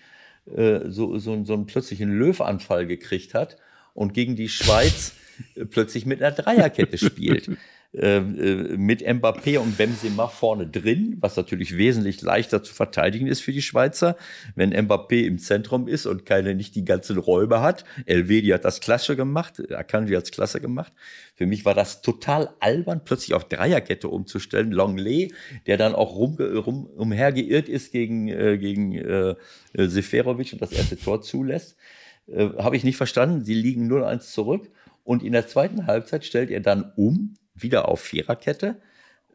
[0.54, 3.56] äh, so, so, so einen plötzlichen Löwanfall gekriegt hat
[3.94, 5.14] und gegen die Schweiz
[5.56, 7.50] äh, plötzlich mit einer Dreierkette spielt.
[7.98, 13.40] Ähm, äh, mit Mbappé und Benzema vorne drin, was natürlich wesentlich leichter zu verteidigen ist
[13.40, 14.16] für die Schweizer,
[14.54, 17.86] wenn Mbappé im Zentrum ist und keine nicht die ganzen Räume hat.
[18.04, 20.92] Elvedi hat das klasse gemacht, Akanji hat es klasse gemacht.
[21.36, 24.72] Für mich war das total albern, plötzlich auf Dreierkette umzustellen.
[24.72, 25.32] Longley,
[25.66, 29.36] der dann auch rum, rum, umhergeirrt ist gegen, äh, gegen äh,
[29.74, 31.76] Seferovic und das erste Tor zulässt.
[32.26, 33.42] Äh, Habe ich nicht verstanden.
[33.42, 34.68] Sie liegen 0-1 zurück.
[35.02, 38.76] Und in der zweiten Halbzeit stellt er dann um wieder auf Viererkette,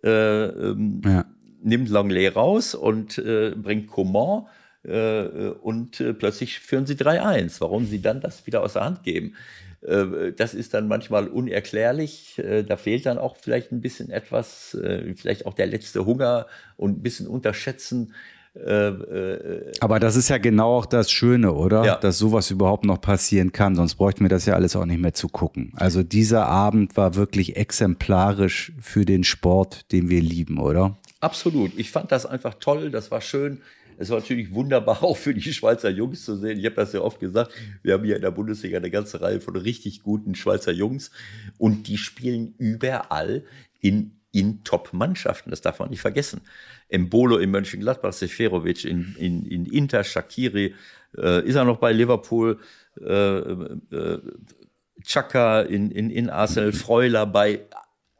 [0.03, 1.25] äh, ähm, ja.
[1.61, 4.47] nimmt Langley raus und äh, bringt Coman
[4.83, 7.61] äh, und äh, plötzlich führen sie 3-1.
[7.61, 9.35] Warum sie dann das wieder aus der Hand geben,
[9.81, 12.39] äh, das ist dann manchmal unerklärlich.
[12.39, 14.77] Äh, da fehlt dann auch vielleicht ein bisschen etwas,
[15.15, 18.13] vielleicht auch der letzte Hunger und ein bisschen unterschätzen
[18.53, 21.85] äh, äh, Aber das ist ja genau auch das Schöne, oder?
[21.85, 21.95] Ja.
[21.97, 23.75] Dass sowas überhaupt noch passieren kann.
[23.75, 25.71] Sonst bräuchten wir das ja alles auch nicht mehr zu gucken.
[25.75, 30.97] Also dieser Abend war wirklich exemplarisch für den Sport, den wir lieben, oder?
[31.21, 31.71] Absolut.
[31.77, 32.91] Ich fand das einfach toll.
[32.91, 33.61] Das war schön.
[33.97, 36.59] Es war natürlich wunderbar auch für die Schweizer Jungs zu sehen.
[36.59, 37.53] Ich habe das ja oft gesagt.
[37.83, 41.11] Wir haben hier in der Bundesliga eine ganze Reihe von richtig guten Schweizer Jungs
[41.57, 43.43] und die spielen überall
[43.79, 45.49] in in Top-Mannschaften.
[45.49, 46.41] Das darf man nicht vergessen.
[46.89, 50.75] Embolo in Mönchengladbach, Seferovic in, in, in Inter, Shakiri,
[51.17, 52.59] äh, ist er noch bei Liverpool,
[52.99, 54.19] äh, äh,
[55.03, 57.61] Chaka in, in, in Arsenal, Freuler bei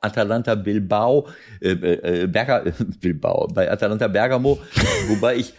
[0.02, 1.28] Atalanta Bilbao,
[1.62, 4.60] äh, äh, Berger, äh, Bilbao, bei Atalanta Bergamo,
[5.08, 5.54] wobei ich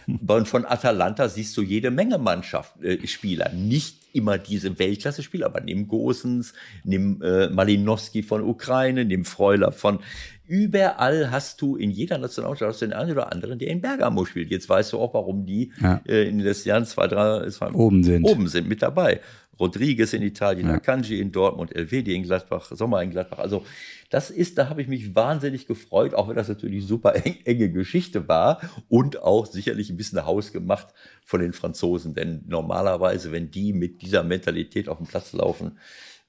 [0.45, 5.87] von Atalanta siehst du jede Menge Mannschaft, äh, Spieler, nicht immer diese Weltklasse-Spieler, aber nimm
[5.87, 6.53] Gosens,
[6.83, 9.99] nimm äh, Malinowski von Ukraine, nimm Freuler von
[10.45, 14.25] Überall hast du in jeder Nationalmannschaft hast du den einen oder anderen, der in Bergamo
[14.25, 14.51] spielt.
[14.51, 16.01] Jetzt weißt du auch, warum die ja.
[16.05, 18.25] äh, in den letzten Jahren zwei, drei zwei, oben sind.
[18.25, 19.21] Oben sind mit dabei.
[19.63, 20.73] Rodriguez in Italien, ja.
[20.73, 23.39] Akanji in Dortmund, Elvedi in Gladbach, Sommer in Gladbach.
[23.39, 23.63] Also
[24.09, 27.71] das ist, da habe ich mich wahnsinnig gefreut, auch wenn das natürlich super eng, enge
[27.71, 28.59] Geschichte war
[28.89, 30.87] und auch sicherlich ein bisschen hausgemacht
[31.23, 32.13] von den Franzosen.
[32.13, 35.79] Denn normalerweise, wenn die mit dieser Mentalität auf den Platz laufen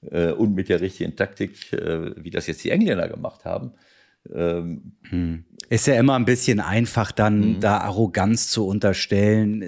[0.09, 3.73] äh, und mit der richtigen Taktik, äh, wie das jetzt die Engländer gemacht haben,
[4.33, 5.45] ähm, hm.
[5.69, 7.59] Ist ja immer ein bisschen einfach, dann mhm.
[7.59, 9.63] da Arroganz zu unterstellen.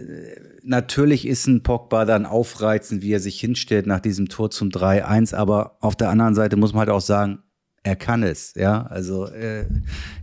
[0.64, 5.34] Natürlich ist ein Pogba dann aufreizend, wie er sich hinstellt nach diesem Tor zum 3-1,
[5.34, 7.40] aber auf der anderen Seite muss man halt auch sagen,
[7.88, 8.86] er kann es, ja.
[8.88, 9.66] Also äh,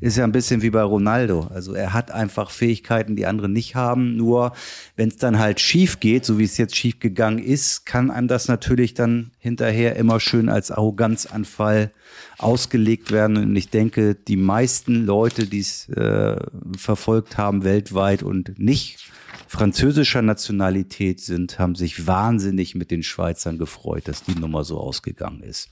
[0.02, 1.48] ist ja ein bisschen wie bei Ronaldo.
[1.50, 4.16] Also er hat einfach Fähigkeiten, die andere nicht haben.
[4.16, 4.52] Nur
[4.96, 8.28] wenn es dann halt schief geht, so wie es jetzt schief gegangen ist, kann einem
[8.28, 11.90] das natürlich dann hinterher immer schön als Arroganzanfall
[12.36, 13.38] ausgelegt werden.
[13.38, 16.36] Und ich denke, die meisten Leute, die es äh,
[16.76, 19.10] verfolgt haben weltweit und nicht
[19.48, 25.42] französischer Nationalität sind, haben sich wahnsinnig mit den Schweizern gefreut, dass die Nummer so ausgegangen
[25.42, 25.70] ist.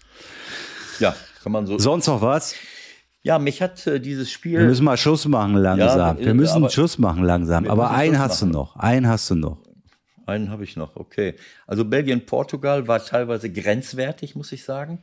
[0.99, 1.79] Ja, kann man so.
[1.79, 2.55] Sonst noch was?
[3.23, 4.59] Ja, mich hat äh, dieses Spiel.
[4.59, 6.19] Wir müssen mal Schuss machen langsam.
[6.19, 7.69] Ja, wir müssen aber, Schuss machen langsam.
[7.69, 8.53] Aber einen hast machen.
[8.53, 8.77] du noch.
[8.77, 9.59] Einen hast du noch.
[10.27, 11.35] Einen habe ich noch, okay.
[11.67, 15.01] Also Belgien-Portugal war teilweise grenzwertig, muss ich sagen.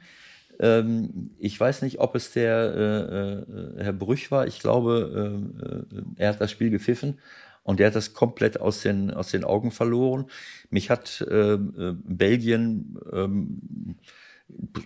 [0.59, 4.47] Ähm, ich weiß nicht, ob es der äh, äh, Herr Brüch war.
[4.47, 7.19] Ich glaube, äh, äh er hat das Spiel gepfiffen.
[7.63, 10.25] Und der hat das komplett aus den, aus den Augen verloren.
[10.69, 13.95] Mich hat äh, Belgien, ähm,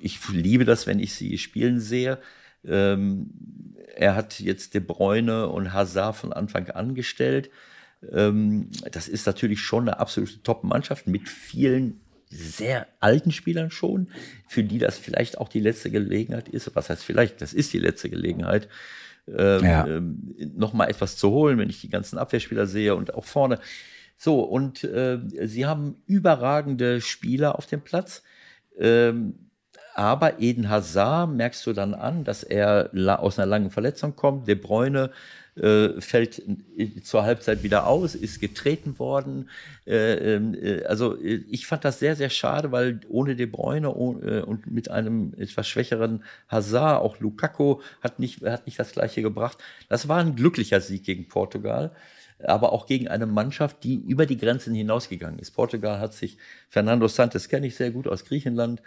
[0.01, 2.19] ich liebe das, wenn ich sie spielen sehe.
[2.65, 3.29] Ähm,
[3.95, 7.49] er hat jetzt De Bruyne und Hazard von Anfang an gestellt.
[8.11, 14.07] Ähm, das ist natürlich schon eine absolute Top-Mannschaft mit vielen sehr alten Spielern schon,
[14.47, 16.75] für die das vielleicht auch die letzte Gelegenheit ist.
[16.75, 17.41] Was heißt vielleicht?
[17.41, 18.67] Das ist die letzte Gelegenheit,
[19.27, 19.87] ähm, ja.
[19.87, 23.59] ähm, nochmal etwas zu holen, wenn ich die ganzen Abwehrspieler sehe und auch vorne.
[24.17, 28.23] So, und äh, sie haben überragende Spieler auf dem Platz.
[28.79, 29.35] Ähm,
[29.95, 32.89] aber Eden Hazard merkst du dann an, dass er
[33.19, 34.47] aus einer langen Verletzung kommt.
[34.47, 35.11] De Bruyne
[35.55, 36.41] äh, fällt
[37.03, 39.49] zur Halbzeit wieder aus, ist getreten worden.
[39.85, 43.87] Äh, ähm, äh, also äh, ich fand das sehr, sehr schade, weil ohne De Bruyne
[43.87, 49.21] äh, und mit einem etwas schwächeren Hazard, auch Lukaku hat nicht, hat nicht das gleiche
[49.21, 49.59] gebracht.
[49.89, 51.91] Das war ein glücklicher Sieg gegen Portugal
[52.45, 55.51] aber auch gegen eine Mannschaft, die über die Grenzen hinausgegangen ist.
[55.51, 56.37] Portugal hat sich,
[56.69, 58.81] Fernando Santos kenne ich sehr gut aus Griechenland,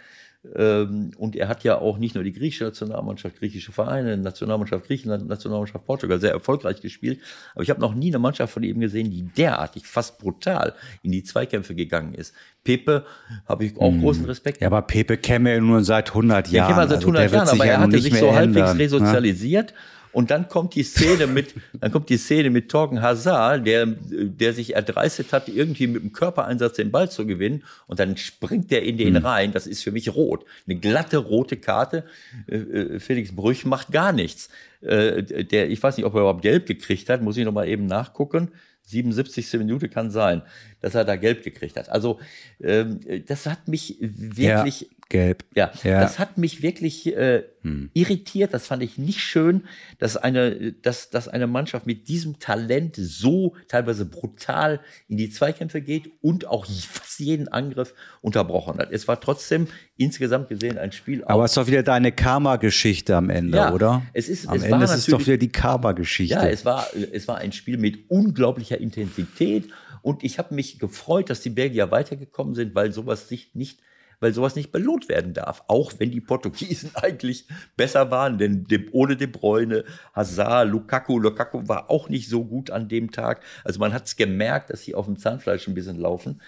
[0.55, 5.27] ähm, und er hat ja auch nicht nur die griechische Nationalmannschaft, griechische Vereine, Nationalmannschaft Griechenland,
[5.27, 7.19] Nationalmannschaft Portugal sehr erfolgreich gespielt.
[7.53, 11.11] Aber ich habe noch nie eine Mannschaft von ihm gesehen, die derartig fast brutal in
[11.11, 12.33] die Zweikämpfe gegangen ist.
[12.63, 13.05] Pepe
[13.45, 14.01] habe ich auch hm.
[14.01, 14.61] großen Respekt.
[14.61, 16.69] Ja, aber Pepe käme ja nur seit 100 Jahren.
[16.69, 18.79] Er käme seit 100 also Jahren, aber er hatte sich so halbwegs ne?
[18.79, 19.71] resozialisiert.
[19.71, 19.77] Ne?
[20.11, 24.53] Und dann kommt die Szene mit, dann kommt die Szene mit Torgen Hazard, der, der
[24.53, 27.63] sich erdreistet hat, irgendwie mit dem Körpereinsatz den Ball zu gewinnen.
[27.87, 29.25] Und dann springt der in den mhm.
[29.25, 29.51] rein.
[29.51, 30.45] Das ist für mich rot.
[30.67, 32.03] Eine glatte rote Karte.
[32.47, 34.49] Äh, äh, Felix Brüch macht gar nichts.
[34.81, 37.21] Äh, der, ich weiß nicht, ob er überhaupt gelb gekriegt hat.
[37.21, 38.51] Muss ich noch mal eben nachgucken.
[38.87, 39.53] 77.
[39.59, 40.41] Minute kann sein,
[40.79, 41.89] dass er da gelb gekriegt hat.
[41.89, 42.19] Also
[42.61, 44.87] ähm, das hat mich wirklich ja.
[45.09, 45.45] Gelb.
[45.55, 47.89] Ja, ja, das hat mich wirklich äh, hm.
[47.93, 48.53] irritiert.
[48.53, 49.63] Das fand ich nicht schön,
[49.99, 55.81] dass eine, dass, dass eine Mannschaft mit diesem Talent so teilweise brutal in die Zweikämpfe
[55.81, 58.91] geht und auch fast jeden Angriff unterbrochen hat.
[58.91, 61.23] Es war trotzdem insgesamt gesehen ein Spiel.
[61.25, 64.03] Aber es ist doch wieder deine Karma-Geschichte am Ende, ja, oder?
[64.13, 66.35] Es ist, am es Ende ist es doch wieder die Karma-Geschichte.
[66.35, 69.69] Ja, es war, es war ein Spiel mit unglaublicher Intensität
[70.01, 73.79] und ich habe mich gefreut, dass die Belgier weitergekommen sind, weil sowas sich nicht
[74.19, 75.63] weil sowas nicht belohnt werden darf.
[75.67, 77.45] Auch wenn die Portugiesen eigentlich
[77.75, 79.83] besser waren, denn ohne De Bruyne,
[80.13, 83.43] Hazard, Lukaku, Lukaku war auch nicht so gut an dem Tag.
[83.63, 86.41] Also man hat es gemerkt, dass sie auf dem Zahnfleisch ein bisschen laufen.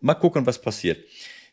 [0.00, 0.98] Mal gucken, was passiert.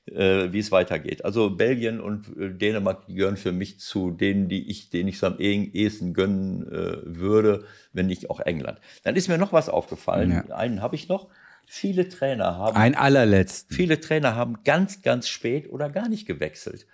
[0.05, 1.23] Äh, wie es weitergeht.
[1.23, 5.27] Also Belgien und äh, Dänemark gehören für mich zu denen, die ich, denen ich so
[5.27, 7.63] am ehesten gönnen äh, würde,
[7.93, 8.81] wenn nicht auch England.
[9.03, 10.43] Dann ist mir noch was aufgefallen.
[10.49, 10.55] Ja.
[10.57, 11.29] Einen habe ich noch.
[11.75, 12.77] Viele Trainer haben.
[12.77, 13.73] Ein allerletzt.
[13.73, 16.85] Viele Trainer haben ganz, ganz spät oder gar nicht gewechselt.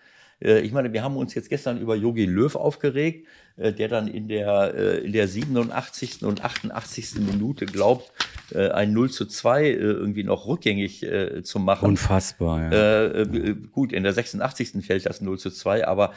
[0.41, 3.27] Äh, ich meine, wir haben uns jetzt gestern über Yogi Löw aufgeregt,
[3.59, 6.23] der dann in der, äh, in der 87.
[6.23, 7.15] und 88.
[7.15, 8.11] Minute glaubt,
[8.51, 11.05] ein 0 zu 2 irgendwie noch rückgängig
[11.43, 11.85] zu machen.
[11.85, 13.23] Unfassbar, ja.
[13.71, 14.83] Gut, in der 86.
[14.83, 16.13] fällt das 0 zu 2, aber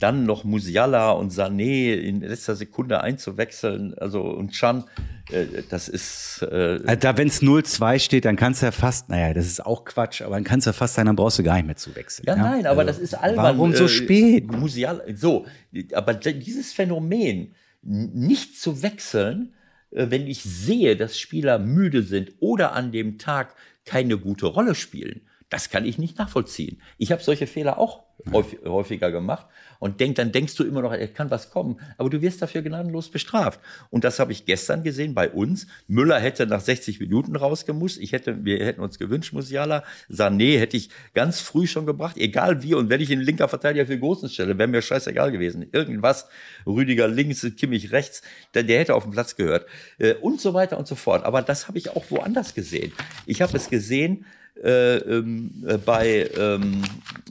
[0.00, 4.84] dann noch Musiala und Sané in letzter Sekunde einzuwechseln, also und Chan,
[5.30, 6.46] äh, das ist.
[6.50, 9.64] Äh, also da, wenn es 0-2 steht, dann kannst du ja fast, naja, das ist
[9.64, 11.76] auch Quatsch, aber dann kannst du ja fast sein, dann brauchst du gar nicht mehr
[11.76, 12.24] zu wechseln.
[12.26, 12.42] Ja, ja?
[12.42, 13.44] nein, aber also, das ist albern.
[13.44, 14.50] Warum so äh, spät?
[14.50, 15.46] Musial, so,
[15.92, 19.54] aber dieses Phänomen, nicht zu wechseln,
[19.90, 23.54] äh, wenn ich sehe, dass Spieler müde sind oder an dem Tag
[23.84, 26.80] keine gute Rolle spielen, das kann ich nicht nachvollziehen.
[26.96, 29.46] Ich habe solche Fehler auch häufiger gemacht
[29.80, 32.62] und denk, dann denkst du immer noch, er kann was kommen, aber du wirst dafür
[32.62, 33.58] gnadenlos bestraft.
[33.88, 35.66] Und das habe ich gestern gesehen bei uns.
[35.88, 37.98] Müller hätte nach 60 Minuten rausgemusst.
[37.98, 39.82] Ich hätte, wir hätten uns gewünscht, Musiala.
[40.08, 42.74] Sané hätte ich ganz früh schon gebracht, egal wie.
[42.74, 45.66] Und wenn ich einen linker Verteidiger für Großen stelle, wäre mir scheißegal gewesen.
[45.72, 46.28] Irgendwas,
[46.66, 48.22] Rüdiger links, Kimmich rechts,
[48.54, 49.66] der, der hätte auf den Platz gehört.
[49.98, 51.24] Äh, und so weiter und so fort.
[51.24, 52.92] Aber das habe ich auch woanders gesehen.
[53.24, 54.26] Ich habe es gesehen,
[54.62, 56.82] äh, ähm, äh, bei, ähm,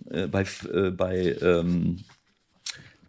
[0.09, 1.99] äh, bei, äh, bei ähm,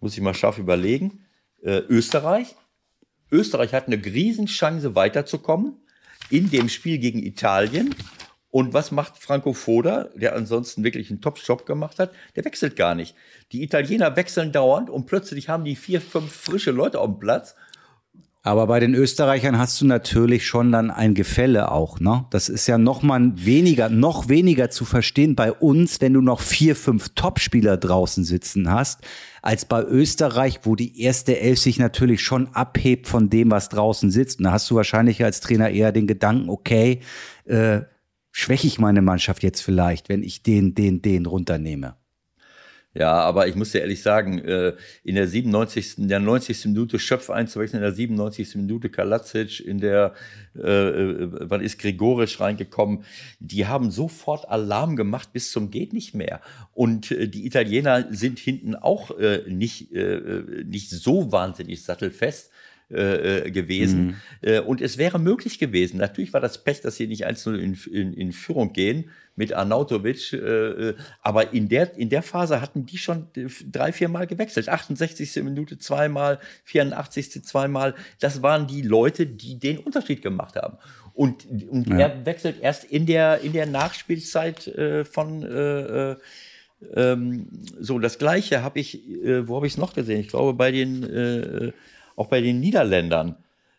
[0.00, 1.26] muss ich mal scharf überlegen,
[1.62, 2.56] äh, Österreich.
[3.30, 5.76] Österreich hat eine Riesenchance weiterzukommen
[6.30, 7.94] in dem Spiel gegen Italien.
[8.50, 12.12] Und was macht Franco Foda, der ansonsten wirklich einen Top-Job gemacht hat?
[12.34, 13.14] Der wechselt gar nicht.
[13.52, 17.54] Die Italiener wechseln dauernd und plötzlich haben die vier, fünf frische Leute auf dem Platz
[18.42, 22.24] aber bei den Österreichern hast du natürlich schon dann ein Gefälle auch, ne?
[22.30, 26.40] Das ist ja noch mal weniger, noch weniger zu verstehen bei uns, wenn du noch
[26.40, 29.00] vier, fünf Topspieler draußen sitzen hast,
[29.42, 34.10] als bei Österreich, wo die erste Elf sich natürlich schon abhebt von dem, was draußen
[34.10, 34.38] sitzt.
[34.38, 37.00] Und da hast du wahrscheinlich als Trainer eher den Gedanken, okay,
[37.44, 37.82] äh,
[38.32, 41.96] schwäche ich meine Mannschaft jetzt vielleicht, wenn ich den, den, den runternehme.
[42.92, 45.98] Ja, aber ich muss dir ehrlich sagen, äh, in der 97.
[45.98, 46.66] In der 90.
[46.66, 48.56] Minute Schöpf einzuwechseln, in der 97.
[48.56, 50.12] Minute Kalacic, in der,
[50.56, 53.04] äh, äh, wann ist Grigorisch reingekommen,
[53.38, 56.40] die haben sofort Alarm gemacht bis zum geht nicht mehr.
[56.72, 62.50] Und äh, die Italiener sind hinten auch äh, nicht, äh, nicht so wahnsinnig sattelfest.
[62.92, 64.06] Äh, äh, gewesen.
[64.06, 64.14] Mhm.
[64.40, 65.98] Äh, und es wäre möglich gewesen.
[65.98, 70.32] Natürlich war das Pech, dass sie nicht 1-0 in, in, in, Führung gehen mit Arnautovic.
[70.32, 73.28] Äh, aber in der, in der Phase hatten die schon
[73.70, 74.68] drei, vier Mal gewechselt.
[74.68, 75.36] 68.
[75.44, 77.44] Minute zweimal, 84.
[77.44, 77.94] zweimal.
[78.18, 80.76] Das waren die Leute, die den Unterschied gemacht haben.
[81.14, 81.96] Und, und ja.
[81.96, 86.16] er wechselt erst in der, in der Nachspielzeit äh, von äh,
[86.96, 87.46] ähm,
[87.78, 89.00] so, das gleiche habe ich,
[89.44, 90.18] wo habe ich es noch gesehen?
[90.18, 91.72] Ich glaube, bei den
[92.20, 93.36] auch bei den Niederländern.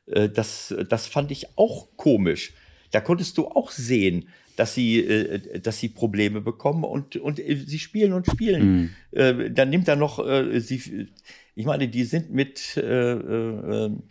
[0.07, 2.53] Äh, das, das fand ich auch komisch.
[2.89, 7.55] Da konntest du auch sehen, dass sie, äh, dass sie Probleme bekommen und, und äh,
[7.55, 8.89] sie spielen und spielen.
[9.13, 9.53] Mhm.
[9.53, 10.25] Dann nimmt er noch,
[10.59, 11.07] sie,
[11.53, 14.01] ich meine, die sind mit, wenn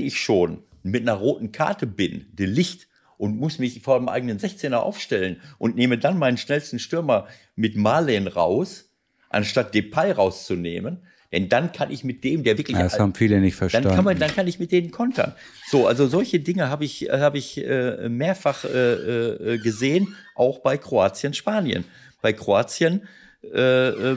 [0.00, 2.86] ich schon mit einer roten Karte bin, de Licht,
[3.18, 7.26] und muss mich vor dem eigenen 16er aufstellen und nehme dann meinen schnellsten Stürmer
[7.56, 8.90] mit Marlen raus,
[9.28, 11.00] anstatt Depay rauszunehmen,
[11.32, 12.76] denn dann kann ich mit dem, der wirklich.
[12.76, 13.88] Ja, das haben viele nicht verstanden.
[13.88, 15.32] Dann kann, man, dann kann ich mit denen kontern.
[15.68, 20.76] So, also solche Dinge habe ich, hab ich äh, mehrfach äh, äh, gesehen, auch bei
[20.76, 21.84] Kroatien, Spanien.
[22.20, 23.06] Bei Kroatien,
[23.44, 24.16] äh, äh,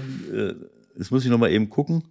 [0.97, 2.03] das muss ich nochmal eben gucken.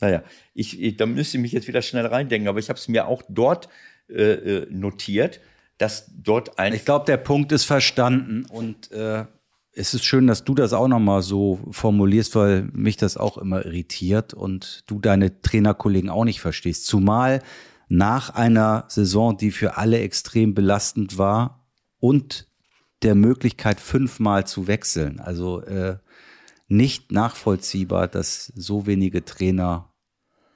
[0.00, 0.22] Naja,
[0.54, 3.08] ich, ich, da müsste ich mich jetzt wieder schnell reindenken, aber ich habe es mir
[3.08, 3.68] auch dort
[4.08, 5.40] äh, äh, notiert,
[5.76, 6.72] dass dort ein.
[6.72, 9.24] Ich glaube, der Punkt ist verstanden und äh,
[9.78, 13.64] es ist schön, dass du das auch nochmal so formulierst, weil mich das auch immer
[13.64, 16.86] irritiert und du deine Trainerkollegen auch nicht verstehst.
[16.86, 17.42] Zumal
[17.88, 21.64] nach einer Saison, die für alle extrem belastend war
[22.00, 22.48] und
[23.02, 25.20] der Möglichkeit, fünfmal zu wechseln.
[25.20, 25.98] Also äh,
[26.66, 29.87] nicht nachvollziehbar, dass so wenige Trainer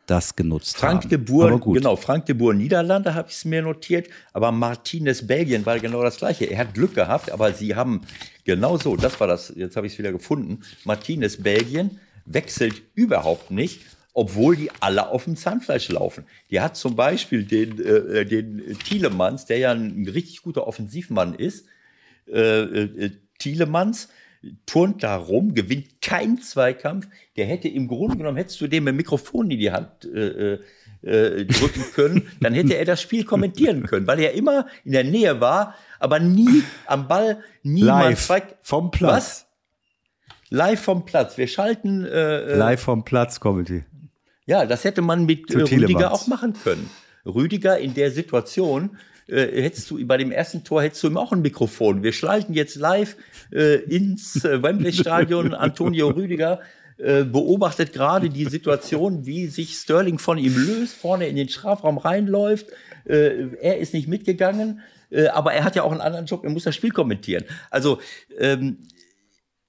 [0.06, 1.08] das genutzt Frank haben.
[1.10, 5.64] De Boer, genau, Frank de Boer Niederlande habe ich es mir notiert, aber Martinez Belgien
[5.64, 6.46] war genau das gleiche.
[6.46, 8.02] Er hat Glück gehabt, aber sie haben
[8.44, 10.62] genau so, das war das, jetzt habe ich es wieder gefunden.
[10.84, 16.24] Martinez Belgien wechselt überhaupt nicht, obwohl die alle auf dem Zahnfleisch laufen.
[16.50, 21.66] Die hat zum Beispiel den, äh, den Thielemanns, der ja ein richtig guter Offensivmann ist,
[22.28, 24.08] äh, äh, Thielemanns,
[24.66, 27.06] turnt da rum, gewinnt keinen Zweikampf.
[27.36, 30.58] Der hätte im Grunde genommen, hättest du dem ein Mikrofon in die Hand äh,
[31.02, 35.04] äh, drücken können, dann hätte er das Spiel kommentieren können, weil er immer in der
[35.04, 38.30] Nähe war, aber nie am Ball, nie Live
[38.62, 39.12] vom Platz.
[39.12, 39.46] Was?
[40.50, 41.38] Live vom Platz.
[41.38, 42.04] Wir schalten.
[42.04, 43.84] Äh, äh Live vom Platz, Comedy.
[44.44, 46.90] Ja, das hätte man mit äh, Rüdiger auch machen können.
[47.24, 48.98] Rüdiger in der Situation
[49.28, 52.02] äh, hättest du bei dem ersten Tor hättest du ihm auch ein Mikrofon.
[52.02, 53.16] Wir schalten jetzt live
[53.52, 55.54] äh, ins äh, Wembley-Stadion.
[55.62, 56.60] Antonio Rüdiger
[56.98, 61.98] äh, beobachtet gerade die Situation, wie sich Sterling von ihm löst, vorne in den Strafraum
[61.98, 62.66] reinläuft.
[63.04, 64.80] Äh, er ist nicht mitgegangen,
[65.10, 67.44] äh, aber er hat ja auch einen anderen Job, er muss das Spiel kommentieren.
[67.70, 67.98] Also
[68.38, 68.78] ähm,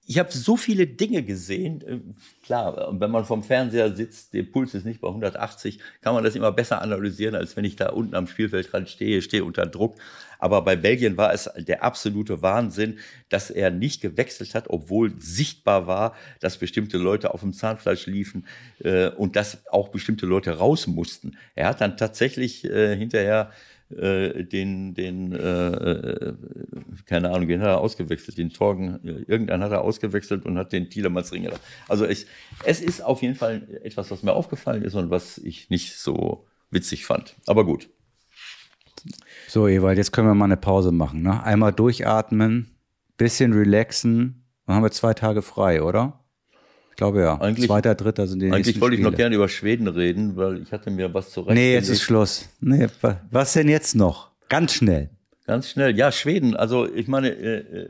[0.06, 1.82] ich habe so viele Dinge gesehen.
[1.82, 2.00] Äh,
[2.46, 6.36] klar, wenn man vom Fernseher sitzt, der Puls ist nicht bei 180, kann man das
[6.36, 9.96] immer besser analysieren, als wenn ich da unten am Spielfeldrand stehe, stehe unter Druck.
[10.40, 13.00] Aber bei Belgien war es der absolute Wahnsinn,
[13.30, 18.46] dass er nicht gewechselt hat, obwohl sichtbar war, dass bestimmte Leute auf dem Zahnfleisch liefen
[18.80, 21.38] äh, und dass auch bestimmte Leute raus mussten.
[21.56, 23.52] Er hat dann tatsächlich äh, hinterher
[23.98, 26.34] äh, den, den äh, äh,
[27.06, 28.38] keine Ahnung, wen hat er ausgewechselt?
[28.38, 31.50] Den Torgen, irgendeinen hat er ausgewechselt und hat den Tielemans Ring
[31.88, 32.26] Also ich,
[32.64, 36.46] es ist auf jeden Fall etwas, was mir aufgefallen ist und was ich nicht so
[36.72, 37.36] witzig fand.
[37.46, 37.90] Aber gut.
[39.48, 41.22] So, Ewald, jetzt können wir mal eine Pause machen.
[41.22, 41.44] Ne?
[41.44, 42.78] Einmal durchatmen,
[43.18, 46.23] bisschen relaxen, dann haben wir zwei Tage frei, oder?
[46.94, 47.42] Ich glaube ja.
[47.42, 49.08] Eigentlich, Zweiter, dritter sind die Eigentlich wollte Spiele.
[49.08, 51.56] ich noch gerne über Schweden reden, weil ich hatte mir was zurecht.
[51.56, 52.50] Nee, jetzt ist Schluss.
[52.62, 52.88] Nee,
[53.32, 54.30] was denn jetzt noch?
[54.48, 55.10] Ganz schnell.
[55.48, 55.98] Ganz schnell.
[55.98, 56.56] Ja, Schweden.
[56.56, 57.90] Also ich meine, äh, äh,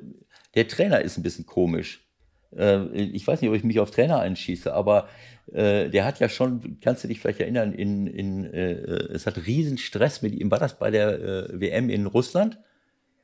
[0.56, 2.08] der Trainer ist ein bisschen komisch.
[2.56, 5.10] Äh, ich weiß nicht, ob ich mich auf Trainer einschieße, aber
[5.46, 10.22] der hat ja schon, kannst du dich vielleicht erinnern, in, in, es hat riesen Stress
[10.22, 10.50] mit ihm.
[10.50, 12.60] War das bei der WM in Russland?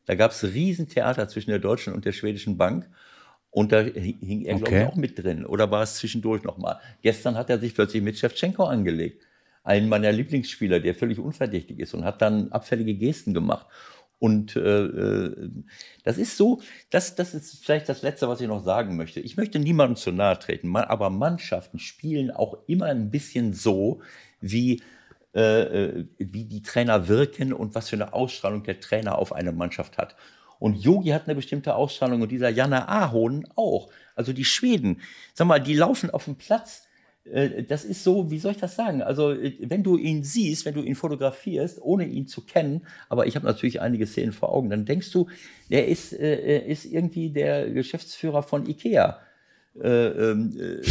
[0.06, 2.90] Da gab es riesen Theater zwischen der deutschen und der schwedischen Bank.
[3.52, 4.64] Und da hing er, okay.
[4.64, 5.46] glaube ich, auch mit drin.
[5.46, 6.80] Oder war es zwischendurch nochmal?
[7.02, 9.24] Gestern hat er sich plötzlich mit Shevchenko angelegt.
[9.64, 13.66] Einen meiner Lieblingsspieler, der völlig unverdächtig ist und hat dann abfällige Gesten gemacht.
[14.20, 15.50] Und äh, äh,
[16.04, 19.22] das ist so, das, das ist vielleicht das Letzte, was ich noch sagen möchte.
[19.22, 24.02] Ich möchte niemandem zu nahe treten, aber Mannschaften spielen auch immer ein bisschen so,
[24.42, 24.82] wie,
[25.34, 29.54] äh, äh, wie die Trainer wirken und was für eine Ausstrahlung der Trainer auf eine
[29.54, 30.16] Mannschaft hat.
[30.60, 33.90] Und Yogi hat eine bestimmte Ausstrahlung und dieser Jana Ahonen auch.
[34.16, 35.02] Also die Schweden,
[35.34, 36.88] sag mal, die laufen auf dem Platz.
[37.26, 39.02] äh, Das ist so, wie soll ich das sagen?
[39.02, 43.28] Also, äh, wenn du ihn siehst, wenn du ihn fotografierst, ohne ihn zu kennen, aber
[43.28, 45.28] ich habe natürlich einige Szenen vor Augen, dann denkst du,
[45.70, 49.20] der ist, äh, ist irgendwie der Geschäftsführer von IKEA.
[49.76, 50.82] Äh, ähm, äh,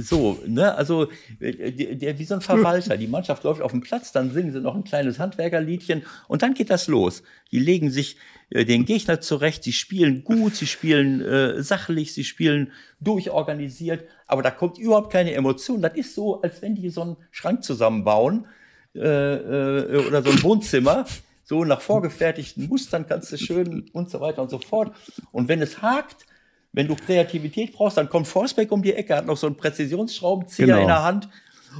[0.00, 0.74] so, ne?
[0.74, 1.08] Also
[1.40, 2.96] äh, der, der, wie so ein Verwalter.
[2.96, 6.54] Die Mannschaft läuft auf dem Platz, dann singen sie noch ein kleines Handwerkerliedchen und dann
[6.54, 7.22] geht das los.
[7.50, 8.16] Die legen sich
[8.50, 14.78] den Gegner zurecht, sie spielen gut, sie spielen sachlich, sie spielen durchorganisiert, aber da kommt
[14.78, 15.82] überhaupt keine Emotion.
[15.82, 18.46] Das ist so, als wenn die so einen Schrank zusammenbauen
[18.94, 21.04] oder so ein Wohnzimmer.
[21.44, 24.94] So nach vorgefertigten Mustern kannst du schön und so weiter und so fort.
[25.30, 26.24] Und wenn es hakt,
[26.72, 30.66] wenn du Kreativität brauchst, dann kommt Forsbeck um die Ecke, hat noch so einen Präzisionsschraubenzieher
[30.66, 30.80] Genau.
[30.80, 31.28] in der Hand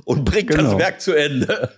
[0.05, 0.79] und bringt das Genau.
[0.79, 1.71] Werk zu Ende.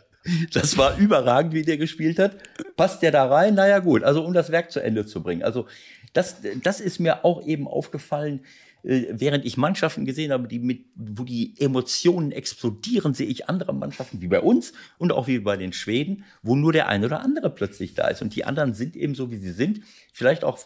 [0.53, 2.37] Das war überragend, wie der gespielt hat.
[2.77, 3.55] Passt der da rein?
[3.55, 4.05] Naja, gut.
[4.05, 5.43] Also, um das Werk zu Ende zu bringen.
[5.43, 5.67] Also,
[6.13, 8.41] das, das ist mir auch eben aufgefallen,
[8.83, 13.73] äh, während ich Mannschaften gesehen habe, die mit, wo die Emotionen explodieren, sehe ich andere
[13.73, 17.21] Mannschaften wie bei uns und auch wie bei den Schweden, wo nur der eine oder
[17.21, 18.21] andere plötzlich da ist.
[18.21, 19.81] Und die anderen sind eben so, wie sie sind.
[20.13, 20.59] Vielleicht auch,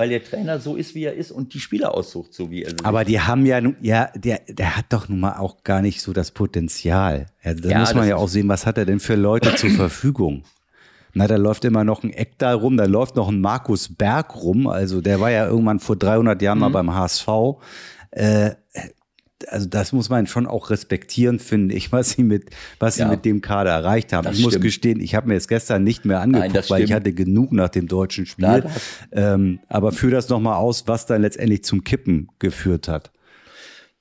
[0.00, 2.70] weil der Trainer so ist, wie er ist und die Spieler aussucht, so wie er
[2.70, 6.00] sie Aber die haben ja, ja, der, der hat doch nun mal auch gar nicht
[6.00, 7.26] so das Potenzial.
[7.42, 9.68] Also, da Ja, muss man ja auch sehen, was hat er denn für Leute zur
[9.70, 10.44] Verfügung?
[11.12, 14.34] Na, da läuft immer noch ein Eck da rum, da läuft noch ein Markus Berg
[14.36, 14.66] rum.
[14.68, 16.62] Also der war ja irgendwann vor 300 Jahren Mhm.
[16.62, 17.28] mal beim HSV.
[18.12, 18.52] Äh,
[19.48, 23.08] also das muss man schon auch respektieren, finde ich, was sie mit, was sie Ja.
[23.08, 24.24] mit dem Kader erreicht haben.
[24.24, 24.64] Das ich muss stimmt.
[24.64, 27.68] gestehen, ich habe mir jetzt gestern nicht mehr angeguckt, Nein, weil ich hatte genug nach
[27.68, 28.62] dem deutschen Spiel.
[28.62, 28.72] Das-
[29.12, 33.10] ähm, aber führ das nochmal aus, was dann letztendlich zum Kippen geführt hat.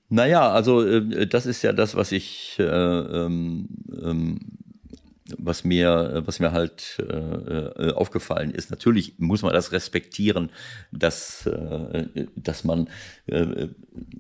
[0.09, 3.67] Naja, also äh, das ist ja das, was ich, äh, ähm,
[4.03, 4.39] ähm,
[5.37, 8.71] was mir, was mir halt äh, äh, aufgefallen ist.
[8.71, 10.51] Natürlich muss man das respektieren,
[10.91, 12.89] dass, äh, dass man
[13.27, 13.67] äh,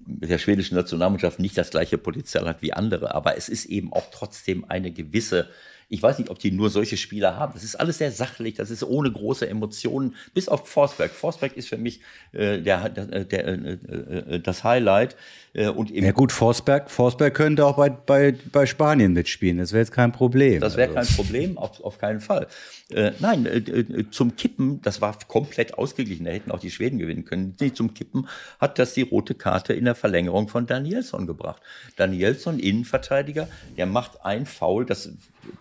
[0.05, 3.93] mit der schwedischen Nationalmannschaft nicht das gleiche Potenzial hat wie andere, aber es ist eben
[3.93, 5.49] auch trotzdem eine gewisse
[5.89, 7.53] ich weiß nicht, ob die nur solche Spieler haben.
[7.53, 11.11] Das ist alles sehr sachlich, das ist ohne große Emotionen, bis auf Forsberg.
[11.11, 12.01] Forsberg ist für mich
[12.31, 15.15] äh, der, der, der, äh, äh, das Highlight.
[15.53, 19.57] Äh, und Ja gut, Forsberg, Forsberg könnte auch bei, bei, bei Spanien mitspielen.
[19.57, 20.61] Das wäre jetzt kein Problem.
[20.61, 22.47] Das wäre Also, kein Problem, auf, auf keinen Fall.
[22.91, 26.99] Äh, nein, äh, äh, zum Kippen, das war komplett ausgeglichen, da hätten auch die Schweden
[26.99, 27.55] gewinnen können.
[27.59, 28.27] Nee, zum Kippen
[28.59, 31.61] hat das die rote Karte in der Verlängerung von Danielsson gebracht.
[31.95, 33.47] Danielsson, Innenverteidiger,
[33.77, 35.09] der macht ein Foul, das,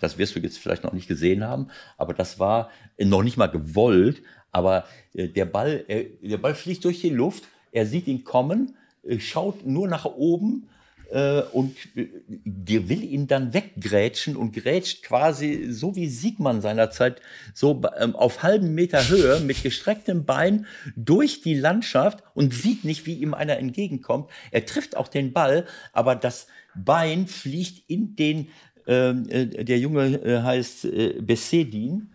[0.01, 3.47] das wirst du jetzt vielleicht noch nicht gesehen haben, aber das war noch nicht mal
[3.47, 4.85] gewollt, aber
[5.15, 5.85] äh, der Ball,
[6.23, 10.69] der Ball fliegt durch die Luft, er sieht ihn kommen, äh, schaut nur nach oben,
[11.11, 17.21] äh, und will ihn dann weggrätschen und grätscht quasi so wie Siegmann seinerzeit
[17.55, 20.67] so ähm, auf halben Meter Höhe mit gestrecktem Bein
[20.97, 24.31] durch die Landschaft und sieht nicht, wie ihm einer entgegenkommt.
[24.51, 28.49] Er trifft auch den Ball, aber das Bein fliegt in den,
[28.89, 32.11] der Junge äh, heißt äh, Bessedin.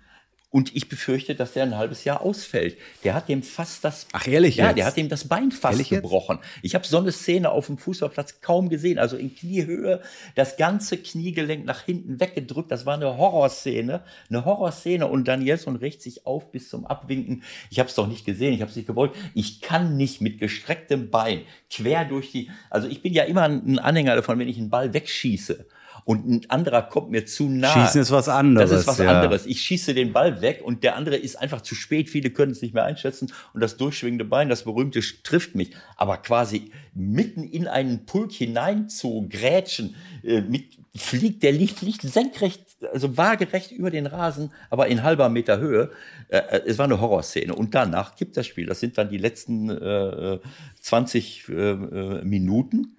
[0.49, 2.77] Und ich befürchte, dass der ein halbes Jahr ausfällt.
[3.03, 4.05] Der hat dem fast das.
[4.11, 4.77] Ach, ehrlich Ja, jetzt?
[4.77, 6.03] der hat ihm das Bein fast Ehrlich jetzt?
[6.03, 6.37] gebrochen.
[6.61, 8.99] Ich habe so eine Szene auf dem Fußballplatz kaum gesehen.
[8.99, 9.99] Also in Kniehöhe,
[10.35, 12.71] das ganze Kniegelenk nach hinten weggedrückt.
[12.71, 14.03] Das war eine Horrorszene.
[14.29, 15.07] Eine Horrorszene.
[15.07, 17.41] Und Danielson rächt sich auf bis zum Abwinken.
[17.71, 18.53] Ich habe es doch nicht gesehen.
[18.53, 19.13] Ich habe es nicht gewollt.
[19.33, 21.41] Ich kann nicht mit gestrecktem Bein
[21.71, 22.51] quer durch die.
[22.69, 25.65] Also ich bin ja immer ein Anhänger davon, wenn ich einen Ball wegschieße.
[26.05, 27.73] Und ein anderer kommt mir zu nah.
[27.73, 29.11] Schießen ist was anderes, Das ist was ja.
[29.11, 29.45] anderes.
[29.45, 32.09] Ich schieße den Ball weg und der andere ist einfach zu spät.
[32.09, 33.31] Viele können es nicht mehr einschätzen.
[33.53, 35.71] Und das durchschwingende Bein, das berühmte, trifft mich.
[35.95, 42.01] Aber quasi mitten in einen Pulk hinein zu grätschen, äh, mit, fliegt, der liegt, fliegt
[42.01, 42.61] senkrecht,
[42.91, 45.91] also waagerecht über den Rasen, aber in halber Meter Höhe.
[46.27, 47.55] Äh, äh, es war eine Horrorszene.
[47.55, 48.65] Und danach gibt das Spiel.
[48.65, 50.39] Das sind dann die letzten äh,
[50.81, 52.97] 20 äh, äh, Minuten.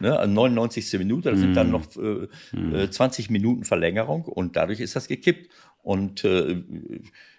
[0.00, 0.98] Ne, also 99.
[0.98, 5.50] Minute, das sind dann noch äh, äh, 20 Minuten Verlängerung und dadurch ist das gekippt.
[5.82, 6.62] Und, äh,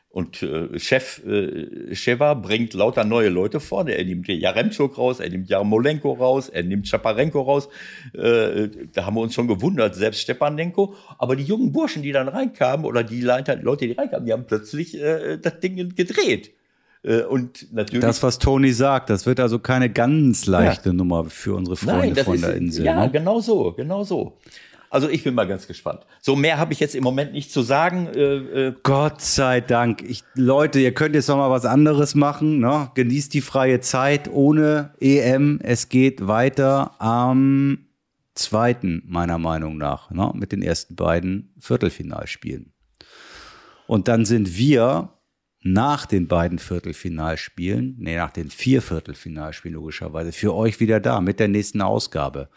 [0.09, 3.91] und äh, Chef äh, Sheva bringt lauter neue Leute vorne.
[3.91, 7.69] Er nimmt Jaremchuk raus, er nimmt Jarmolenko raus, er nimmt Chaparenko raus.
[8.13, 10.95] Äh, da haben wir uns schon gewundert, selbst Stepanenko.
[11.17, 14.99] Aber die jungen Burschen, die dann reinkamen, oder die Leute, die reinkamen, die haben plötzlich
[14.99, 16.51] äh, das Ding gedreht.
[17.03, 18.01] Äh, und natürlich.
[18.01, 22.39] Das, was Toni sagt, das wird also keine ganz leichte Nummer für unsere Freunde von
[22.39, 22.85] der Insel.
[22.85, 23.11] Ja, ne?
[23.11, 24.37] genau so, genau so.
[24.91, 26.01] Also ich bin mal ganz gespannt.
[26.19, 28.07] So mehr habe ich jetzt im Moment nicht zu sagen.
[28.07, 30.01] Äh, äh, Gott sei Dank.
[30.01, 32.59] Ich, Leute, ihr könnt jetzt noch mal was anderes machen.
[32.59, 32.89] Ne?
[32.95, 35.59] Genießt die freie Zeit ohne EM.
[35.61, 37.85] Es geht weiter am
[38.33, 40.31] zweiten, meiner Meinung nach, ne?
[40.33, 42.73] mit den ersten beiden Viertelfinalspielen.
[43.85, 45.09] Und dann sind wir
[45.61, 51.39] nach den beiden Viertelfinalspielen, nee, nach den vier Viertelfinalspielen logischerweise, für euch wieder da mit
[51.39, 52.49] der nächsten Ausgabe.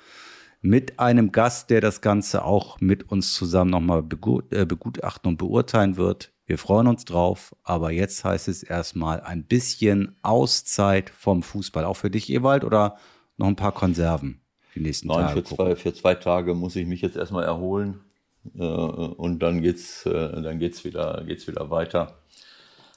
[0.60, 5.36] Mit einem Gast, der das Ganze auch mit uns zusammen nochmal begut äh, begutachten und
[5.36, 6.32] beurteilen wird.
[6.46, 11.84] Wir freuen uns drauf, aber jetzt heißt es erstmal ein bisschen Auszeit vom Fußball.
[11.84, 12.96] Auch für dich, Ewald, oder
[13.36, 14.40] noch ein paar Konserven
[14.74, 15.42] die nächsten Nein, Tage?
[15.42, 18.00] für zwei, für zwei Tage muss ich mich jetzt erstmal erholen.
[18.56, 22.21] Äh, und dann geht's, äh, dann geht's wieder, geht's wieder weiter.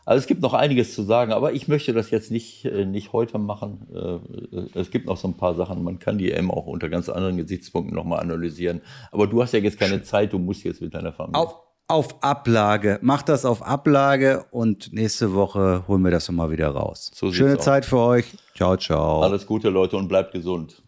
[0.06, 3.12] Also es gibt noch einiges zu sagen, aber ich möchte das jetzt nicht, äh, nicht
[3.12, 3.88] heute machen.
[3.94, 5.84] Äh, Es gibt noch so ein paar Sachen.
[5.84, 8.82] Man kann die EM auch unter ganz anderen Gesichtspunkten nochmal analysieren.
[9.12, 11.42] Aber du hast ja jetzt keine Zeit, du musst jetzt mit deiner Familie.
[11.42, 11.56] Auf,
[11.88, 13.00] auf Ablage.
[13.02, 17.12] Mach das auf Ablage und nächste Woche holen wir das nochmal wieder raus.
[17.14, 17.58] So Schöne.
[17.58, 18.26] Zeit für euch.
[18.56, 19.22] Ciao, ciao.
[19.22, 20.84] Alles Gute, Leute, und bleibt gesund.